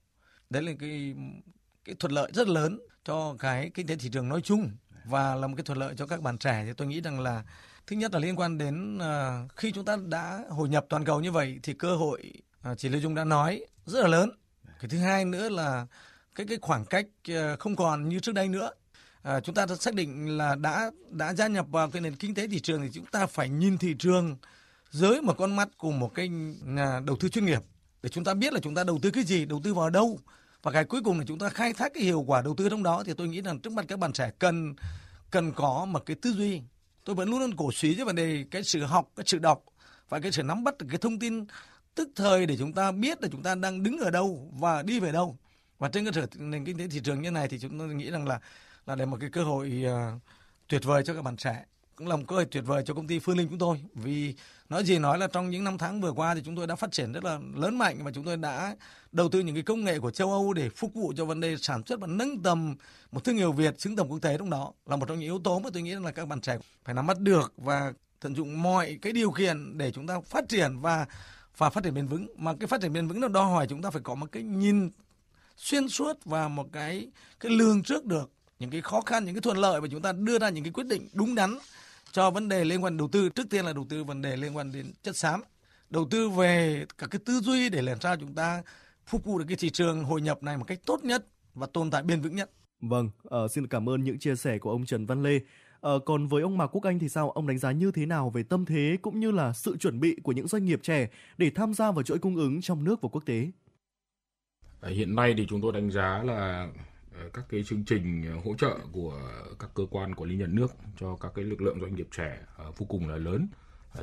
[0.50, 1.14] Đấy là cái
[1.84, 4.70] cái thuận lợi rất lớn cho cái kinh tế thị trường nói chung
[5.04, 7.44] và là một cái thuận lợi cho các bạn trẻ thì tôi nghĩ rằng là
[7.86, 11.20] thứ nhất là liên quan đến à, khi chúng ta đã hội nhập toàn cầu
[11.20, 12.32] như vậy thì cơ hội
[12.62, 14.30] à, chị Lê Dung đã nói rất là lớn
[14.80, 15.86] cái thứ hai nữa là
[16.34, 18.70] cái cái khoảng cách ờ, không còn như trước đây nữa.
[19.22, 22.34] À, chúng ta đã xác định là đã đã gia nhập vào cái nền kinh
[22.34, 24.36] tế thị trường thì chúng ta phải nhìn thị trường
[24.90, 26.28] dưới một con mắt của một cái
[26.64, 27.62] nhà đầu tư chuyên nghiệp.
[28.02, 30.18] Để chúng ta biết là chúng ta đầu tư cái gì đầu tư vào đâu.
[30.62, 32.82] Và cái cuối cùng là chúng ta khai thác cái hiệu quả đầu tư trong
[32.82, 34.74] đó thì tôi nghĩ rằng trước mặt các bạn trẻ cần
[35.30, 36.62] cần có một cái tư duy.
[37.04, 39.64] Tôi vẫn luôn luôn cổ suý cho vấn đề cái sự học cái sự đọc
[40.08, 41.44] và cái sự nắm bắt được cái thông tin
[41.98, 45.00] tức thời để chúng ta biết là chúng ta đang đứng ở đâu và đi
[45.00, 45.36] về đâu.
[45.78, 48.10] Và trên cơ sở nền kinh tế thị trường như này thì chúng tôi nghĩ
[48.10, 48.40] rằng là
[48.86, 50.22] là để một cái cơ hội uh,
[50.68, 51.64] tuyệt vời cho các bạn trẻ
[51.96, 53.80] cũng là một cơ hội tuyệt vời cho công ty Phương Linh chúng tôi.
[53.94, 54.34] Vì
[54.68, 56.92] nói gì nói là trong những năm tháng vừa qua thì chúng tôi đã phát
[56.92, 58.76] triển rất là lớn mạnh và chúng tôi đã
[59.12, 61.56] đầu tư những cái công nghệ của châu Âu để phục vụ cho vấn đề
[61.56, 62.76] sản xuất và nâng tầm
[63.12, 65.38] một thương hiệu Việt xứng tầm quốc tế trong đó là một trong những yếu
[65.38, 68.62] tố mà tôi nghĩ là các bạn trẻ phải nắm bắt được và tận dụng
[68.62, 71.06] mọi cái điều kiện để chúng ta phát triển và
[71.58, 73.82] và phát triển bền vững mà cái phát triển bền vững nó đòi hỏi chúng
[73.82, 74.90] ta phải có một cái nhìn
[75.56, 77.08] xuyên suốt và một cái
[77.40, 80.12] cái lường trước được những cái khó khăn những cái thuận lợi và chúng ta
[80.12, 81.58] đưa ra những cái quyết định đúng đắn
[82.12, 84.56] cho vấn đề liên quan đầu tư trước tiên là đầu tư vấn đề liên
[84.56, 85.42] quan đến chất xám
[85.90, 88.62] đầu tư về các cái tư duy để làm sao chúng ta
[89.06, 91.90] phục vụ được cái thị trường hội nhập này một cách tốt nhất và tồn
[91.90, 92.50] tại bền vững nhất.
[92.80, 95.38] Vâng, uh, xin cảm ơn những chia sẻ của ông Trần Văn Lê.
[95.86, 97.30] Uh, còn với ông Mạc Quốc Anh thì sao?
[97.30, 100.16] Ông đánh giá như thế nào về tâm thế cũng như là sự chuẩn bị
[100.22, 103.08] của những doanh nghiệp trẻ để tham gia vào chuỗi cung ứng trong nước và
[103.12, 103.50] quốc tế?
[104.80, 106.68] À, hiện nay thì chúng tôi đánh giá là
[107.14, 109.20] ờ, các cái chương trình ờ, hỗ trợ của
[109.58, 112.38] các cơ quan quản lý nhà nước cho các cái lực lượng doanh nghiệp trẻ
[112.76, 113.48] vô cùng là lớn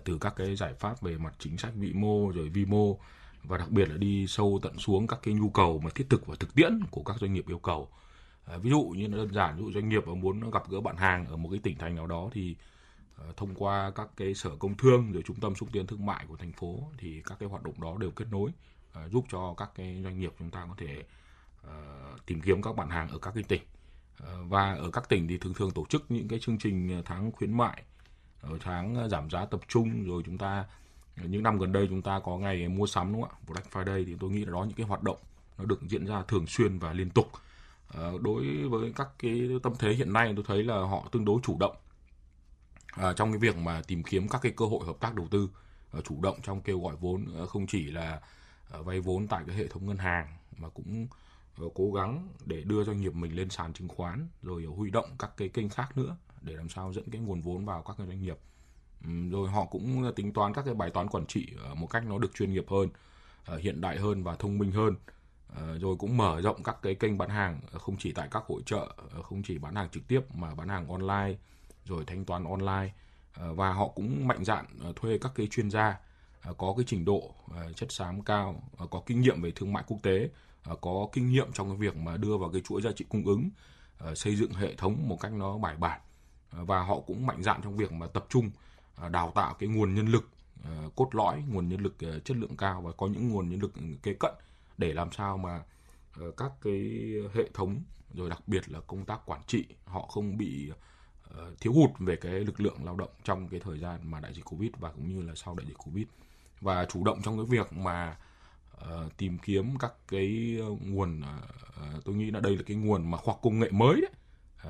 [0.03, 2.99] từ các cái giải pháp về mặt chính sách vĩ mô rồi vi mô
[3.43, 6.27] và đặc biệt là đi sâu tận xuống các cái nhu cầu mà thiết thực
[6.27, 7.89] và thực tiễn của các doanh nghiệp yêu cầu
[8.45, 10.97] À, ví dụ như nó đơn giản ví dụ doanh nghiệp muốn gặp gỡ bạn
[10.97, 12.55] hàng ở một cái tỉnh thành nào đó thì
[13.15, 16.25] ờ, thông qua các cái sở công thương rồi trung tâm xúc tiến thương mại
[16.27, 18.51] của thành phố thì các cái hoạt động đó đều kết nối
[19.05, 21.03] uh, giúp cho các cái doanh nghiệp chúng ta có thể
[21.67, 23.61] uh, tìm kiếm các bạn hàng ở các cái tỉnh.
[24.47, 27.57] Và ở các tỉnh thì thường thường tổ chức những cái chương trình tháng khuyến
[27.57, 27.83] mại
[28.59, 30.65] tháng giảm giá tập trung rồi chúng ta
[31.23, 33.43] những năm gần đây chúng ta có ngày mua sắm đúng không ạ?
[33.47, 35.17] Black Friday thì tôi nghĩ là đó những cái hoạt động
[35.57, 37.31] nó được diễn ra thường xuyên và liên tục.
[37.87, 41.39] Ờ, đối với các cái tâm thế hiện nay tôi thấy là họ tương đối
[41.43, 41.75] chủ động.
[42.97, 45.49] Ờ, trong cái việc mà tìm kiếm các cái cơ hội hợp tác đầu tư
[45.91, 48.21] ờ, chủ động trong kêu gọi vốn không chỉ là
[48.69, 51.07] vay vốn tại cái hệ thống ngân hàng mà cũng
[51.73, 55.31] cố gắng để đưa doanh nghiệp mình lên sàn chứng khoán rồi huy động các
[55.37, 58.21] cái kênh khác nữa để làm sao dẫn cái nguồn vốn vào các cái doanh
[58.21, 58.37] nghiệp.
[59.31, 62.33] Rồi họ cũng tính toán các cái bài toán quản trị một cách nó được
[62.35, 62.89] chuyên nghiệp hơn
[63.59, 64.95] hiện đại hơn và thông minh hơn.
[65.55, 68.43] Ờ, rồi cũng mở rộng các cái kênh bán hàng ờ, không chỉ tại các
[68.47, 71.37] hội trợ ờ, không chỉ bán hàng trực tiếp mà bán hàng online
[71.85, 72.93] rồi thanh toán online.
[73.35, 74.65] Và họ cũng mạnh dạn
[74.95, 75.99] thuê các cái chuyên gia
[76.57, 77.33] có cái trình độ
[77.75, 80.29] chất xám cao, có kinh nghiệm về thương mại quốc tế,
[80.81, 83.49] có kinh nghiệm trong cái việc mà đưa vào cái chuỗi giá trị cung ứng,
[84.15, 86.01] xây dựng hệ thống một cách nó bài bản.
[86.51, 88.51] Và họ cũng mạnh dạn trong việc mà tập trung
[89.11, 90.29] đào tạo cái nguồn nhân lực
[90.95, 93.73] cốt lõi, nguồn nhân lực chất lượng cao và có những nguồn nhân lực
[94.03, 94.33] kế cận
[94.77, 95.63] để làm sao mà
[96.19, 97.83] ờ, các cái hệ thống
[98.13, 100.71] rồi đặc biệt là công tác quản trị họ không bị
[101.23, 104.33] ờ, thiếu hụt về cái lực lượng lao động trong cái thời gian mà đại
[104.33, 106.05] dịch covid và cũng như là sau đại dịch covid.
[106.61, 108.17] Và chủ động trong cái việc mà
[108.75, 113.17] uh, tìm kiếm các cái nguồn uh, tôi nghĩ là đây là cái nguồn mà
[113.17, 114.11] khoa học công nghệ mới đấy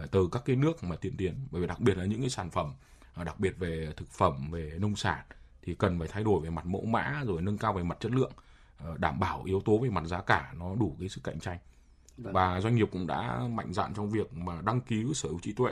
[0.04, 1.48] uh, từ các cái nước mà tiên tiến.
[1.52, 2.74] Bởi vì đặc biệt là những cái sản phẩm
[3.20, 5.26] uh, đặc biệt về thực phẩm về nông sản
[5.62, 8.12] thì cần phải thay đổi về mặt mẫu mã rồi nâng cao về mặt chất
[8.12, 8.32] lượng
[8.98, 11.58] đảm bảo yếu tố về mặt giá cả nó đủ cái sự cạnh tranh
[12.18, 12.34] vâng.
[12.34, 15.54] và doanh nghiệp cũng đã mạnh dạn trong việc mà đăng ký sở hữu trí
[15.54, 15.72] tuệ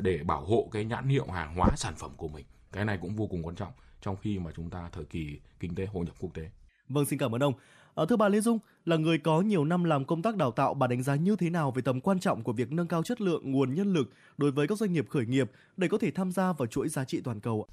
[0.00, 3.16] để bảo hộ cái nhãn hiệu hàng hóa sản phẩm của mình cái này cũng
[3.16, 6.14] vô cùng quan trọng trong khi mà chúng ta thời kỳ kinh tế hội nhập
[6.18, 6.50] quốc tế.
[6.88, 7.54] Vâng, xin cảm ơn ông.
[7.94, 10.74] À, thưa bà Lê Dung, là người có nhiều năm làm công tác đào tạo,
[10.74, 13.20] bà đánh giá như thế nào về tầm quan trọng của việc nâng cao chất
[13.20, 16.32] lượng nguồn nhân lực đối với các doanh nghiệp khởi nghiệp để có thể tham
[16.32, 17.66] gia vào chuỗi giá trị toàn cầu?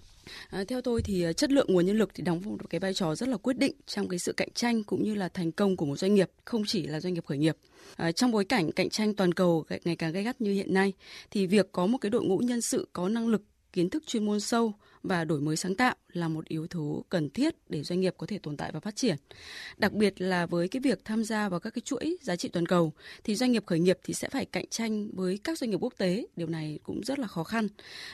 [0.49, 2.93] À, theo tôi thì à, chất lượng nguồn nhân lực thì đóng một cái vai
[2.93, 5.77] trò rất là quyết định trong cái sự cạnh tranh cũng như là thành công
[5.77, 7.57] của một doanh nghiệp, không chỉ là doanh nghiệp khởi nghiệp.
[7.95, 10.93] À, trong bối cảnh cạnh tranh toàn cầu ngày càng gay gắt như hiện nay,
[11.31, 13.41] thì việc có một cái đội ngũ nhân sự có năng lực
[13.73, 14.73] kiến thức chuyên môn sâu
[15.03, 18.27] và đổi mới sáng tạo là một yếu tố cần thiết để doanh nghiệp có
[18.27, 19.15] thể tồn tại và phát triển.
[19.77, 22.65] Đặc biệt là với cái việc tham gia vào các cái chuỗi giá trị toàn
[22.65, 22.93] cầu
[23.23, 25.93] thì doanh nghiệp khởi nghiệp thì sẽ phải cạnh tranh với các doanh nghiệp quốc
[25.97, 27.67] tế, điều này cũng rất là khó khăn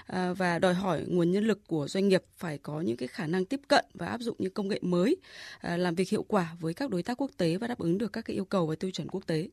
[0.06, 3.28] à, và đòi hỏi nguồn nhân lực của doanh nghiệp phải có những cái khả
[3.28, 5.18] năng tiếp cận và áp dụng những công nghệ mới,
[5.60, 8.14] à, làm việc hiệu quả với các đối tác quốc tế và đáp ứng được
[8.14, 9.48] các cái yêu cầu và tiêu chuẩn quốc tế.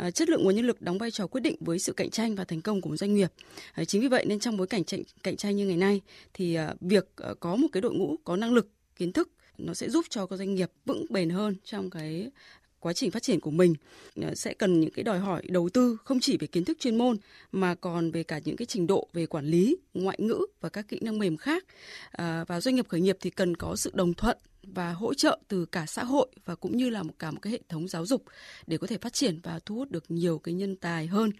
[0.00, 2.34] Ờ, chất lượng nguồn nhân lực đóng vai trò quyết định với sự cạnh tranh
[2.34, 3.32] và thành công của một doanh nghiệp.
[3.74, 4.82] Ờ, chính vì vậy nên trong bối cảnh
[5.22, 6.00] cạnh tranh như ngày nay
[6.34, 7.08] thì ờ, việc
[7.40, 10.36] có một cái đội ngũ có năng lực, kiến thức nó sẽ giúp cho các
[10.36, 12.30] doanh nghiệp vững bền hơn trong cái
[12.80, 13.74] quá trình phát triển của mình
[14.22, 16.98] ờ, sẽ cần những cái đòi hỏi đầu tư không chỉ về kiến thức chuyên
[16.98, 17.16] môn
[17.52, 20.88] mà còn về cả những cái trình độ về quản lý, ngoại ngữ và các
[20.88, 21.64] kỹ năng mềm khác.
[22.10, 25.38] À, và doanh nghiệp khởi nghiệp thì cần có sự đồng thuận và hỗ trợ
[25.48, 28.06] từ cả xã hội và cũng như là một cả một cái hệ thống giáo
[28.06, 28.24] dục
[28.66, 31.30] để có thể phát triển và thu hút được nhiều cái nhân tài hơn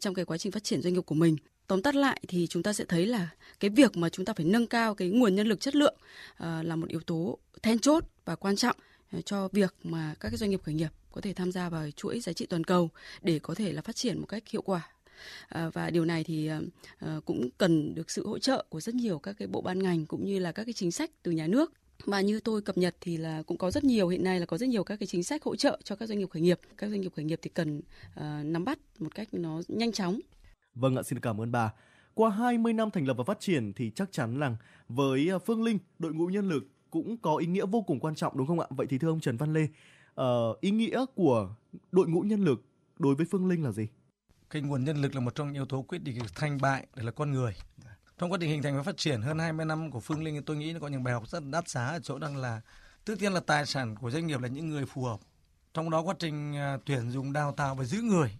[0.00, 1.36] trong cái quá trình phát triển doanh nghiệp của mình.
[1.66, 3.28] Tóm tắt lại thì chúng ta sẽ thấy là
[3.60, 5.96] cái việc mà chúng ta phải nâng cao cái nguồn nhân lực chất lượng
[6.32, 8.76] uh, là một yếu tố then chốt và quan trọng
[9.14, 11.90] Ờ, cho việc mà các cái doanh nghiệp khởi nghiệp có thể tham gia vào
[11.90, 12.90] chuỗi giá trị toàn cầu
[13.22, 14.88] để có thể là phát triển một cách hiệu quả.
[15.48, 16.50] Ờ, và điều này thì
[16.98, 20.06] ờ, cũng cần được sự hỗ trợ của rất nhiều các cái bộ ban ngành
[20.06, 21.72] cũng như là các cái chính sách từ nhà nước.
[22.04, 24.58] Và như tôi cập nhật thì là cũng có rất nhiều hiện nay là có
[24.58, 26.60] rất nhiều các cái chính sách hỗ trợ cho các doanh nghiệp khởi nghiệp.
[26.76, 30.20] Các doanh nghiệp khởi nghiệp thì cần uh, nắm bắt một cách nó nhanh chóng.
[30.74, 31.72] Vâng ạ, xin cảm ơn bà.
[32.14, 34.56] Qua 20 năm thành lập và phát triển thì chắc chắn rằng
[34.88, 38.36] với Phương Linh, đội ngũ nhân lực cũng có ý nghĩa vô cùng quan trọng
[38.36, 38.66] đúng không ạ?
[38.70, 39.68] Vậy thì thưa ông Trần Văn Lê,
[40.20, 41.54] uh, ý nghĩa của
[41.92, 42.64] đội ngũ nhân lực
[42.98, 43.88] đối với Phương Linh là gì?
[44.50, 47.02] Cái nguồn nhân lực là một trong những yếu tố quyết định thành bại, để
[47.02, 47.54] là con người.
[48.18, 50.56] Trong quá trình hình thành và phát triển hơn 20 năm của Phương Linh tôi
[50.56, 52.60] nghĩ nó có những bài học rất đắt giá ở chỗ rằng là
[53.06, 55.20] trước tiên là tài sản của doanh nghiệp là những người phù hợp
[55.74, 58.38] trong đó quá trình à, tuyển dụng đào tạo và giữ người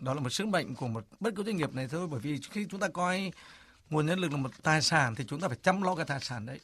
[0.00, 2.40] đó là một sứ mệnh của một bất cứ doanh nghiệp này thôi bởi vì
[2.50, 3.32] khi chúng ta coi
[3.90, 6.20] nguồn nhân lực là một tài sản thì chúng ta phải chăm lo cái tài
[6.20, 6.60] sản đấy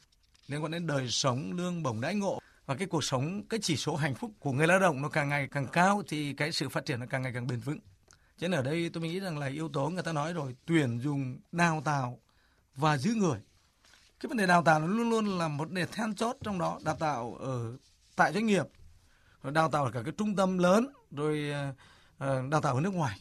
[0.49, 3.77] liên quan đến đời sống lương bổng đãi ngộ và cái cuộc sống, cái chỉ
[3.77, 6.69] số hạnh phúc của người lao động nó càng ngày càng cao thì cái sự
[6.69, 7.79] phát triển nó càng ngày càng bền vững.
[8.39, 11.01] Cho nên ở đây tôi nghĩ rằng là yếu tố người ta nói rồi, tuyển
[11.01, 12.19] dụng đào tạo
[12.75, 13.39] và giữ người.
[14.21, 16.79] Cái vấn đề đào tạo nó luôn luôn là một đề then chốt trong đó,
[16.85, 17.77] đào tạo ở
[18.17, 18.67] tại doanh nghiệp,
[19.43, 21.75] rồi đào tạo ở cả cái trung tâm lớn, rồi ờ,
[22.19, 23.21] ờ, đào tạo ở nước ngoài.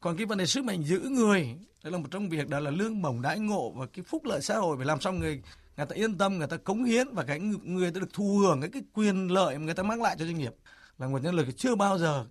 [0.00, 2.70] Còn cái vấn đề sức mạnh giữ người, đó là một trong việc đó là
[2.70, 4.76] lương bổng đãi ngộ và cái phúc lợi xã hội.
[4.76, 5.42] Phải làm sao người
[5.76, 8.60] người ta yên tâm người ta cống hiến và cái người, ta được thụ hưởng
[8.60, 10.54] cái, cái quyền lợi mà người ta mang lại cho doanh nghiệp
[10.98, 12.26] là nguồn nhân lực chưa bao giờ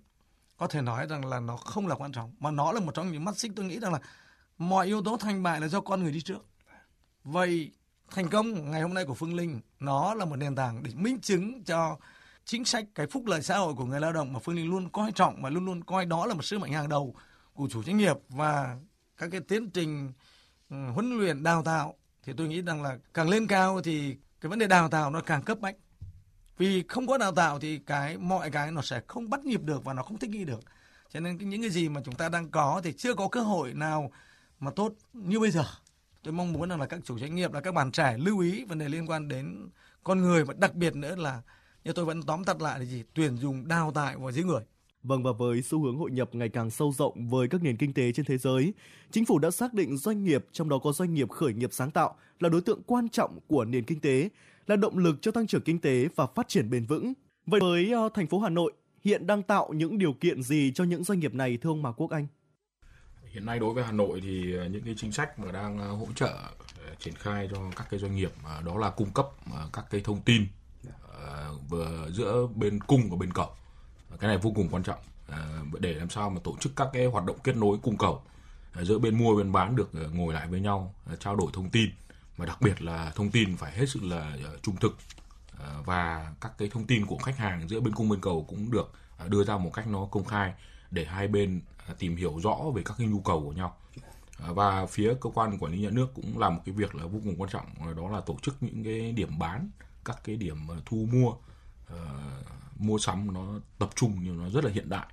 [0.58, 2.36] có thể nói rằng là nó không là quan trọng.
[2.40, 4.00] Mà nó là một trong những mắt xích tôi nghĩ rằng là
[4.58, 6.46] mọi yếu tố thành bại là do con người đi trước.
[7.24, 7.72] Vậy
[8.12, 11.22] thành công ngày hôm nay của Phương Linh nó là một nền tảng để minh
[11.22, 11.98] chứng cho
[12.46, 14.90] chính sách cái phúc lợi xã hội của người lao động mà Phương Linh luôn
[14.90, 17.16] coi trọng và luôn luôn coi đó là một sứ mệnh hàng đầu
[17.54, 18.78] của chủ doanh nghiệp và
[19.18, 20.12] các cái tiến trình
[20.70, 24.50] ừ, huấn luyện đào tạo thì tôi nghĩ rằng là càng lên cao thì cái
[24.50, 25.76] vấn đề đào tạo nó càng cấp bách.
[26.58, 29.84] Vì không có đào tạo thì cái, mọi cái nó sẽ không bắt nhịp được
[29.84, 30.60] và nó không thích nghi được.
[31.10, 33.74] Cho nên những cái gì mà chúng ta đang có thì chưa có cơ hội
[33.74, 34.12] nào
[34.60, 35.66] mà tốt như bây giờ.
[36.24, 38.66] Tôi mong muốn rằng là các chủ doanh nghiệp, là các bạn trẻ lưu ý
[38.66, 39.70] vấn đề liên quan đến
[40.04, 41.42] con người và đặc biệt nữa là,
[41.84, 43.04] như tôi vẫn tóm tắt lại là gì?
[43.14, 44.64] Tuyển dụng, đào tạo và giữ người.
[45.04, 47.94] Vâng và với xu hướng hội nhập ngày càng sâu rộng với các nền kinh
[47.94, 48.74] tế trên thế giới,
[49.12, 51.92] chính phủ đã xác định doanh nghiệp, trong đó có doanh nghiệp khởi nghiệp sáng
[51.92, 54.30] tạo là đối tượng quan trọng của nền kinh tế,
[54.68, 57.14] là động lực cho tăng trưởng kinh tế và phát triển bền vững.
[57.46, 58.74] Vậy với uh, thành phố Hà Nội
[59.04, 61.92] hiện đang tạo những điều kiện gì cho những doanh nghiệp này thưa ông Mạc
[61.92, 62.28] Quốc Anh?
[63.32, 65.92] Hiện nay đối với Hà Nội thì ờ, những cái chính sách mà đang ờ,
[65.92, 66.38] hỗ trợ
[67.00, 68.32] triển khai cho các cái doanh nghiệp
[68.66, 69.28] đó là cung cấp
[69.74, 70.46] các cái thông tin
[71.70, 73.50] vừa giữa bên cung và bên cầu
[74.20, 77.06] cái này vô cùng quan trọng à, để làm sao mà tổ chức các cái
[77.06, 78.22] hoạt động kết nối cung cầu
[78.74, 81.70] à, giữa bên mua, bên bán được à, ngồi lại với nhau trao đổi thông
[81.70, 81.90] tin.
[82.38, 84.98] Và đặc biệt là thông tin phải hết sức là trung thực
[85.86, 88.92] và các cái thông tin của khách hàng giữa bên cung bên cầu cũng được
[89.28, 90.54] đưa ra một cách nó công khai
[90.92, 91.62] để hai bên
[92.00, 93.78] tìm hiểu rõ về các cái nhu cầu của nhau.
[94.38, 97.20] Và phía cơ quan quản lý nhà nước cũng làm một cái việc là vô
[97.24, 99.70] cùng quan trọng, đó là tổ chức những cái điểm bán,
[100.06, 101.34] các cái điểm thu mua
[102.78, 103.46] mua sắm nó
[103.80, 105.06] tập trung nhưng nó rất là hiện đại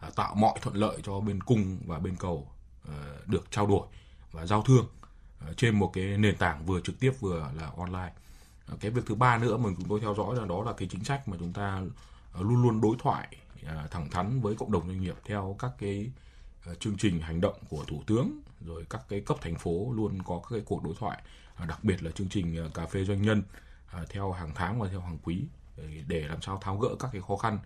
[0.00, 2.48] à, tạo mọi thuận lợi cho bên cung và bên cầu
[2.88, 2.94] à,
[3.26, 3.86] được trao đổi
[4.32, 4.86] và giao thương
[5.40, 8.12] à, trên một cái nền tảng vừa trực tiếp vừa là online.
[8.66, 10.88] À, cái việc thứ ba nữa mà chúng tôi theo dõi là đó là cái
[10.88, 11.82] chính sách mà chúng ta
[12.32, 13.36] à, luôn luôn đối thoại
[13.66, 16.10] à, thẳng thắn với cộng đồng doanh nghiệp theo các cái
[16.66, 20.22] à, chương trình hành động của thủ tướng rồi các cái cấp thành phố luôn
[20.22, 21.22] có các cái cuộc đối thoại
[21.54, 23.42] à, đặc biệt là chương trình cà phê doanh nhân
[23.96, 25.44] À, theo hàng tháng và theo hàng quý
[26.06, 27.58] để làm sao tháo gỡ các cái khó khăn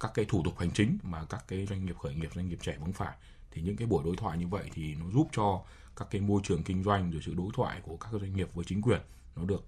[0.00, 2.58] các cái thủ tục hành chính mà các cái doanh nghiệp khởi nghiệp doanh nghiệp
[2.62, 3.16] trẻ vướng phải.
[3.50, 5.62] Thì những cái buổi đối thoại như vậy thì nó giúp cho
[5.96, 8.64] các cái môi trường kinh doanh rồi sự đối thoại của các doanh nghiệp với
[8.64, 9.00] chính quyền
[9.36, 9.64] nó được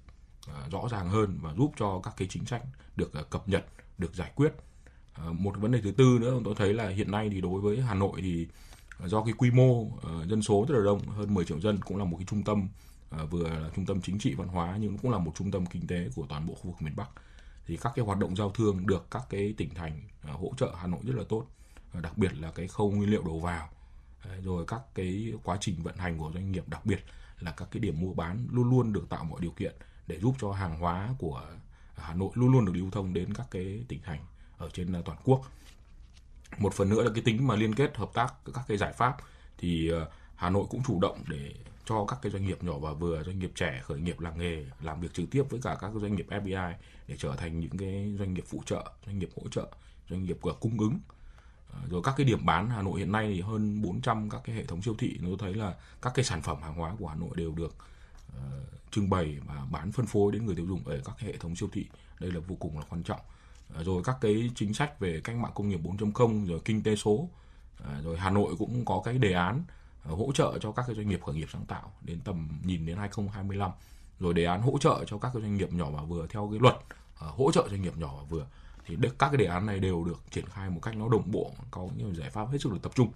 [0.50, 2.62] uh, rõ ràng hơn và giúp cho các cái chính sách
[2.96, 3.64] được uh, cập nhật
[3.98, 4.52] được giải quyết.
[5.28, 7.80] Uh, một vấn đề thứ tư nữa tôi thấy là hiện nay thì đối với
[7.80, 8.46] Hà Nội thì
[9.04, 9.86] do cái quy mô
[10.26, 12.68] dân số rất là đông hơn 10 triệu dân cũng là một cái trung tâm
[13.30, 15.86] vừa là trung tâm chính trị văn hóa nhưng cũng là một trung tâm kinh
[15.86, 17.08] tế của toàn bộ khu vực miền Bắc
[17.66, 20.74] thì các cái hoạt động giao thương được các cái tỉnh thành à, hỗ trợ
[20.78, 21.46] Hà Nội rất là tốt.
[21.92, 23.68] À, đặc biệt là cái khâu nguyên liệu đầu vào.
[24.42, 27.04] Rồi các cái quá trình vận hành của doanh nghiệp, đặc biệt
[27.40, 29.74] là các cái điểm mua bán luôn luôn được tạo mọi điều kiện
[30.06, 31.42] để giúp cho hàng hóa của
[31.96, 34.20] Hà Nội luôn luôn được lưu thông đến các cái tỉnh thành
[34.58, 35.42] ở trên à, toàn quốc.
[36.58, 39.16] Một phần nữa là cái tính mà liên kết hợp tác các cái giải pháp
[39.58, 39.90] thì
[40.36, 43.38] Hà Nội cũng chủ động để cho các cái doanh nghiệp nhỏ và vừa, doanh
[43.38, 46.26] nghiệp trẻ khởi nghiệp làng nghề, làm việc trực tiếp với cả các doanh nghiệp
[46.30, 46.72] FDI
[47.12, 49.66] để trở thành những cái doanh nghiệp phụ trợ doanh nghiệp hỗ trợ
[50.10, 50.98] doanh nghiệp cung ứng.
[51.70, 54.56] Ờ, rồi các cái điểm bán Hà Nội hiện nay thì hơn 400 các cái
[54.56, 55.18] hệ thống siêu thị.
[55.22, 57.76] Tôi thấy là các cái sản phẩm hàng hóa của Hà Nội đều được
[58.28, 58.42] uh,
[58.90, 61.56] trưng bày và bán phân phối đến người tiêu dùng ở các cái hệ thống
[61.56, 61.86] siêu thị.
[62.20, 63.20] Đây là vô cùng là quan trọng.
[63.80, 66.96] Uh, rồi các cái chính sách về cách mạng công nghiệp 4.0 rồi kinh tế
[66.96, 67.12] số.
[67.12, 67.28] Uh,
[68.04, 69.64] rồi Hà Nội cũng có cái đề án
[70.02, 72.96] hỗ trợ cho các cái doanh nghiệp khởi nghiệp sáng tạo đến tầm nhìn đến
[72.96, 73.70] 2025
[74.20, 76.60] rồi đề án hỗ trợ cho các cái doanh nghiệp nhỏ và vừa theo cái
[76.60, 76.76] luật
[77.22, 78.46] Ờ, hỗ trợ doanh nghiệp nhỏ và vừa
[78.86, 81.50] thì các cái đề án này đều được triển khai một cách nó đồng bộ
[81.70, 83.08] có những giải pháp hết sức là tập trung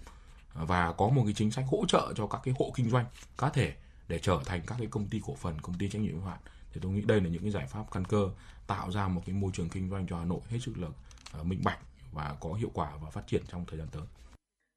[0.55, 3.07] ờ, và có một cái chính sách hỗ trợ cho các cái hộ kinh doanh
[3.39, 3.75] cá thể
[4.09, 6.39] để trở thành các cái công ty cổ phần công ty trách nhiệm hữu hạn
[6.73, 8.31] thì tôi nghĩ đây là những cái giải pháp căn cơ
[8.67, 10.89] tạo ra một cái môi trường kinh doanh cho Hà Nội hết sức là
[11.33, 11.79] ờ, minh bạch
[12.13, 14.03] và có hiệu quả và phát triển trong thời gian tới.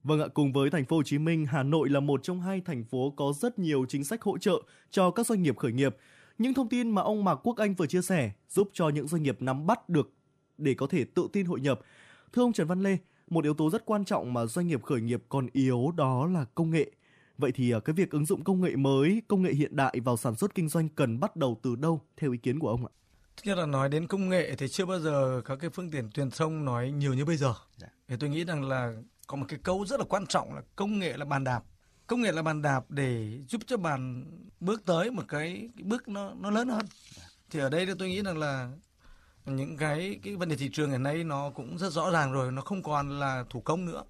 [0.04, 2.62] Vâng ạ, cùng với thành phố Hồ Chí Minh, Hà Nội là một trong hai
[2.62, 4.62] thành phố có rất nhiều chính sách hỗ trợ
[4.92, 5.96] cho các doanh nghiệp khởi nghiệp.
[6.40, 9.24] Những thông tin mà ông Mạc Quốc Anh vừa chia sẻ giúp cho những doanh
[9.24, 10.12] nghiệp nắm bắt được
[10.58, 11.80] để có thể tự tin hội nhập.
[12.34, 12.98] Thưa ông Trần Văn Lê,
[13.30, 16.46] một yếu tố rất quan trọng mà doanh nghiệp khởi nghiệp còn yếu đó là
[16.56, 16.92] công nghệ.
[17.38, 20.18] Vậy thì à, cái việc ứng dụng công nghệ mới, công nghệ hiện đại vào
[20.18, 22.92] sản xuất kinh doanh cần bắt đầu từ đâu theo ý kiến của ông ạ?
[23.38, 26.12] Thứ nhất là nói đến công nghệ thì chưa bao giờ các cái phương tiện
[26.12, 27.54] truyền thông nói nhiều như bây giờ.
[27.78, 27.88] Dạ.
[28.08, 28.94] Thì tôi nghĩ rằng là
[29.28, 31.64] có một cái câu rất là quan trọng là công nghệ là bàn đạp.
[32.10, 34.26] Công nghệ là bàn đạp để giúp cho bạn
[34.60, 36.86] bước tới một cái, cái bước nó nó lớn hơn.
[37.50, 38.72] Thì ở đây thì tôi nghĩ rằng là
[39.46, 42.52] những cái cái vấn đề thị trường hiện nay nó cũng rất rõ ràng rồi,
[42.52, 44.04] nó không còn là thủ công nữa.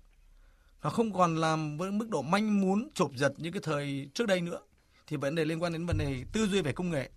[0.84, 4.28] Nó không còn làm với mức độ manh muốn chộp giật như cái thời trước
[4.28, 4.60] đây nữa.
[5.08, 7.10] Thì vấn đề liên quan đến vấn đề tư duy về công nghệ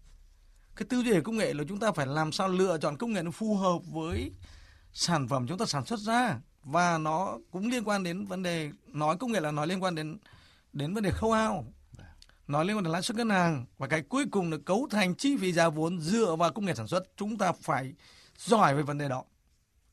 [0.76, 3.12] cái tư duy về công nghệ là chúng ta phải làm sao lựa chọn công
[3.12, 4.30] nghệ nó phù hợp với
[4.92, 8.70] sản phẩm chúng ta sản xuất ra và nó cũng liên quan đến vấn đề
[8.86, 10.18] nói công nghệ là nói liên quan đến
[10.72, 11.64] đến vấn đề khâu hao
[12.46, 15.14] nói liên quan đến lãi suất ngân hàng và cái cuối cùng là cấu thành
[15.14, 17.02] chi phí giá vốn dựa vào công nghệ sản xuất.
[17.16, 17.94] Chúng ta phải
[18.38, 19.24] giỏi về vấn đề đó.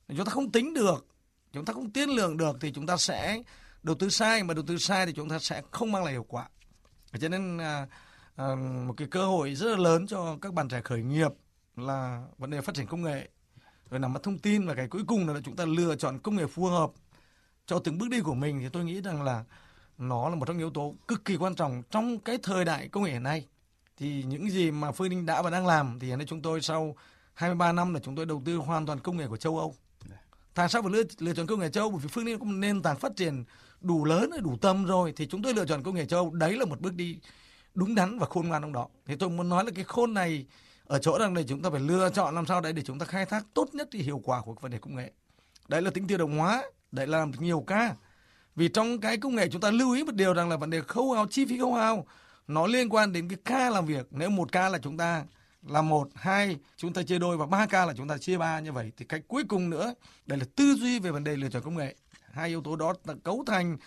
[0.07, 1.09] Chúng ta không tính được
[1.53, 3.43] chúng ta không tiên lượng được thì chúng ta sẽ
[3.83, 6.25] đầu tư sai mà đầu tư sai thì chúng ta sẽ không mang lại hiệu
[6.29, 6.49] quả.
[7.19, 7.87] Cho nên à,
[8.35, 8.55] à,
[8.87, 11.31] một cái cơ hội rất là lớn cho các bạn trẻ khởi nghiệp
[11.75, 13.29] là vấn đề phát triển công nghệ.
[13.89, 16.35] Rồi nắm bắt thông tin và cái cuối cùng là chúng ta lựa chọn công
[16.35, 16.91] nghệ phù hợp
[17.65, 18.59] cho từng bước đi của mình.
[18.59, 19.43] Thì tôi nghĩ rằng là
[19.99, 22.87] nó là một trong những yếu tố cực kỳ quan trọng trong cái thời đại
[22.87, 23.47] công nghệ hiện nay.
[23.97, 26.61] Thì những gì mà Phương Ninh đã và đang làm thì hiện nay chúng tôi
[26.61, 26.95] sau
[27.33, 29.75] 23 năm là chúng tôi đầu tư hoàn toàn công nghệ của châu Âu.
[30.53, 31.91] Tại sao phải lựa, lựa chọn công nghệ châu Âu?
[31.91, 33.43] bởi vì Phương Ninh có một nền tảng phát triển
[33.81, 36.33] đủ lớn đủ tâm rồi thì chúng tôi lựa chọn công nghệ châu Âu.
[36.33, 37.19] Đấy là một bước đi
[37.73, 38.87] đúng đắn và khôn ngoan trong đó.
[39.05, 40.45] Thì tôi muốn nói là cái khôn này
[40.85, 43.05] ở chỗ rằng là chúng ta phải lựa chọn làm sao đấy để chúng ta
[43.05, 45.11] khai thác tốt nhất cái hiệu quả của vấn đề công nghệ.
[45.67, 47.95] Đấy là tính tiêu động hóa đấy là làm được nhiều ca
[48.55, 50.81] vì trong cái công nghệ chúng ta lưu ý một điều rằng là vấn đề
[50.81, 52.05] khấu hao chi phí khấu hao
[52.47, 54.07] nó liên quan đến cái ca làm việc.
[54.11, 55.23] Nếu một ca là chúng ta
[55.67, 58.59] là một hai chúng ta chia đôi và ba ca là chúng ta chia ba
[58.59, 59.93] như vậy thì cách cuối cùng nữa
[60.25, 61.95] đây là tư duy về vấn đề lựa chọn công nghệ.
[62.31, 63.77] Hai yếu tố đó là cấu thành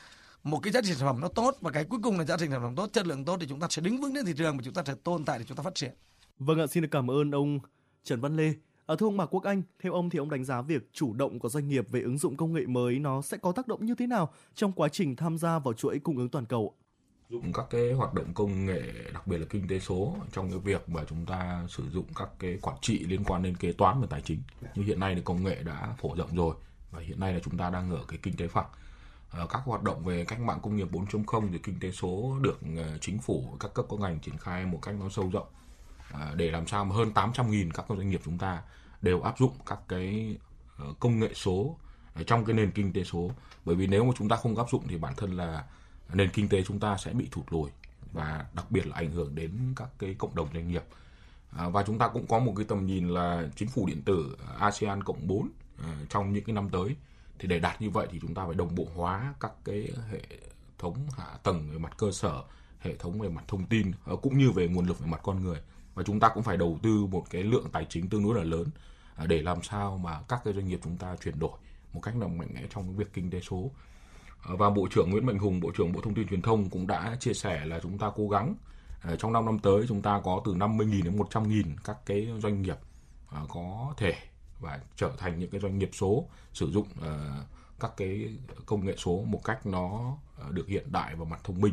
[0.43, 2.47] một cái giá trị sản phẩm nó tốt và cái cuối cùng là giá trị
[2.51, 4.57] sản phẩm tốt chất lượng tốt thì chúng ta sẽ đứng vững trên thị trường
[4.57, 5.93] và chúng ta sẽ tồn tại để chúng ta phát triển.
[6.39, 7.59] Vâng ạ, xin được cảm ơn ông
[8.05, 8.53] Trần Văn Lê.
[8.87, 11.39] À, thưa ông Mạc Quốc Anh, theo ông thì ông đánh giá việc chủ động
[11.39, 13.95] của doanh nghiệp về ứng dụng công nghệ mới nó sẽ có tác động như
[13.95, 16.75] thế nào trong quá trình tham gia vào chuỗi cung ứng toàn cầu?
[17.33, 18.83] dụng các cái hoạt động công nghệ
[19.13, 22.29] đặc biệt là kinh tế số trong cái việc mà chúng ta sử dụng các
[22.39, 24.43] cái quản trị liên quan đến kế toán và tài chính.
[24.75, 26.55] Như hiện nay thì công nghệ đã phổ rộng rồi
[26.91, 28.67] và hiện nay là chúng ta đang ở cái kinh tế phẳng.
[29.31, 32.59] Ờ, các hoạt động về cách mạng công nghiệp 4.0 thì kinh tế số được
[32.77, 35.47] ờ, chính phủ các cấp các ngành triển khai một cách nó sâu rộng
[36.35, 38.63] để làm sao mà hơn 800.000 các doanh nghiệp chúng ta
[39.03, 40.37] đều áp dụng các cái
[40.79, 41.77] ờ, công nghệ số
[42.27, 43.31] trong cái nền kinh tế số.
[43.65, 45.65] Bởi vì nếu mà chúng ta không áp dụng thì bản thân là
[46.13, 47.71] nền kinh tế chúng ta sẽ bị thụt lùi
[48.13, 50.85] và đặc biệt là ảnh hưởng đến các cái cộng đồng doanh nghiệp.
[51.57, 54.37] À, và chúng ta cũng có một cái tầm nhìn là chính phủ điện tử
[54.59, 55.49] ASEAN cộng 4
[55.79, 56.97] ờ, trong những cái năm tới.
[57.39, 60.21] Thì để đạt như vậy thì chúng ta phải đồng bộ hóa các cái hệ
[60.79, 62.43] thống hạ tầng về mặt cơ sở,
[62.79, 65.45] hệ thống về mặt thông tin ờ, cũng như về nguồn lực về mặt con
[65.45, 65.61] người
[65.95, 68.45] và chúng ta cũng phải đầu tư một cái lượng tài chính tương đối là
[68.45, 68.67] lớn
[69.15, 71.59] à, để làm sao mà các cái doanh nghiệp chúng ta chuyển đổi
[71.93, 73.71] một cách là mạnh mẽ trong cái việc kinh tế số.
[74.43, 76.87] À, và bộ trưởng Nguyễn Mạnh Hùng, bộ trưởng Bộ Thông tin Truyền thông cũng
[76.87, 78.55] đã chia sẻ là chúng ta cố gắng
[79.03, 82.63] à, trong 5 năm tới chúng ta có từ 50.000 đến 100.000 các cái doanh
[82.63, 82.77] nghiệp
[83.49, 84.15] có thể
[84.61, 86.87] và trở thành những cái doanh nghiệp số, sử dụng
[87.81, 88.37] các cái
[88.67, 90.17] công nghệ số một cách nó
[90.51, 91.73] được hiện đại và mặt thông minh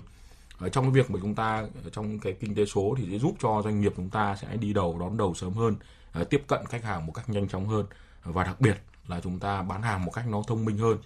[0.69, 3.35] trong cái việc mà chúng ta ờ, trong cái kinh tế số thì sẽ giúp
[3.41, 5.75] cho doanh nghiệp chúng ta sẽ đi đầu, đón đầu sớm hơn
[6.11, 7.85] ờ, tiếp cận khách hàng một cách nhanh chóng hơn.
[8.23, 8.77] Và đặc biệt
[9.07, 10.97] là chúng ta bán hàng một cách nó thông minh hơn,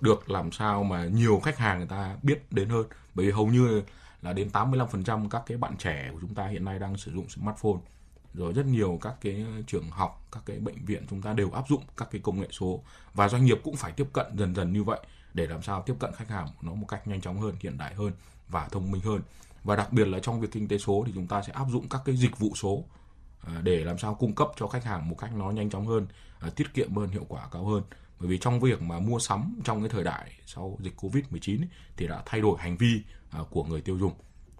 [0.00, 2.86] được làm sao mà nhiều khách hàng người ta biết đến hơn.
[3.14, 3.82] Bởi vì hầu như
[4.22, 7.28] là đến 85% các cái bạn trẻ của chúng ta hiện nay đang sử dụng
[7.28, 7.80] smartphone.
[8.34, 11.64] Rồi rất nhiều các cái trường học, các cái bệnh viện chúng ta đều áp
[11.68, 12.82] dụng các cái công nghệ số.
[13.14, 15.00] Và doanh nghiệp cũng phải tiếp cận dần dần như vậy
[15.34, 17.94] để làm sao tiếp cận khách hàng nó một cách nhanh chóng hơn, hiện đại
[17.94, 18.12] hơn
[18.50, 19.22] và thông minh hơn.
[19.64, 21.88] Và đặc biệt là trong việc kinh tế số thì chúng ta sẽ áp dụng
[21.88, 22.84] các cái dịch vụ số
[23.46, 26.06] à, để làm sao cung cấp cho khách hàng một cách nó nhanh chóng hơn
[26.40, 27.82] à, tiết kiệm hơn, hiệu quả cao hơn.
[28.18, 31.60] Bởi vì trong việc mà mua sắm trong cái thời đại sau dịch covid 19
[31.96, 34.12] thì đã thay đổi hành vi à, của người tiêu dùng.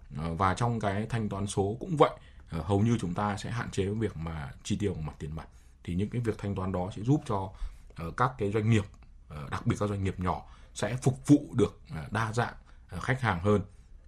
[0.09, 2.11] Và trong cái thanh toán số cũng vậy
[2.47, 5.47] hầu như chúng ta sẽ hạn chế việc mà chi tiêu bằng mặt tiền mặt.
[5.83, 7.51] Thì những cái việc thanh toán đó sẽ giúp cho
[8.17, 8.83] các cái doanh nghiệp
[9.51, 11.79] đặc biệt các doanh nghiệp nhỏ sẽ phục vụ được
[12.11, 12.53] đa dạng
[12.89, 13.61] khách hàng hơn.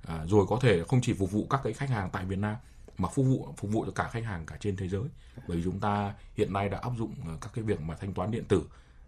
[0.08, 2.56] À, rồi có thể không chỉ phục vụ các cái khách hàng tại Việt Nam
[2.98, 5.04] mà phục vụ phục vụ cho cả khách hàng cả trên thế giới.
[5.48, 8.14] Bởi vì chúng ta hiện nay đã áp dụng ờ, các cái việc mà thanh
[8.14, 8.64] toán điện tử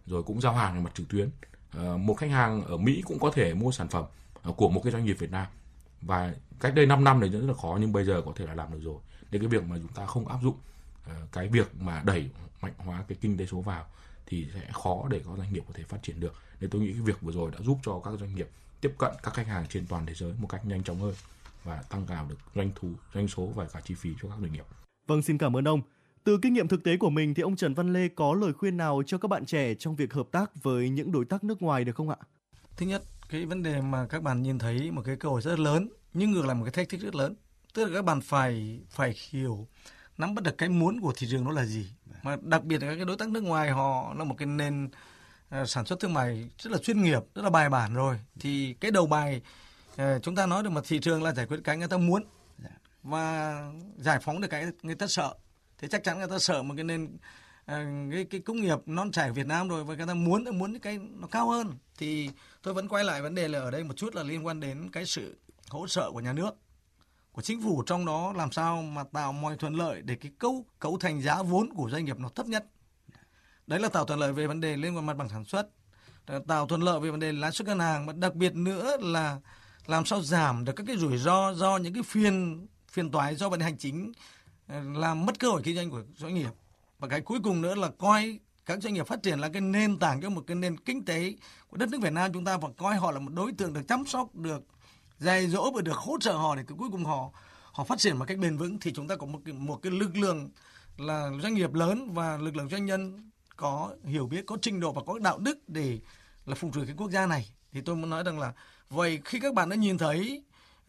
[0.06, 1.30] rồi cũng giao hàng về mặt trực tuyến.
[1.70, 4.04] À, một khách hàng ở Mỹ cũng có thể mua sản phẩm
[4.42, 5.46] ờ, của một cái doanh nghiệp Việt Nam.
[6.00, 8.54] Và cách đây 5 năm này rất là khó nhưng bây giờ có thể là
[8.54, 8.98] làm được rồi.
[9.30, 10.56] Nên cái việc mà chúng ta không áp dụng
[11.32, 13.86] cái việc mà đẩy mạnh hóa cái kinh tế số vào
[14.26, 16.34] thì sẽ khó để có doanh nghiệp có thể phát triển được.
[16.60, 18.48] Nên tôi nghĩ cái việc vừa rồi đã giúp cho các doanh nghiệp
[18.80, 21.14] tiếp cận các khách hàng trên toàn thế giới một cách nhanh chóng hơn
[21.64, 24.52] và tăng cao được doanh thu doanh số và cả chi phí cho các doanh
[24.52, 24.64] nghiệp
[25.06, 25.80] Vâng, xin cảm ơn ông.
[26.24, 28.76] Từ kinh nghiệm thực tế của mình thì ông Trần Văn Lê có lời khuyên
[28.76, 31.84] nào cho các bạn trẻ trong việc hợp tác với những đối tác nước ngoài
[31.84, 32.16] được không ạ?
[32.76, 35.58] Thứ nhất, cái vấn đề mà các bạn nhìn thấy một cái cơ hội rất
[35.58, 37.34] lớn nhưng ngược lại một cái thách thức rất lớn.
[37.74, 39.66] Tức là các bạn phải phải hiểu
[40.18, 41.86] nắm bắt được cái muốn của thị trường nó là gì.
[42.22, 44.88] Mà đặc biệt là các cái đối tác nước ngoài họ là một cái nền
[45.66, 48.20] sản xuất thương mại rất là chuyên nghiệp, rất là bài bản rồi.
[48.40, 49.40] Thì cái đầu bài
[49.94, 52.24] uh, chúng ta nói được mà thị trường là giải quyết cái người ta muốn
[53.02, 53.62] và
[53.96, 55.34] giải phóng được cái người ta sợ.
[55.78, 57.18] Thì chắc chắn người ta sợ một cái nền
[57.66, 60.78] À, cái cái công nghiệp non trẻ Việt Nam rồi và người ta muốn muốn
[60.78, 62.30] cái nó cao hơn thì
[62.62, 64.90] tôi vẫn quay lại vấn đề là ở đây một chút là liên quan đến
[64.90, 66.50] cái sự hỗ trợ của nhà nước
[67.32, 70.64] của chính phủ trong đó làm sao mà tạo mọi thuận lợi để cái cấu
[70.78, 72.64] cấu thành giá vốn của doanh nghiệp nó thấp nhất
[73.66, 75.68] đấy là tạo thuận lợi về vấn đề liên quan mặt bằng sản xuất.
[76.26, 78.96] Ờ, tạo thuận lợi về vấn đề lãi suất ngân hàng và đặc biệt nữa
[79.00, 79.40] là
[79.86, 83.48] làm sao giảm được các cái rủi ro do những cái phiền phiền toái do
[83.48, 84.12] vấn đề hành chính
[84.68, 86.50] ờ, làm mất cơ hội kinh doanh của doanh nghiệp.
[86.98, 89.98] Và cái cuối cùng nữa là coi các doanh nghiệp phát triển là cái nền
[89.98, 91.34] tảng cho một cái nền kinh tế
[91.68, 93.82] của đất nước Việt Nam chúng ta và coi họ là một đối tượng được
[93.88, 94.64] chăm sóc được
[95.18, 97.30] dạy dỗ và được hỗ trợ họ để cuối cùng họ
[97.72, 99.92] họ phát triển một cách bền vững thì chúng ta có một cái, một cái
[99.92, 100.50] lực lượng
[100.96, 104.92] là doanh nghiệp lớn và lực lượng doanh nhân có hiểu biết có trình độ
[104.92, 105.98] và có đạo đức để
[106.46, 108.52] là phục vụ cái quốc gia này thì tôi muốn nói rằng là
[108.88, 110.42] vậy khi các bạn đã nhìn thấy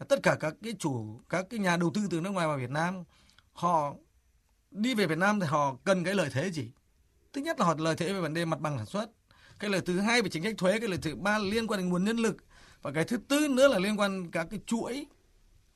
[0.08, 2.70] tất cả các cái chủ các cái nhà đầu tư từ nước ngoài vào Việt
[2.70, 3.04] Nam
[3.52, 3.94] họ
[4.70, 6.70] đi về Việt Nam thì họ cần cái lợi thế gì?
[7.32, 9.10] Thứ nhất là họ lợi thế về vấn đề mặt bằng sản xuất.
[9.58, 11.80] Cái lợi thứ hai về chính sách thuế, cái lợi thứ ba là liên quan
[11.80, 12.36] đến nguồn nhân lực
[12.82, 15.06] và cái thứ tư nữa là liên quan các cái chuỗi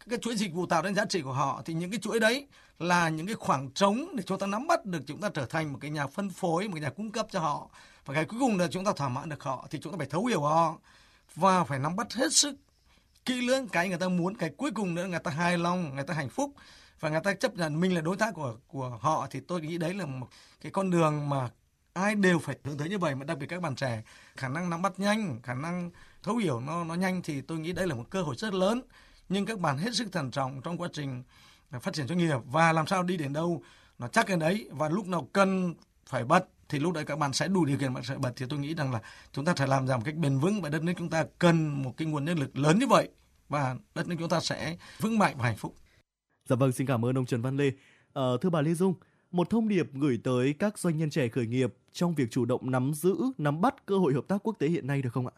[0.02, 2.20] các cái chuỗi dịch vụ tạo nên giá trị của họ, thì những cái chuỗi
[2.20, 2.46] đấy
[2.78, 5.72] là những cái khoảng trống để chúng ta nắm bắt được, chúng ta trở thành
[5.72, 7.70] một cái nhà phân phối, một cái nhà cung cấp cho họ.
[8.04, 10.06] Và cái cuối cùng là chúng ta thỏa mãn được họ, thì chúng ta phải
[10.06, 10.78] thấu hiểu họ
[11.34, 12.54] và phải nắm bắt hết sức
[13.24, 16.04] kỹ lưỡng cái người ta muốn, cái cuối cùng nữa người ta hài lòng, người
[16.04, 16.50] ta hạnh phúc
[17.00, 19.26] và người ta chấp nhận mình là đối tác của của họ.
[19.30, 20.26] Thì tôi nghĩ đấy là một
[20.60, 21.48] cái con đường mà
[21.92, 24.02] ai đều phải hướng tới như vậy, mà đặc biệt các bạn trẻ
[24.36, 25.90] khả năng nắm bắt nhanh, khả năng
[26.22, 28.82] thấu hiểu nó nó nhanh, thì tôi nghĩ đây là một cơ hội rất lớn
[29.32, 31.22] nhưng các bạn hết sức thận trọng trong quá trình
[31.70, 33.62] à, phát triển doanh nghiệp và làm sao đi đến đâu
[33.98, 35.74] nó chắc cái đấy và lúc nào cần
[36.06, 38.46] phải bật thì lúc đấy các bạn sẽ đủ điều kiện bạn sẽ bật thì
[38.48, 39.00] tôi nghĩ rằng là
[39.32, 41.82] chúng ta phải làm ra một cách bền vững và đất nước chúng ta cần
[41.82, 43.08] một cái nguồn nhân lực lớn như vậy
[43.48, 45.74] và đất nước chúng ta sẽ vững mạnh và hạnh phúc.
[46.48, 47.70] Dạ vâng, xin cảm ơn ông Trần Văn Lê.
[48.14, 48.94] À, thưa bà Lê Dung,
[49.30, 52.70] một thông điệp gửi tới các doanh nhân trẻ khởi nghiệp trong việc chủ động
[52.70, 55.32] nắm giữ, nắm bắt cơ hội hợp tác quốc tế hiện nay được không ạ?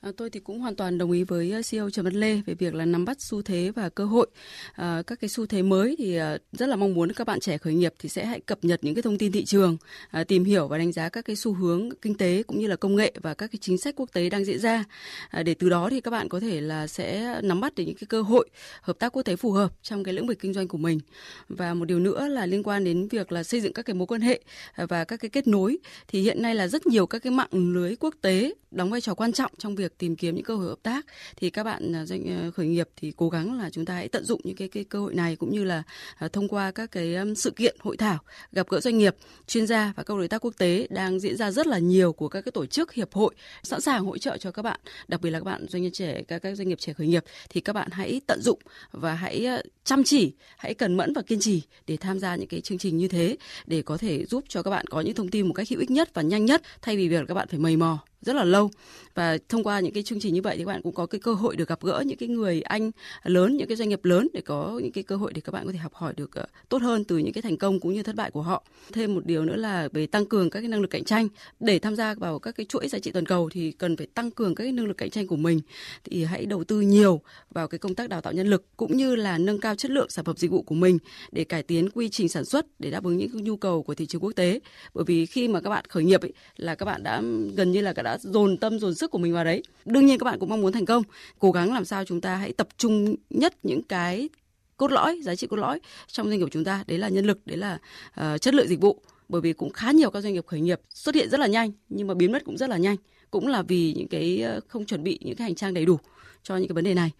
[0.00, 2.54] À, tôi thì cũng hoàn toàn đồng ý với ờ, CEO Trần Văn Lê về
[2.54, 4.26] việc là nắm bắt xu thế và cơ hội.
[4.72, 7.58] À, các cái xu thế mới thì à, rất là mong muốn các bạn trẻ
[7.58, 9.76] khởi nghiệp thì sẽ hãy cập nhật những cái thông tin thị trường,
[10.10, 12.76] à, tìm hiểu và đánh giá các cái xu hướng kinh tế cũng như là
[12.76, 14.84] công nghệ và các cái chính sách quốc tế đang diễn ra.
[15.30, 17.96] À, để từ đó thì các bạn có thể là sẽ nắm bắt được những
[17.96, 18.48] cái cơ hội
[18.82, 21.00] hợp tác quốc tế phù hợp trong cái lĩnh vực kinh doanh của mình.
[21.48, 24.06] Và một điều nữa là liên quan đến việc là xây dựng các cái mối
[24.06, 24.40] quan hệ
[24.76, 25.78] và các cái kết nối
[26.08, 29.14] thì hiện nay là rất nhiều các cái mạng lưới quốc tế đóng vai trò
[29.14, 32.06] quan trọng trong việc tìm kiếm những cơ hội hợp tác, thì các bạn à,
[32.06, 34.68] doanh à, khởi nghiệp thì cố gắng là chúng ta hãy tận dụng những cái
[34.68, 35.82] cái cơ hội này cũng như là
[36.16, 38.18] à, thông qua các cái sự kiện, hội thảo,
[38.52, 39.16] gặp gỡ doanh nghiệp,
[39.46, 42.28] chuyên gia và các đối tác quốc tế đang diễn ra rất là nhiều của
[42.28, 45.30] các cái tổ chức, hiệp hội, sẵn sàng hỗ trợ cho các bạn, đặc biệt
[45.30, 47.24] là các bạn doanh nhân trẻ, các các doanh nghiệp trẻ khởi nghiệp.
[47.48, 48.58] Thì các bạn hãy tận dụng
[48.90, 49.46] và hãy
[49.84, 52.96] chăm chỉ, hãy cần mẫn và kiên trì để tham gia những cái chương trình
[52.96, 53.36] như thế
[53.66, 55.90] để có thể giúp cho các bạn có những thông tin một cách hữu ích
[55.90, 58.70] nhất và nhanh nhất thay vì việc các bạn phải mầy mò rất là lâu.
[59.14, 61.18] Và thông qua những cái chương trình như vậy thì các bạn cũng có cái
[61.18, 62.90] cơ hội được gặp gỡ những cái người anh
[63.24, 65.66] lớn những cái doanh nghiệp lớn để có những cái cơ hội để các bạn
[65.66, 68.02] có thể học hỏi được ờ, tốt hơn từ những cái thành công cũng như
[68.02, 68.64] thất bại của họ.
[68.92, 71.28] Thêm một điều nữa là về tăng cường các cái năng lực cạnh tranh.
[71.60, 74.30] Để tham gia vào các cái chuỗi giá trị toàn cầu thì cần phải tăng
[74.30, 75.60] cường các cái năng lực cạnh tranh của mình.
[76.04, 77.20] Thì hãy đầu tư nhiều
[77.50, 80.10] vào cái công tác đào tạo nhân lực cũng như là nâng cao chất lượng
[80.10, 80.98] sản phẩm dịch vụ của mình
[81.32, 84.06] để cải tiến quy trình sản xuất để đáp ứng những nhu cầu của thị
[84.06, 84.60] trường quốc tế.
[84.94, 87.22] Bởi vì khi mà các bạn khởi nghiệp ấy, là các bạn đã
[87.54, 89.62] gần như là đã dồn tâm dồn sức của mình vào đấy.
[89.84, 91.02] Đương nhiên các bạn cũng mong muốn thành công.
[91.38, 94.28] Cố gắng làm sao chúng ta hãy tập trung nhất những cái
[94.76, 96.84] cốt lõi giá trị cốt lõi trong doanh nghiệp của chúng ta.
[96.86, 97.78] Đấy là nhân lực đấy là
[98.20, 99.02] uh, chất lượng dịch vụ.
[99.28, 101.72] Bởi vì cũng khá nhiều các doanh nghiệp khởi nghiệp xuất hiện rất là nhanh
[101.88, 102.96] nhưng mà biến mất cũng rất là nhanh.
[103.30, 105.98] Cũng là vì những cái ờ, không chuẩn bị những cái hành trang đầy đủ
[106.42, 107.10] cho những cái vấn đề này.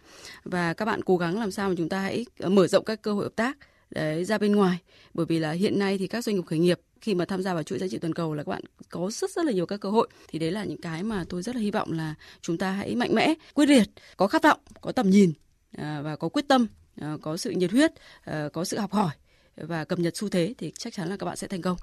[0.43, 3.01] Và các bạn cố gắng làm sao mà chúng ta hãy ờ, mở rộng các
[3.01, 3.57] cơ hội hợp tác
[3.89, 4.77] đấy, ra bên ngoài.
[5.13, 7.53] Bởi vì là hiện nay thì các doanh nghiệp khởi nghiệp khi mà tham gia
[7.53, 9.79] vào chuỗi giá trị toàn cầu là các bạn có rất rất là nhiều các
[9.81, 12.57] cơ hội thì đấy là những cái mà tôi rất là hy vọng là chúng
[12.57, 15.33] ta hãy mạnh mẽ quyết liệt có khát vọng có tầm nhìn
[15.77, 16.67] à, và có quyết tâm
[17.01, 19.11] à, có sự nhiệt huyết à, có sự học hỏi
[19.55, 21.77] và cập nhật xu thế thì chắc chắn là các bạn sẽ thành công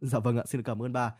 [0.00, 1.12] Dạ vâng ạ, xin cảm ơn bà.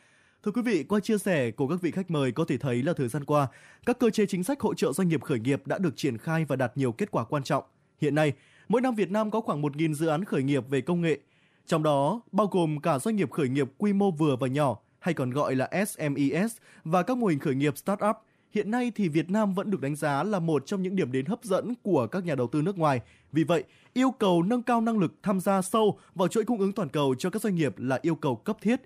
[0.45, 2.93] Thưa quý vị, qua chia sẻ của các vị khách mời có thể thấy là
[2.97, 3.49] thời gian qua,
[3.87, 6.45] các cơ chế chính sách hỗ trợ doanh nghiệp khởi nghiệp đã được triển khai
[6.45, 7.65] và đạt nhiều kết quả quan trọng.
[8.01, 8.33] Hiện nay,
[8.69, 11.19] mỗi năm Việt Nam có khoảng 1.000 dự án khởi nghiệp về công nghệ,
[11.67, 15.15] trong đó bao gồm cả doanh nghiệp khởi nghiệp quy mô vừa và nhỏ hay
[15.15, 18.17] còn gọi là SMES và các mô hình khởi nghiệp startup.
[18.55, 21.27] Hiện nay thì Việt Nam vẫn được đánh giá là một trong những điểm đến
[21.27, 23.01] hấp dẫn của các nhà đầu tư nước ngoài.
[23.33, 26.73] Vì vậy, yêu cầu nâng cao năng lực tham gia sâu vào chuỗi cung ứng
[26.73, 28.81] toàn cầu cho các doanh nghiệp là yêu cầu cấp thiết.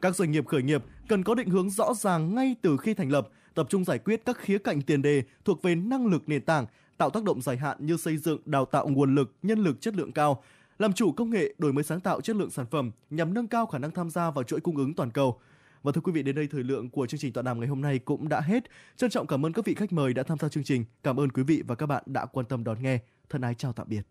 [0.00, 3.10] Các doanh nghiệp khởi nghiệp cần có định hướng rõ ràng ngay từ khi thành
[3.10, 6.42] lập, tập trung giải quyết các khía cạnh tiền đề thuộc về năng lực nền
[6.42, 9.80] tảng, tạo tác động dài hạn như xây dựng, đào tạo nguồn lực, nhân lực
[9.80, 10.42] chất lượng cao,
[10.82, 13.66] làm chủ công nghệ, đổi mới sáng tạo chất lượng sản phẩm nhằm nâng cao
[13.66, 15.40] khả năng tham gia vào chuỗi cung ứng toàn cầu.
[15.82, 17.80] Và thưa quý vị, đến đây thời lượng của chương trình tọa đàm ngày hôm
[17.80, 18.64] nay cũng đã hết.
[18.96, 20.84] Trân trọng cảm ơn các vị khách mời đã tham gia chương trình.
[21.02, 22.98] Cảm ơn quý vị và các bạn đã quan tâm đón nghe.
[23.28, 24.02] Thân ái chào tạm biệt.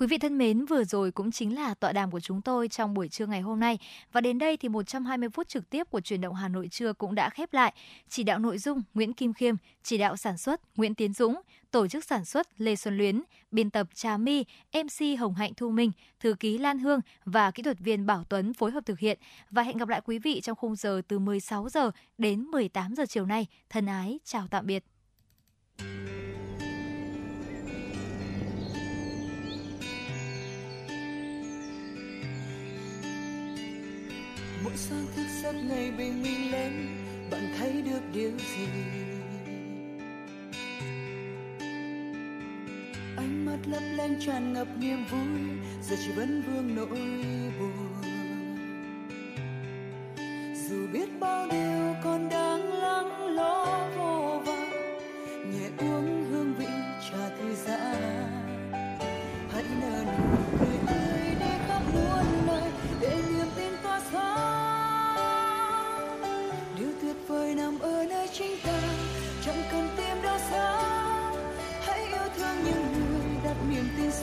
[0.00, 2.94] Quý vị thân mến, vừa rồi cũng chính là tọa đàm của chúng tôi trong
[2.94, 3.78] buổi trưa ngày hôm nay.
[4.12, 7.14] Và đến đây thì 120 phút trực tiếp của truyền động Hà Nội trưa cũng
[7.14, 7.74] đã khép lại.
[8.08, 11.40] Chỉ đạo nội dung Nguyễn Kim Khiêm, chỉ đạo sản xuất Nguyễn Tiến Dũng,
[11.70, 15.70] tổ chức sản xuất Lê Xuân Luyến, biên tập Trà My, MC Hồng Hạnh Thu
[15.70, 19.18] Minh, thư ký Lan Hương và kỹ thuật viên Bảo Tuấn phối hợp thực hiện.
[19.50, 23.06] Và hẹn gặp lại quý vị trong khung giờ từ 16 giờ đến 18 giờ
[23.08, 23.46] chiều nay.
[23.70, 24.84] Thân ái, chào tạm biệt.
[34.64, 36.88] Mỗi sáng thức giấc ngày bình minh lên
[37.30, 38.66] bạn thấy được điều gì?
[43.16, 47.00] Ánh mắt lấp lánh tràn ngập niềm vui, giờ chỉ vẫn vương nỗi
[47.58, 48.02] buồn.
[50.68, 54.70] Dù biết bao điều còn đang lắng lo vô vàng
[55.52, 56.09] nhẹ uống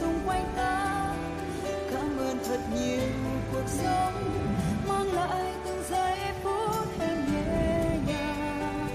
[0.07, 1.13] xung quanh ta.
[1.91, 3.01] Cảm ơn thật nhiều
[3.51, 4.13] cuộc sống,
[4.87, 8.87] mang lại từng giây phút em nhẹ nhàng.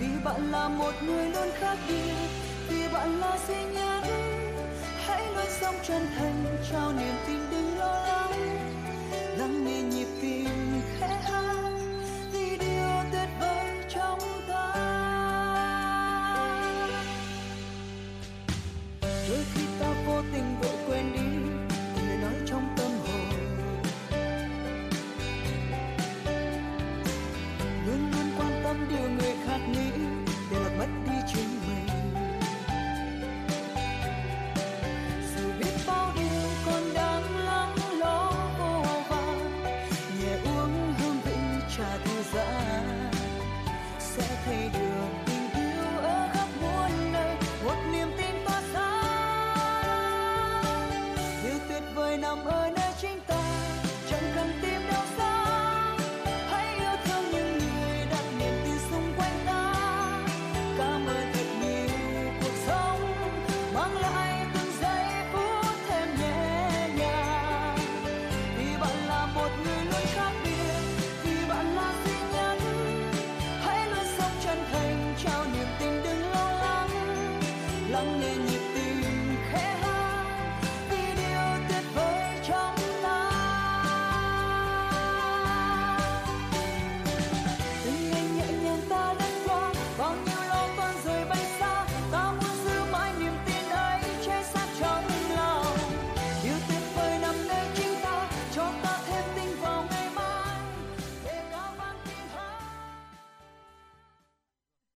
[0.00, 2.28] Vì bạn là một người luôn khác biệt,
[2.68, 4.04] vì bạn là duy nhất.
[5.06, 7.39] Hãy luôn sống chân thành, trao niềm tin